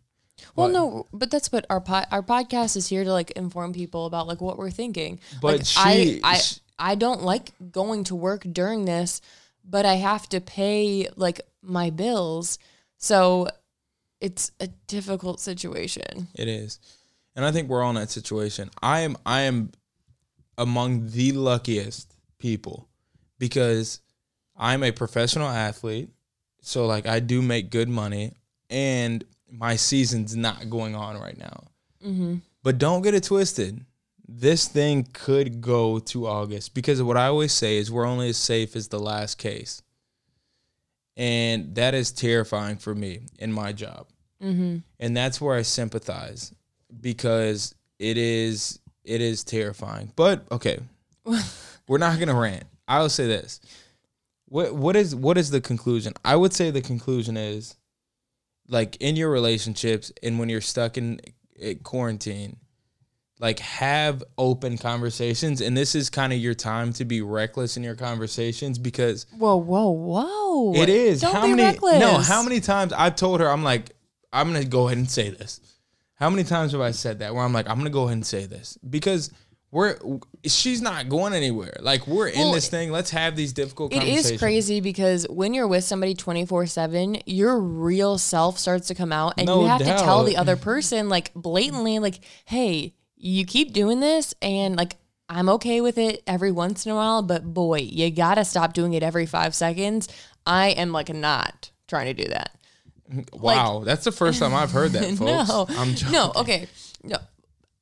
well, 0.55 0.67
but- 0.67 0.73
no, 0.73 1.07
but 1.13 1.29
that's 1.31 1.51
what 1.51 1.65
our 1.69 1.81
po- 1.81 2.05
our 2.11 2.23
podcast 2.23 2.75
is 2.75 2.88
here 2.88 3.03
to 3.03 3.11
like 3.11 3.31
inform 3.31 3.71
people 3.73 4.05
about 4.05 4.25
like 4.27 4.41
what 4.41 4.57
we're 4.57 4.71
thinking. 4.71 5.19
But 5.41 5.57
like, 5.57 5.65
she- 5.65 6.21
I, 6.23 6.31
I 6.33 6.38
she- 6.38 6.59
I 6.79 6.95
don't 6.95 7.21
like 7.23 7.51
going 7.71 8.03
to 8.05 8.15
work 8.15 8.45
during 8.51 8.86
this, 8.86 9.21
but 9.63 9.86
I 9.86 9.93
have 9.95 10.27
to 10.29 10.41
pay 10.41 11.07
like 11.15 11.41
my 11.61 11.89
bills, 11.89 12.57
so 12.97 13.47
it's 14.19 14.51
a 14.59 14.67
difficult 14.88 15.39
situation. 15.39 16.27
It 16.36 16.47
is. 16.47 16.79
And 17.36 17.45
I 17.45 17.51
think 17.51 17.69
we're 17.69 17.83
all 17.83 17.89
in 17.91 17.95
that 17.95 18.09
situation. 18.09 18.71
I 18.81 19.01
am 19.01 19.17
I 19.25 19.41
am 19.41 19.71
among 20.57 21.09
the 21.09 21.31
luckiest 21.33 22.13
people 22.39 22.88
because 23.39 23.99
I'm 24.58 24.84
a 24.84 24.91
professional 24.91 25.47
athlete. 25.47 26.10
So 26.62 26.86
like 26.86 27.06
I 27.06 27.20
do 27.20 27.41
make 27.41 27.70
good 27.70 27.89
money 27.89 28.34
and 28.70 29.24
my 29.51 29.76
season's 29.76 30.36
not 30.36 30.70
going 30.70 30.95
on 30.95 31.20
right 31.20 31.38
now. 31.38 31.64
Mm-hmm. 32.06 32.36
But 32.64 32.78
don't 32.78 33.01
get 33.01 33.14
it 33.14 33.24
twisted. 33.24 33.86
This 34.28 34.68
thing 34.68 35.08
could 35.14 35.62
go 35.62 35.99
to 35.99 36.26
August 36.26 36.74
because 36.74 37.01
what 37.03 37.18
I 37.18 37.28
always 37.28 37.51
say 37.51 37.78
is 37.78 37.91
we're 37.91 38.08
only 38.08 38.30
as 38.30 38.38
safe 38.38 38.76
as 38.76 38.88
the 38.88 38.99
last 38.99 39.38
case. 39.38 39.82
And 41.16 41.76
that 41.76 41.93
is 41.93 42.12
terrifying 42.12 42.78
for 42.78 42.95
me 42.95 43.22
in 43.38 43.53
my 43.53 43.72
job. 43.72 44.08
Mm-hmm. 44.43 44.78
And 44.99 45.16
that's 45.16 45.39
where 45.39 45.56
I 45.56 45.62
sympathize 45.62 46.53
because 47.01 47.76
it 47.99 48.18
is 48.18 48.80
it 49.03 49.22
is 49.22 49.43
terrifying. 49.43 50.12
But 50.16 50.45
okay. 50.51 50.80
we're 51.88 51.97
not 51.99 52.18
going 52.18 52.28
to 52.28 52.36
rant. 52.36 52.66
I'll 52.88 53.10
say 53.10 53.28
this. 53.28 53.60
What 54.47 54.75
what 54.75 54.95
is 54.95 55.15
what 55.15 55.37
is 55.37 55.49
the 55.51 55.61
conclusion? 55.61 56.13
I 56.23 56.35
would 56.35 56.53
say 56.53 56.71
the 56.71 56.81
conclusion 56.81 57.35
is 57.37 57.75
like 58.67 58.95
in 58.97 59.15
your 59.15 59.29
relationships 59.31 60.11
and 60.23 60.39
when 60.39 60.49
you're 60.49 60.61
stuck 60.61 60.97
in, 60.97 61.19
in 61.55 61.79
quarantine, 61.79 62.57
like 63.39 63.59
have 63.59 64.23
open 64.37 64.77
conversations 64.77 65.61
and 65.61 65.75
this 65.75 65.93
is 65.95 66.09
kind 66.09 66.31
of 66.33 66.39
your 66.39 66.53
time 66.53 66.93
to 66.93 67.05
be 67.05 67.21
reckless 67.21 67.75
in 67.77 67.83
your 67.83 67.95
conversations 67.95 68.77
because 68.79 69.25
Whoa, 69.37 69.55
whoa, 69.57 69.89
whoa! 69.89 70.73
it 70.75 70.89
is 70.89 71.21
Don't 71.21 71.33
how 71.35 71.41
be 71.43 71.49
many 71.53 71.63
reckless. 71.63 71.99
no 71.99 72.17
how 72.17 72.41
many 72.43 72.59
times 72.59 72.93
I've 72.93 73.15
told 73.15 73.39
her 73.41 73.49
I'm 73.49 73.63
like 73.63 73.91
I'm 74.31 74.51
gonna 74.51 74.65
go 74.65 74.87
ahead 74.87 74.97
and 74.97 75.09
say 75.09 75.29
this. 75.29 75.59
How 76.15 76.29
many 76.29 76.43
times 76.43 76.71
have 76.71 76.81
I 76.81 76.91
said 76.91 77.19
that 77.19 77.33
where 77.35 77.43
I'm 77.43 77.51
like 77.53 77.67
I'm 77.69 77.77
gonna 77.77 77.89
go 77.89 78.03
ahead 78.03 78.13
and 78.13 78.25
say 78.25 78.45
this 78.45 78.77
because 78.89 79.31
we're 79.76 79.97
she's 80.45 80.82
not 80.82 81.09
going 81.09 81.34
anywhere. 81.34 81.76
Like 81.82 82.07
we're 82.07 82.30
in 82.30 82.53
this 82.53 82.69
thing. 82.69 82.91
Let's 82.91 83.09
have 83.09 83.36
these 83.36 83.51
difficult 83.51 83.91
It 83.93 84.03
is 84.03 84.39
crazy 84.39 84.80
because 84.80 85.28
when 85.30 85.53
you're 85.53 85.67
with 85.67 85.84
somebody 85.84 86.13
24 86.13 86.65
7, 86.65 87.17
your 87.26 87.59
real 87.59 88.17
self 88.17 88.57
starts 88.57 88.88
to 88.88 88.95
come 88.95 89.11
out 89.11 89.34
and 89.38 89.47
No 89.47 89.63
you 89.63 89.67
have 89.67 89.80
to 89.80 89.86
tell 89.86 90.23
the 90.23 90.38
other 90.38 90.55
person, 90.55 91.09
like, 91.09 91.34
blatantly, 91.34 91.99
like, 91.99 92.21
hey, 92.45 92.93
you 93.17 93.45
keep 93.45 93.73
doing 93.73 93.99
this 93.99 94.34
and, 94.41 94.78
like, 94.78 94.95
I'm 95.28 95.49
okay 95.49 95.82
with 95.82 95.97
it 95.97 96.23
every 96.26 96.53
once 96.53 96.86
in 96.86 96.93
a 96.93 96.95
while, 96.95 97.21
but 97.21 97.43
boy, 97.43 97.80
you 97.80 98.09
gotta 98.11 98.45
stop 98.45 98.71
doing 98.71 98.93
it 98.93 99.03
every 99.03 99.26
five 99.26 99.53
seconds. 99.53 100.07
I 100.45 100.69
am, 100.69 100.93
like, 100.93 101.13
not 101.13 101.71
trying 101.89 102.15
to 102.15 102.23
do 102.23 102.30
that. 102.30 102.55
Wow, 103.34 103.84
that's 103.86 104.05
the 104.05 104.13
first 104.13 104.39
time 104.39 104.53
I've 104.53 104.71
heard 104.71 104.93
that, 104.93 105.03
folks. 105.17 105.19
No, 105.19 105.65
I'm 105.69 105.95
joking. 105.95 106.13
no, 106.13 106.32
okay, 106.38 106.67
no. 107.03 107.17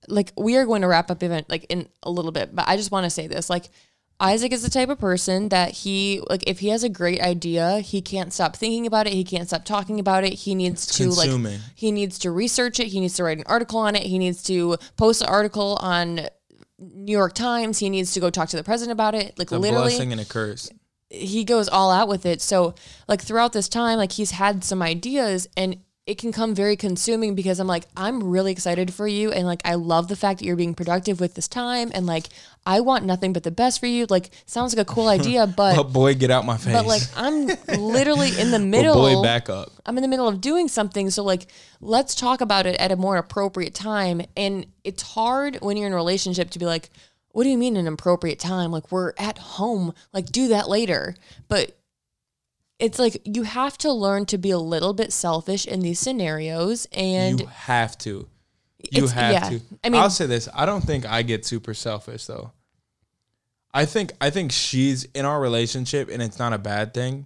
Like 0.07 0.31
we 0.37 0.57
are 0.57 0.65
going 0.65 0.81
to 0.81 0.87
wrap 0.87 1.09
up 1.11 1.23
event 1.23 1.49
like 1.49 1.65
in 1.69 1.87
a 2.03 2.11
little 2.11 2.31
bit, 2.31 2.55
but 2.55 2.67
I 2.67 2.77
just 2.77 2.91
want 2.91 3.05
to 3.05 3.09
say 3.09 3.27
this: 3.27 3.49
like 3.49 3.69
Isaac 4.19 4.53
is 4.53 4.63
the 4.63 4.69
type 4.69 4.89
of 4.89 4.99
person 4.99 5.49
that 5.49 5.71
he 5.71 6.21
like 6.29 6.43
if 6.47 6.59
he 6.59 6.69
has 6.69 6.83
a 6.83 6.89
great 6.89 7.21
idea, 7.21 7.79
he 7.79 8.01
can't 8.01 8.31
stop 8.31 8.55
thinking 8.55 8.85
about 8.87 9.07
it. 9.07 9.13
He 9.13 9.23
can't 9.23 9.47
stop 9.47 9.65
talking 9.65 9.99
about 9.99 10.23
it. 10.23 10.33
He 10.33 10.55
needs 10.55 10.85
to 10.87 11.03
consuming. 11.03 11.53
like 11.53 11.61
he 11.75 11.91
needs 11.91 12.19
to 12.19 12.31
research 12.31 12.79
it. 12.79 12.87
He 12.87 12.99
needs 12.99 13.15
to 13.15 13.23
write 13.23 13.37
an 13.37 13.43
article 13.47 13.79
on 13.79 13.95
it. 13.95 14.03
He 14.03 14.17
needs 14.17 14.43
to 14.43 14.77
post 14.97 15.21
an 15.21 15.27
article 15.27 15.77
on 15.81 16.21
New 16.79 17.11
York 17.11 17.33
Times. 17.33 17.79
He 17.79 17.89
needs 17.89 18.13
to 18.13 18.19
go 18.19 18.29
talk 18.29 18.49
to 18.49 18.55
the 18.55 18.63
president 18.63 18.93
about 18.93 19.15
it. 19.15 19.37
Like 19.37 19.51
a 19.51 19.57
literally, 19.57 19.89
blessing 19.89 20.11
and 20.11 20.21
a 20.21 20.25
curse. 20.25 20.69
he 21.09 21.43
goes 21.43 21.67
all 21.67 21.91
out 21.91 22.07
with 22.07 22.25
it. 22.25 22.41
So 22.41 22.75
like 23.07 23.21
throughout 23.21 23.51
this 23.51 23.67
time, 23.67 23.97
like 23.97 24.13
he's 24.13 24.31
had 24.31 24.63
some 24.63 24.81
ideas 24.81 25.49
and 25.57 25.77
it 26.05 26.17
can 26.17 26.33
come 26.33 26.53
very 26.53 26.75
consuming 26.75 27.33
because 27.33 27.59
I'm 27.61 27.67
like, 27.67 27.85
I'm 27.95 28.21
really 28.25 28.51
excited 28.51 28.93
for 28.93 29.07
you. 29.07 29.31
And 29.31 29.47
like, 29.47 29.61
I 29.63 29.75
love 29.75 30.09
the 30.09 30.17
fact 30.17 30.39
that 30.39 30.45
you're 30.45 30.57
being 30.57 30.73
productive 30.73 31.21
with 31.21 31.35
this 31.35 31.47
time. 31.47 31.91
And 31.95 32.05
like, 32.05 32.27
I 32.65 32.81
want 32.81 33.05
nothing 33.05 33.31
but 33.31 33.43
the 33.43 33.51
best 33.51 33.79
for 33.79 33.85
you. 33.85 34.05
Like, 34.09 34.29
sounds 34.45 34.75
like 34.75 34.85
a 34.85 34.93
cool 34.93 35.07
idea, 35.07 35.47
but, 35.57 35.77
But 35.77 35.93
boy, 35.93 36.13
get 36.15 36.29
out 36.29 36.45
my 36.45 36.57
face. 36.57 36.73
but 36.73 36.85
like, 36.85 37.03
I'm 37.15 37.47
literally 37.79 38.37
in 38.37 38.51
the 38.51 38.59
But 38.59 38.65
middle. 38.65 38.95
boy, 38.95 39.21
back 39.23 39.49
up. 39.49 39.71
I'm 39.85 39.97
in 39.97 40.01
the 40.01 40.09
middle 40.09 40.27
of 40.27 40.41
doing 40.41 40.67
something. 40.67 41.09
So 41.09 41.23
like, 41.23 41.47
let's 41.79 42.15
talk 42.15 42.41
about 42.41 42.65
it 42.65 42.75
at 42.81 42.91
a 42.91 42.97
more 42.97 43.15
appropriate 43.15 43.73
time. 43.73 44.23
And 44.35 44.65
it's 44.83 45.03
hard 45.03 45.59
when 45.61 45.77
you're 45.77 45.87
in 45.87 45.93
a 45.93 45.95
relationship 45.95 46.49
to 46.49 46.59
be 46.59 46.65
like, 46.65 46.89
what 47.29 47.43
do 47.45 47.49
you 47.49 47.57
mean 47.57 47.77
an 47.77 47.87
appropriate 47.87 48.39
time? 48.39 48.71
Like 48.71 48.91
we're 48.91 49.13
at 49.17 49.37
home, 49.37 49.93
like 50.11 50.25
do 50.25 50.49
that 50.49 50.67
later. 50.67 51.15
But 51.47 51.77
it's 52.83 52.99
like 52.99 53.21
you 53.23 53.43
have 53.43 53.77
to 53.79 53.91
learn 53.93 54.25
to 54.25 54.37
be 54.37 54.51
a 54.51 54.57
little 54.57 54.93
bit 54.93 55.13
selfish 55.13 55.65
in 55.65 55.79
these 55.79 55.99
scenarios. 55.99 56.85
And 56.91 57.39
you 57.39 57.45
have 57.47 57.97
to. 57.99 58.27
You 58.91 59.07
have 59.07 59.31
yeah. 59.31 59.49
to. 59.49 59.61
I 59.83 59.89
mean- 59.89 60.01
I'll 60.01 60.09
say 60.09 60.25
this. 60.25 60.49
I 60.53 60.65
don't 60.65 60.81
think 60.81 61.05
I 61.05 61.21
get 61.21 61.45
super 61.45 61.73
selfish 61.73 62.25
though. 62.25 62.51
I 63.73 63.85
think 63.85 64.11
I 64.19 64.29
think 64.29 64.51
she's 64.51 65.05
in 65.15 65.25
our 65.25 65.39
relationship 65.39 66.09
and 66.09 66.21
it's 66.21 66.37
not 66.37 66.51
a 66.51 66.57
bad 66.57 66.93
thing. 66.93 67.25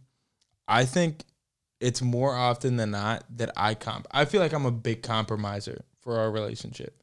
I 0.68 0.86
think 0.86 1.24
it's 1.82 2.02
more 2.02 2.36
often 2.36 2.78
than 2.78 2.92
not 2.92 3.24
that 3.38 3.52
I 3.58 3.74
comp 3.74 4.08
I 4.12 4.26
feel 4.26 4.42
like 4.42 4.54
I'm 4.54 4.66
a 4.66 4.72
big 4.72 5.02
compromiser 5.02 5.84
for 6.00 6.20
our 6.20 6.32
relationship. 6.32 7.02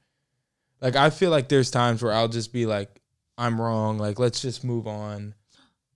Like 0.80 0.96
I 0.96 1.10
feel 1.10 1.30
like 1.30 1.48
there's 1.48 1.70
times 1.70 2.02
where 2.02 2.12
I'll 2.12 2.28
just 2.28 2.52
be 2.52 2.66
like, 2.66 3.00
I'm 3.36 3.60
wrong, 3.60 3.98
like 3.98 4.18
let's 4.18 4.40
just 4.40 4.62
move 4.62 4.86
on. 4.86 5.34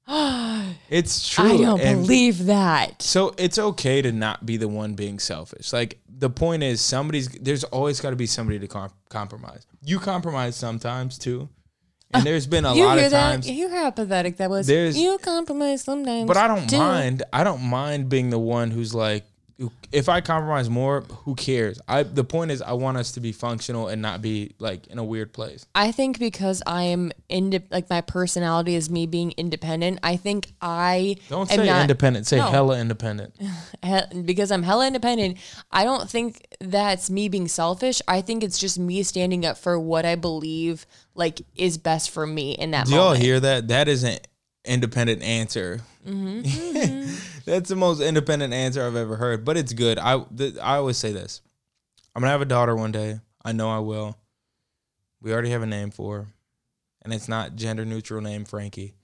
It's 0.91 1.29
true. 1.29 1.45
I 1.45 1.57
don't 1.59 1.81
and- 1.81 2.03
believe 2.03 2.47
that. 2.47 3.03
so 3.03 3.35
it's 3.37 3.59
okay 3.59 4.01
to 4.03 4.11
not 4.13 4.47
be 4.47 4.57
the 4.57 4.69
one 4.69 4.95
being 4.95 5.19
selfish. 5.19 5.73
Like 5.73 5.99
the 6.09 6.31
point 6.31 6.63
is, 6.63 6.81
somebody's 6.81 7.29
there's 7.29 7.65
always 7.65 8.01
got 8.01 8.11
to 8.11 8.17
be 8.17 8.27
somebody 8.27 8.59
to 8.59 8.67
com- 8.69 8.91
compromise. 9.11 9.67
You 9.83 9.99
compromise 9.99 10.57
sometimes 10.57 11.19
too, 11.19 11.49
and 12.13 12.23
uh, 12.23 12.25
there's 12.25 12.47
been 12.47 12.65
a 12.65 12.75
You 12.75 12.85
lot 12.87 12.97
hear 12.97 13.07
of 13.07 13.13
that? 13.13 13.31
times. 13.33 13.49
You 13.51 13.55
hear 13.69 13.71
how 13.71 13.91
pathetic 13.91 14.39
that 14.39 14.49
was. 14.51 14.67
There's- 14.67 14.97
you 14.97 15.19
compromise 15.19 15.83
sometimes. 15.83 16.27
But 16.27 16.37
I 16.39 16.49
don't 16.49 16.69
too. 16.69 16.79
mind. 16.79 17.23
I 17.33 17.45
don't 17.45 17.63
mind 17.63 18.09
being 18.09 18.31
the 18.31 18.39
one 18.39 18.71
who's 18.71 18.95
like, 18.95 19.25
if 19.91 20.09
I 20.09 20.21
compromise 20.21 20.71
more, 20.71 21.01
who 21.01 21.35
cares? 21.35 21.81
I 21.89 22.05
the 22.05 22.23
point 22.23 22.53
is, 22.53 22.63
I 22.63 22.75
want 22.75 22.97
us 22.97 23.13
to 23.13 23.21
be 23.21 23.33
functional 23.33 23.89
and 23.89 24.01
not 24.01 24.23
be 24.23 24.55
like 24.61 24.87
in 24.87 24.99
a 24.99 25.05
weird 25.05 25.33
place. 25.33 25.67
I 25.75 25.91
think 25.91 26.19
because 26.21 26.63
I 26.67 26.85
am 26.85 27.11
inde- 27.29 27.65
like 27.71 27.91
my 27.91 28.01
personality 28.01 28.77
is 28.77 28.89
me 28.89 29.07
being 29.07 29.33
independent. 29.37 29.99
I 30.03 30.17
think 30.17 30.53
I 30.61 31.17
Don't 31.29 31.49
say 31.49 31.67
not, 31.67 31.81
independent. 31.83 32.27
Say 32.29 32.37
No. 32.39 32.47
hella 32.47 32.79
independent. 32.79 33.35
because 34.25 34.53
I'm 34.53 34.63
hella 34.63 34.87
independent. 34.87 35.39
I 35.73 35.83
don't 35.85 36.09
think 36.09 36.47
that's 36.61 37.11
me 37.11 37.29
being 37.29 37.49
selfish. 37.49 38.01
I 38.07 38.21
think 38.21 38.45
it's 38.45 38.59
just 38.59 38.79
me 38.79 39.03
standing 39.03 39.45
up 39.45 39.59
for 39.59 39.79
what 39.79 40.07
I 40.07 40.15
believe 40.15 40.87
like 41.15 41.41
is 41.57 41.79
best 41.79 42.11
for 42.11 42.27
me 42.27 42.53
in 42.53 42.71
that 42.71 42.87
Do 42.87 42.95
y'all 42.95 43.15
hear 43.15 43.41
that? 43.41 43.67
That 43.69 43.89
is 43.89 44.05
an 44.05 44.19
independent 44.65 45.23
answer. 45.23 45.81
Mm-hmm. 46.09 47.41
That's 47.45 47.69
the 47.69 47.77
most 47.77 48.01
independent 48.01 48.53
answer 48.53 48.87
I've 48.87 48.97
ever 48.97 49.17
heard. 49.17 49.45
But 49.45 49.57
it's 49.57 49.73
good. 49.73 49.99
I 49.99 50.21
th- 50.37 50.57
I 50.59 50.77
always 50.77 50.97
say 50.97 51.13
this. 51.13 51.43
I'm 52.15 52.23
gonna 52.23 52.33
have 52.33 52.43
a 52.43 52.47
daughter 52.47 52.75
one 52.75 52.93
day. 52.93 53.21
I 53.45 53.53
know 53.53 53.71
I 53.71 53.79
will. 53.79 54.17
We 55.21 55.33
already 55.33 55.51
have 55.51 55.63
a 55.63 55.67
name 55.67 55.91
for 55.91 56.19
her, 56.19 56.27
and 57.03 57.13
it's 57.13 57.29
not 57.29 57.57
gender 57.57 57.85
neutral 57.85 58.21
name 58.21 58.45
Frankie. 58.45 58.95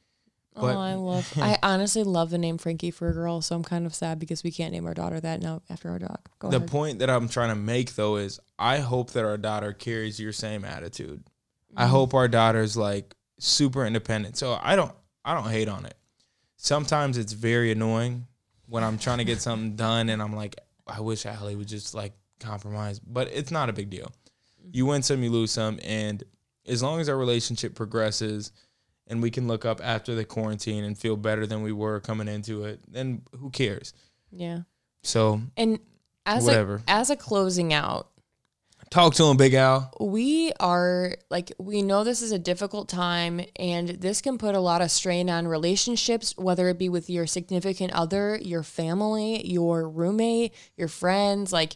But 0.55 0.77
oh, 0.77 0.81
I 0.81 0.95
love. 0.95 1.33
I 1.37 1.59
honestly 1.63 2.05
love 2.05 2.31
the 2.31 2.39
name 2.39 2.59
Frankie 2.59 2.93
for 2.93 3.09
a 3.09 3.13
girl, 3.13 3.41
so 3.41 3.57
I'm 3.57 3.65
kind 3.65 3.87
of 3.87 3.95
sad 3.95 4.19
because 4.19 4.45
we 4.45 4.53
can't 4.53 4.73
name 4.73 4.87
our 4.87 4.95
daughter 4.95 5.21
that 5.21 5.43
now 5.43 5.63
after 5.69 5.91
our 5.91 5.99
dog. 5.99 6.21
Go 6.39 6.51
the 6.51 6.59
ahead. 6.59 6.71
point 6.71 6.99
that 7.01 7.11
I'm 7.11 7.29
trying 7.29 7.49
to 7.49 7.57
make 7.57 7.97
though 7.97 8.17
is 8.17 8.39
I 8.59 8.79
hope 8.79 9.11
that 9.11 9.25
our 9.25 9.37
daughter 9.37 9.73
carries 9.73 10.21
your 10.21 10.33
same 10.33 10.65
attitude. 10.65 11.25
Mm-hmm. 11.25 11.79
I 11.79 11.87
hope 11.87 12.15
our 12.15 12.29
daughter's 12.29 12.77
like 12.77 13.15
super 13.39 13.85
independent. 13.85 14.37
So 14.37 14.59
I 14.63 14.77
don't 14.77 14.93
I 15.25 15.35
don't 15.35 15.51
hate 15.51 15.69
on 15.69 15.87
it. 15.87 15.97
Sometimes 16.65 17.19
it's 17.19 17.35
very 17.35 17.71
annoying 17.73 18.27
when 18.69 18.83
I'm 18.83 18.97
trying 18.97 19.19
to 19.19 19.25
get 19.25 19.43
something 19.43 19.77
done 19.77 20.09
and 20.09 20.23
I'm 20.23 20.35
like, 20.35 20.57
I 20.87 21.01
wish 21.03 21.27
Allie 21.27 21.57
would 21.57 21.69
just 21.69 21.95
like 21.95 22.15
compromise. 22.41 22.99
But 23.01 23.29
it's 23.35 23.51
not 23.51 23.69
a 23.69 23.75
big 23.75 23.91
deal. 23.91 24.11
You 24.73 24.87
win 24.87 25.03
some, 25.03 25.23
you 25.23 25.31
lose 25.31 25.51
some, 25.51 25.79
and 25.85 26.25
as 26.67 26.83
long 26.83 27.01
as 27.01 27.11
our 27.11 27.19
relationship 27.19 27.75
progresses 27.75 28.51
and 29.07 29.21
we 29.21 29.31
can 29.31 29.47
look 29.47 29.67
up 29.67 29.83
after 29.85 30.15
the 30.15 30.25
quarantine 30.25 30.85
and 30.85 30.97
feel 30.97 31.19
better 31.19 31.47
than 31.47 31.63
we 31.63 31.71
were 31.71 32.01
coming 32.01 32.29
into 32.29 32.65
it, 32.65 32.81
then 32.91 33.21
who 33.39 33.51
cares? 33.51 33.93
yeah. 34.33 34.61
So 35.03 35.43
And 35.59 35.81
as 36.25 36.47
Whatever. 36.47 36.77
a 36.89 36.91
as 36.91 37.11
a 37.11 37.17
closing 37.17 37.75
out, 37.75 38.09
talk 38.95 39.13
to 39.15 39.25
him, 39.25 39.37
Big 39.37 39.55
Al. 39.55 39.93
we 40.01 40.53
are 40.61 41.17
like 41.29 41.53
we 41.59 41.83
know 41.83 42.05
this 42.05 42.23
is 42.23 42.31
a 42.31 42.39
difficult 42.39 42.89
time 42.89 43.41
and 43.57 43.89
this 43.89 44.21
can 44.21 44.39
put 44.39 44.55
a 44.55 44.61
lot 44.61 44.81
of 44.81 44.91
strain 44.91 45.29
on 45.29 45.49
relationships 45.49 46.33
whether 46.39 46.69
it 46.69 46.79
be 46.79 46.89
with 46.89 47.11
your 47.11 47.27
significant 47.27 47.93
other 47.93 48.39
your 48.41 48.63
family 48.63 49.45
your 49.47 49.89
roommate 49.89 50.55
your 50.77 50.87
friends 50.87 51.53
like 51.53 51.75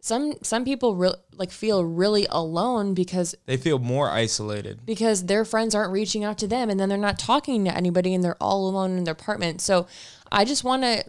some 0.00 0.32
some 0.42 0.64
people 0.64 0.94
re- 0.94 1.12
like 1.34 1.50
feel 1.50 1.84
really 1.84 2.26
alone 2.30 2.94
because 2.94 3.34
They 3.46 3.56
feel 3.56 3.80
more 3.80 4.08
isolated. 4.08 4.86
because 4.86 5.26
their 5.26 5.44
friends 5.44 5.74
aren't 5.74 5.92
reaching 5.92 6.22
out 6.22 6.38
to 6.38 6.46
them 6.46 6.70
and 6.70 6.78
then 6.78 6.88
they're 6.88 6.96
not 6.96 7.18
talking 7.18 7.64
to 7.64 7.76
anybody 7.76 8.14
and 8.14 8.22
they're 8.22 8.40
all 8.40 8.68
alone 8.68 8.96
in 8.96 9.04
their 9.04 9.12
apartment. 9.12 9.60
So 9.60 9.88
I 10.30 10.44
just 10.44 10.62
want 10.64 10.84
to 10.84 11.04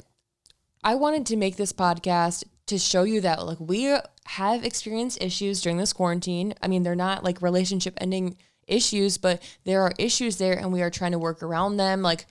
I 0.84 0.96
wanted 0.96 1.28
to 1.28 1.38
make 1.38 1.56
this 1.58 1.72
podcast 1.72 2.44
to 2.72 2.80
show 2.80 3.04
you 3.04 3.20
that 3.22 3.46
like 3.46 3.60
we 3.60 3.96
have 4.26 4.64
experienced 4.64 5.22
issues 5.22 5.62
during 5.62 5.78
this 5.78 5.92
quarantine. 5.92 6.54
I 6.62 6.68
mean, 6.68 6.84
they're 6.84 6.96
not 6.96 7.22
like 7.24 7.42
relationship 7.42 7.98
ending 8.00 8.38
issues, 8.66 9.18
but 9.18 9.44
there 9.66 9.82
are 9.82 9.92
issues 10.00 10.38
there 10.38 10.54
and 10.54 10.72
we 10.72 10.82
are 10.82 10.90
trying 10.90 11.12
to 11.12 11.20
work 11.20 11.44
around 11.44 11.76
them. 11.76 12.02
Like 12.02 12.26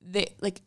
they 0.00 0.34
like 0.40 0.60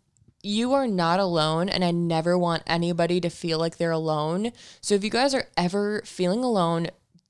you 0.44 0.74
are 0.74 0.88
not 0.88 1.22
alone 1.22 1.70
and 1.70 1.86
I 1.86 1.92
never 1.92 2.38
want 2.38 2.64
anybody 2.68 3.22
to 3.22 3.30
feel 3.30 3.60
like 3.60 3.78
they're 3.78 3.92
alone. 3.92 4.52
So 4.82 4.94
if 4.94 5.06
you 5.06 5.10
guys 5.10 5.34
are 5.34 5.48
ever 5.56 6.02
feeling 6.06 6.44
alone, 6.44 6.88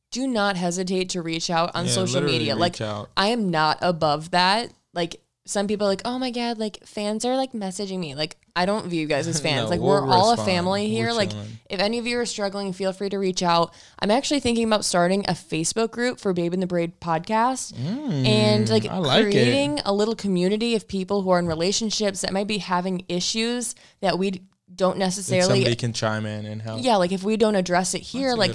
do 0.10 0.28
not 0.28 0.56
hesitate 0.56 1.10
to 1.10 1.22
reach 1.22 1.52
out 1.52 1.72
on 1.76 1.86
Yeah, 1.86 1.92
social 1.92 2.22
media. 2.22 2.56
Like 2.56 2.82
out. 2.82 3.10
I 3.16 3.28
am 3.28 3.50
not 3.50 3.78
above 3.82 4.32
that. 4.32 4.72
Like 4.94 5.22
some 5.48 5.66
people 5.68 5.88
are 5.88 5.90
like, 5.90 6.02
"Oh 6.06 6.20
my 6.20 6.30
god, 6.32 6.58
like 6.60 6.86
fans 6.86 7.26
are 7.26 7.36
like 7.36 7.54
messaging 7.54 8.00
me." 8.00 8.14
Like 8.16 8.38
I 8.56 8.66
don't 8.66 8.88
view 8.88 9.02
you 9.02 9.08
guys 9.08 9.28
as 9.28 9.40
fans. 9.48 9.64
No, 9.64 9.70
like 9.70 9.80
we'll 9.80 9.90
we're 10.06 10.12
all 10.12 10.32
a 10.32 10.38
family 10.38 10.90
here. 10.90 11.08
We're 11.08 11.14
like 11.14 11.32
chilling. 11.32 11.60
if 11.70 11.80
any 11.80 11.98
of 12.00 12.06
you 12.08 12.20
are 12.20 12.26
struggling, 12.26 12.74
feel 12.74 12.94
free 12.94 13.10
to 13.10 13.18
reach 13.18 13.42
out. 13.42 13.74
I'm 14.00 14.12
actually 14.12 14.40
thinking 14.42 14.66
about 14.66 14.86
starting 14.86 15.26
a 15.28 15.34
Facebook 15.34 15.92
group 15.92 16.20
for 16.20 16.34
Babe 16.34 16.54
in 16.54 16.60
the 16.60 16.68
Braid 16.68 17.00
podcast 17.00 17.74
and 17.78 18.70
like, 18.70 18.84
Mm, 18.84 18.90
I 18.92 18.98
like 18.98 19.20
it. 19.26 19.32
creating 19.32 19.80
a 19.86 19.94
little 19.94 20.16
community 20.16 20.76
of 20.76 20.88
people 20.88 21.22
who 21.24 21.30
are 21.32 21.40
in 21.40 21.48
relationships 21.48 22.22
that 22.22 22.32
might 22.34 22.48
be 22.48 22.58
having 22.60 23.04
issues 23.10 23.76
that 24.02 24.20
we 24.20 24.42
don't 24.76 24.98
necessarily 24.98 25.48
somebody 25.62 25.76
can 25.76 25.94
chime 25.94 26.26
in 26.26 26.46
and 26.46 26.62
help. 26.62 26.84
yeah, 26.84 26.98
like 26.98 27.12
if 27.12 27.24
we 27.24 27.38
don't 27.38 27.56
address 27.56 27.94
it 27.94 28.02
here, 28.02 28.34
like 28.34 28.52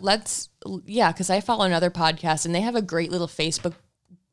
let's 0.00 0.48
yeah, 0.86 1.10
because 1.10 1.30
I 1.30 1.40
follow 1.40 1.64
another 1.64 1.90
podcast 1.90 2.44
and 2.46 2.54
they 2.54 2.60
have 2.60 2.74
a 2.76 2.82
great 2.82 3.10
little 3.10 3.26
Facebook 3.26 3.74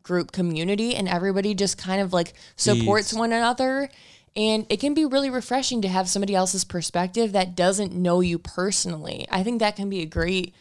group 0.04 0.32
community 0.32 0.96
and 0.96 1.08
everybody 1.08 1.54
just 1.54 1.78
kind 1.78 2.02
of 2.02 2.14
like 2.14 2.34
supports 2.56 3.10
Feeds. 3.10 3.20
one 3.20 3.32
another. 3.32 3.90
And 4.36 4.66
it 4.70 4.80
can 4.80 4.94
be 4.94 5.06
really 5.06 5.30
refreshing 5.30 5.82
to 5.82 5.90
have 5.90 6.08
somebody 6.08 6.36
else's 6.36 6.64
perspective 6.64 7.34
that 7.34 7.56
doesn't 7.56 7.94
know 7.94 8.22
you 8.22 8.40
personally. 8.40 9.28
I 9.30 9.44
think 9.44 9.60
that 9.60 9.76
can 9.76 9.90
be 9.90 10.02
a 10.02 10.06
great 10.06 10.56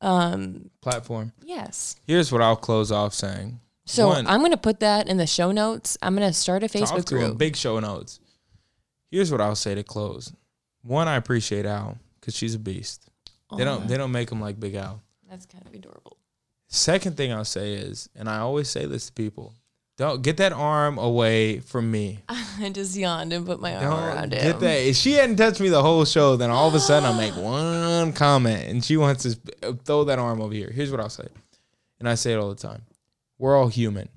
um, 0.00 0.70
Platform. 0.82 1.32
yes. 1.42 1.96
Here's 2.06 2.30
what 2.30 2.42
I'll 2.42 2.56
close 2.56 2.92
off 2.92 3.14
saying. 3.14 3.60
So 3.86 4.08
One, 4.08 4.26
I'm 4.26 4.40
gonna 4.40 4.56
put 4.56 4.80
that 4.80 5.08
in 5.08 5.16
the 5.16 5.26
show 5.26 5.52
notes. 5.52 5.98
I'm 6.02 6.14
gonna 6.14 6.32
start 6.32 6.62
a 6.62 6.66
Facebook 6.68 7.06
group. 7.06 7.38
big 7.38 7.56
show 7.56 7.78
notes. 7.80 8.20
Here's 9.10 9.30
what 9.30 9.40
I'll 9.40 9.56
say 9.56 9.74
to 9.74 9.82
close. 9.82 10.32
One, 10.82 11.08
I 11.08 11.16
appreciate 11.16 11.66
Al 11.66 11.98
because 12.20 12.34
she's 12.34 12.54
a 12.54 12.58
beast. 12.58 13.08
They 13.56 13.64
don't 13.64 13.86
they 13.86 13.96
don't 13.96 14.12
make 14.12 14.28
them 14.28 14.40
like 14.40 14.58
Big 14.58 14.74
Al. 14.74 15.02
That's 15.28 15.46
kind 15.46 15.66
of 15.66 15.74
adorable. 15.74 16.18
Second 16.74 17.16
thing 17.16 17.32
I'll 17.32 17.44
say 17.44 17.74
is, 17.74 18.08
and 18.16 18.28
I 18.28 18.38
always 18.38 18.68
say 18.68 18.84
this 18.84 19.06
to 19.06 19.12
people, 19.12 19.54
don't 19.96 20.22
get 20.22 20.38
that 20.38 20.52
arm 20.52 20.98
away 20.98 21.60
from 21.60 21.88
me. 21.88 22.18
I 22.28 22.68
just 22.72 22.96
yawned 22.96 23.32
and 23.32 23.46
put 23.46 23.60
my 23.60 23.76
arm 23.76 23.84
Don't 23.84 24.02
around 24.02 24.30
get 24.32 24.42
him. 24.42 24.58
that. 24.58 24.78
If 24.78 24.96
she 24.96 25.12
hadn't 25.12 25.36
touched 25.36 25.60
me 25.60 25.68
the 25.68 25.82
whole 25.82 26.04
show, 26.04 26.34
then 26.34 26.50
all 26.50 26.66
of 26.66 26.74
a 26.74 26.80
sudden 26.80 27.08
I'll 27.08 27.16
make 27.16 27.36
one 27.36 28.12
comment 28.12 28.68
and 28.68 28.84
she 28.84 28.96
wants 28.96 29.22
to 29.22 29.38
uh, 29.62 29.72
throw 29.84 30.02
that 30.04 30.18
arm 30.18 30.40
over 30.40 30.52
here. 30.52 30.68
Here's 30.68 30.90
what 30.90 30.98
I'll 30.98 31.08
say. 31.08 31.28
And 32.00 32.08
I 32.08 32.16
say 32.16 32.32
it 32.32 32.38
all 32.38 32.48
the 32.48 32.56
time. 32.56 32.82
We're 33.38 33.56
all 33.56 33.68
human. 33.68 34.08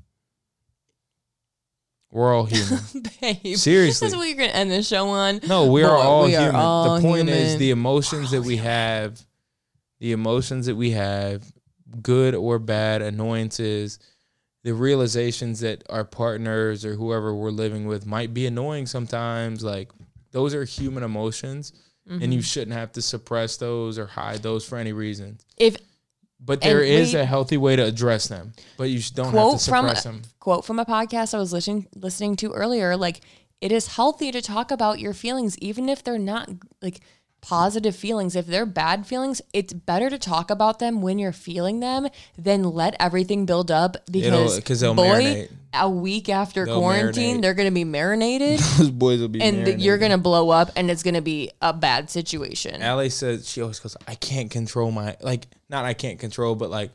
We're 2.09 2.33
all 2.33 2.45
human. 2.45 2.79
Babe. 3.21 3.55
Seriously. 3.55 4.07
That's 4.07 4.17
what 4.17 4.27
you're 4.27 4.37
gonna 4.37 4.49
end 4.49 4.71
the 4.71 4.81
show 4.81 5.09
on. 5.09 5.41
No, 5.47 5.67
we 5.71 5.83
are 5.83 5.95
all 5.95 6.25
we 6.25 6.35
are 6.35 6.41
human. 6.45 6.55
all 6.55 6.95
the 6.95 7.01
point 7.01 7.29
is 7.29 7.57
the 7.59 7.69
emotions 7.69 8.31
that 8.31 8.41
we 8.41 8.57
have, 8.57 9.23
the 9.99 10.11
emotions 10.11 10.65
that 10.65 10.75
we 10.75 10.91
have, 10.91 11.43
good 12.01 12.35
or 12.35 12.59
bad, 12.59 13.01
annoyances, 13.01 13.99
the 14.63 14.73
realizations 14.73 15.59
that 15.61 15.83
our 15.89 16.03
partners 16.03 16.83
or 16.83 16.95
whoever 16.95 17.33
we're 17.33 17.51
living 17.51 17.87
with 17.87 18.05
might 18.05 18.33
be 18.33 18.45
annoying 18.45 18.85
sometimes. 18.85 19.63
Like 19.63 19.89
those 20.31 20.53
are 20.53 20.63
human 20.63 21.03
emotions, 21.03 21.71
and 22.05 22.21
Mm-hmm. 22.21 22.31
you 22.31 22.41
shouldn't 22.41 22.71
have 22.77 22.91
to 22.93 23.01
suppress 23.01 23.57
those 23.57 23.97
or 23.99 24.05
hide 24.07 24.41
those 24.41 24.65
for 24.65 24.77
any 24.77 24.93
reason. 24.93 25.39
If 25.57 25.75
But 26.39 26.61
there 26.61 26.79
And 26.81 26.87
is 26.89 27.13
we- 27.13 27.19
a 27.19 27.25
healthy 27.25 27.57
way 27.57 27.75
to 27.75 27.83
address 27.83 28.27
them. 28.27 28.53
But 28.77 28.85
you 28.89 29.01
don't 29.13 29.25
have 29.25 29.33
quote 29.33 29.59
to 29.59 29.69
from 29.69 29.87
them. 29.87 30.21
quote 30.39 30.63
from 30.65 30.79
a 30.79 30.85
podcast 30.85 31.33
I 31.33 31.37
was 31.39 31.51
listening 31.51 31.87
listening 31.95 32.35
to 32.37 32.51
earlier, 32.53 32.95
like 32.95 33.21
it 33.59 33.71
is 33.71 33.87
healthy 33.87 34.31
to 34.31 34.41
talk 34.41 34.69
about 34.71 34.99
your 34.99 35.13
feelings, 35.13 35.57
even 35.59 35.89
if 35.89 36.03
they're 36.03 36.19
not 36.19 36.49
like 36.81 37.01
positive 37.41 37.95
feelings. 37.95 38.35
If 38.35 38.47
they're 38.47 38.65
bad 38.65 39.05
feelings, 39.05 39.41
it's 39.53 39.73
better 39.73 40.09
to 40.09 40.17
talk 40.17 40.49
about 40.49 40.79
them 40.79 41.01
when 41.01 41.19
you're 41.19 41.31
feeling 41.31 41.79
them 41.79 42.07
than 42.37 42.63
let 42.63 42.95
everything 42.99 43.45
build 43.45 43.71
up 43.71 43.97
because 44.11 44.81
boy, 44.81 44.93
marinate. 44.95 45.51
a 45.73 45.89
week 45.89 46.29
after 46.29 46.65
They'll 46.65 46.79
quarantine, 46.79 47.37
marinate. 47.37 47.41
they're 47.41 47.53
gonna 47.53 47.71
be 47.71 47.83
marinated 47.83 48.59
Those 48.77 48.89
boys 48.89 49.21
will 49.21 49.27
be 49.27 49.41
and 49.41 49.57
marinated. 49.57 49.81
you're 49.81 49.97
gonna 49.97 50.17
blow 50.17 50.49
up 50.49 50.71
and 50.75 50.89
it's 50.91 51.03
gonna 51.03 51.21
be 51.21 51.51
a 51.61 51.73
bad 51.73 52.09
situation. 52.09 52.81
Allie 52.81 53.09
says 53.09 53.47
she 53.49 53.61
always 53.61 53.79
goes, 53.79 53.95
I 54.07 54.15
can't 54.15 54.51
control 54.51 54.91
my 54.91 55.15
like 55.21 55.47
not 55.69 55.85
I 55.85 55.93
can't 55.93 56.19
control, 56.19 56.55
but 56.55 56.69
like 56.69 56.91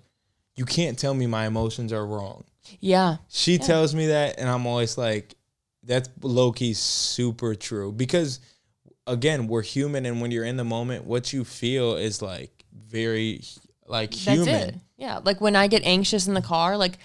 you 0.54 0.64
can't 0.64 0.98
tell 0.98 1.14
me 1.14 1.26
my 1.26 1.46
emotions 1.46 1.92
are 1.92 2.04
wrong. 2.04 2.44
Yeah. 2.80 3.16
She 3.28 3.58
tells 3.58 3.94
me 3.94 4.08
that 4.08 4.38
and 4.38 4.48
I'm 4.48 4.66
always 4.66 4.98
like, 4.98 5.34
that's 5.84 6.08
low 6.20 6.52
key 6.52 6.74
super 6.74 7.54
true. 7.54 7.90
Because 7.90 8.38
again, 9.06 9.46
we're 9.46 9.62
human 9.62 10.06
and 10.06 10.20
when 10.20 10.30
you're 10.30 10.44
in 10.44 10.56
the 10.56 10.64
moment, 10.64 11.04
what 11.04 11.32
you 11.32 11.44
feel 11.44 11.96
is 11.96 12.22
like 12.22 12.64
very 12.72 13.42
like 13.86 14.10
That's 14.12 14.24
human. 14.24 14.54
it. 14.54 14.74
Yeah. 14.96 15.20
Like 15.22 15.40
when 15.40 15.56
I 15.56 15.66
get 15.66 15.82
anxious 15.84 16.26
in 16.26 16.34
the 16.34 16.42
car, 16.42 16.76
like, 16.76 16.98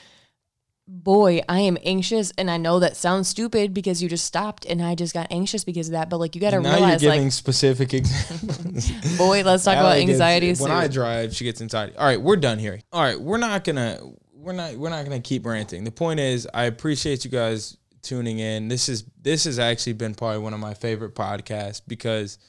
boy, 0.87 1.41
I 1.49 1.59
am 1.61 1.77
anxious. 1.83 2.31
And 2.37 2.49
I 2.49 2.57
know 2.57 2.79
that 2.79 2.95
sounds 2.95 3.27
stupid 3.27 3.73
because 3.73 4.01
you 4.01 4.07
just 4.07 4.25
stopped 4.25 4.65
and 4.65 4.81
I 4.81 4.95
just 4.95 5.13
got 5.13 5.27
anxious 5.31 5.63
because 5.63 5.87
of 5.89 5.93
that. 5.93 6.09
But 6.09 6.17
like, 6.17 6.35
you 6.35 6.41
got 6.41 6.51
to 6.51 6.59
realize, 6.59 7.01
you're 7.03 7.11
giving 7.11 7.25
like, 7.27 7.33
specific 7.33 7.93
examples. 7.93 8.89
boy, 9.17 9.43
let's 9.43 9.63
talk 9.65 9.73
about 9.77 9.93
Allie 9.93 10.01
gets- 10.05 10.11
anxiety. 10.11 10.53
When 10.53 10.71
I 10.71 10.87
drive, 10.87 11.35
she 11.35 11.43
gets 11.43 11.61
anxiety. 11.61 11.97
All 11.97 12.05
right, 12.05 12.21
we're 12.21 12.37
done 12.37 12.59
here. 12.59 12.79
All 12.93 13.01
right, 13.01 13.19
we're 13.19 13.37
not 13.37 13.63
gonna 13.63 13.99
we're 14.33 14.53
not 14.53 14.75
we're 14.75 14.89
not 14.89 15.03
gonna 15.03 15.19
keep 15.19 15.45
ranting. 15.45 15.83
The 15.83 15.91
point 15.91 16.19
is, 16.21 16.47
I 16.53 16.65
appreciate 16.65 17.25
you 17.25 17.31
guys 17.31 17.75
tuning 18.07 18.39
in. 18.39 18.67
This 18.67 18.89
is 18.89 19.03
this 19.21 19.43
has 19.45 19.59
actually 19.59 19.93
been 19.93 20.15
probably 20.15 20.39
one 20.39 20.53
of 20.53 20.59
my 20.59 20.73
favorite 20.73 21.15
podcasts 21.15 21.81
because 21.85 22.39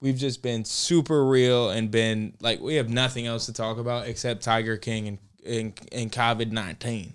we've 0.00 0.16
just 0.16 0.42
been 0.42 0.64
super 0.64 1.26
real 1.26 1.70
and 1.70 1.90
been 1.90 2.34
like 2.40 2.60
we 2.60 2.76
have 2.76 2.88
nothing 2.88 3.26
else 3.26 3.46
to 3.46 3.52
talk 3.52 3.78
about 3.78 4.06
except 4.06 4.42
Tiger 4.42 4.76
King 4.76 5.08
and 5.08 5.18
and, 5.44 5.88
and 5.92 6.12
COVID 6.12 6.52
nineteen. 6.52 7.14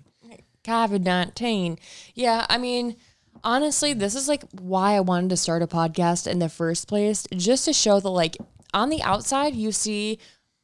COVID 0.66 1.02
19. 1.02 1.78
Yeah. 2.14 2.44
I 2.50 2.58
mean, 2.58 2.96
honestly, 3.44 3.94
this 3.94 4.14
is 4.14 4.28
like 4.28 4.44
why 4.50 4.96
I 4.96 5.00
wanted 5.00 5.30
to 5.30 5.36
start 5.36 5.62
a 5.62 5.66
podcast 5.66 6.26
in 6.26 6.40
the 6.40 6.48
first 6.48 6.88
place, 6.88 7.26
just 7.32 7.64
to 7.66 7.72
show 7.72 8.00
that, 8.00 8.10
like, 8.10 8.36
on 8.74 8.90
the 8.90 9.02
outside, 9.02 9.54
you 9.54 9.72
see 9.72 10.18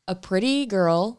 a 0.08 0.14
pretty 0.14 0.66
girl, 0.66 1.18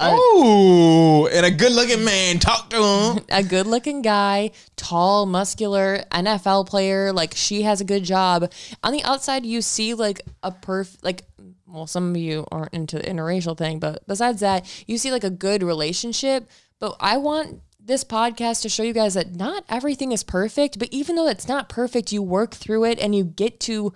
Oh, 0.00 1.28
and 1.32 1.44
a 1.44 1.50
good 1.50 1.72
looking 1.72 2.04
man. 2.04 2.38
Talk 2.38 2.70
to 2.70 2.76
him. 2.82 3.24
a 3.30 3.42
good 3.42 3.66
looking 3.66 4.02
guy, 4.02 4.52
tall, 4.76 5.26
muscular, 5.26 6.02
NFL 6.10 6.66
player. 6.66 7.12
Like 7.12 7.34
she 7.34 7.62
has 7.62 7.80
a 7.80 7.84
good 7.84 8.04
job. 8.04 8.50
On 8.82 8.92
the 8.92 9.02
outside, 9.04 9.44
you 9.44 9.62
see 9.62 9.94
like 9.94 10.22
a 10.42 10.50
perf, 10.50 10.96
like, 11.02 11.24
well, 11.66 11.86
some 11.86 12.10
of 12.10 12.16
you 12.16 12.46
aren't 12.50 12.72
into 12.74 12.96
the 12.96 13.04
interracial 13.04 13.56
thing, 13.56 13.78
but 13.78 14.06
besides 14.06 14.40
that, 14.40 14.66
you 14.86 14.98
see 14.98 15.12
like 15.12 15.24
a 15.24 15.30
good 15.30 15.62
relationship. 15.62 16.48
But 16.78 16.96
I 16.98 17.18
want 17.18 17.60
this 17.78 18.04
podcast 18.04 18.62
to 18.62 18.68
show 18.68 18.82
you 18.82 18.92
guys 18.92 19.14
that 19.14 19.34
not 19.34 19.64
everything 19.68 20.12
is 20.12 20.22
perfect, 20.22 20.78
but 20.78 20.88
even 20.90 21.16
though 21.16 21.28
it's 21.28 21.48
not 21.48 21.68
perfect, 21.68 22.12
you 22.12 22.22
work 22.22 22.54
through 22.54 22.84
it 22.84 22.98
and 22.98 23.14
you 23.14 23.24
get 23.24 23.60
to 23.60 23.92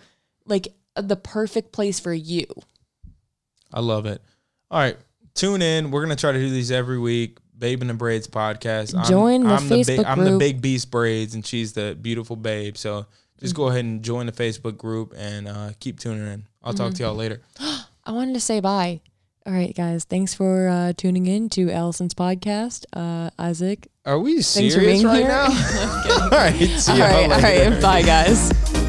like 0.46 0.68
the 0.96 1.16
perfect 1.16 1.72
place 1.72 1.98
for 2.00 2.12
you. 2.12 2.46
I 3.72 3.80
love 3.80 4.06
it. 4.06 4.22
All 4.70 4.78
right, 4.78 4.96
tune 5.34 5.62
in. 5.62 5.90
We're 5.90 6.02
gonna 6.02 6.16
try 6.16 6.32
to 6.32 6.38
do 6.38 6.50
these 6.50 6.70
every 6.70 6.98
week. 6.98 7.38
Babe 7.56 7.82
in 7.82 7.88
the 7.88 7.94
Braids 7.94 8.26
podcast. 8.26 8.94
I'm- 8.96 9.08
Join 9.08 9.44
the 9.44 9.50
I'm 9.50 9.68
the, 9.68 9.76
big, 9.76 9.86
Facebook 9.86 10.04
I'm 10.06 10.24
the 10.24 10.38
big 10.38 10.60
beast 10.60 10.90
braids, 10.90 11.34
and 11.34 11.46
she's 11.46 11.72
the 11.72 11.96
beautiful 12.00 12.34
babe. 12.36 12.76
So 12.76 13.06
just 13.40 13.54
go 13.54 13.68
ahead 13.68 13.84
and 13.84 14.02
join 14.02 14.26
the 14.26 14.32
Facebook 14.32 14.76
group 14.76 15.14
and 15.16 15.46
uh, 15.46 15.70
keep 15.78 16.00
tuning 16.00 16.26
in. 16.26 16.46
I'll 16.64 16.74
talk 16.74 16.94
to 16.94 17.02
y'all 17.02 17.14
later. 17.14 17.42
I 17.60 18.12
wanted 18.12 18.34
to 18.34 18.40
say 18.40 18.60
bye. 18.60 19.00
All 19.46 19.52
right, 19.52 19.74
guys. 19.74 20.04
Thanks 20.04 20.32
for 20.34 20.68
uh, 20.68 20.94
tuning 20.96 21.26
in 21.26 21.48
to 21.50 21.70
Allison's 21.70 22.14
podcast. 22.14 22.86
Uh, 22.94 23.30
Isaac. 23.38 23.88
Are 24.06 24.18
we 24.18 24.40
serious 24.42 24.76
being 24.76 25.06
right 25.06 25.18
here. 25.18 25.28
now? 25.28 25.44
all 26.22 26.28
right, 26.30 26.54
see 26.56 26.92
All 26.92 26.98
right, 26.98 27.28
later. 27.28 27.70
right. 27.72 27.82
Bye, 27.82 28.02
guys. 28.02 28.83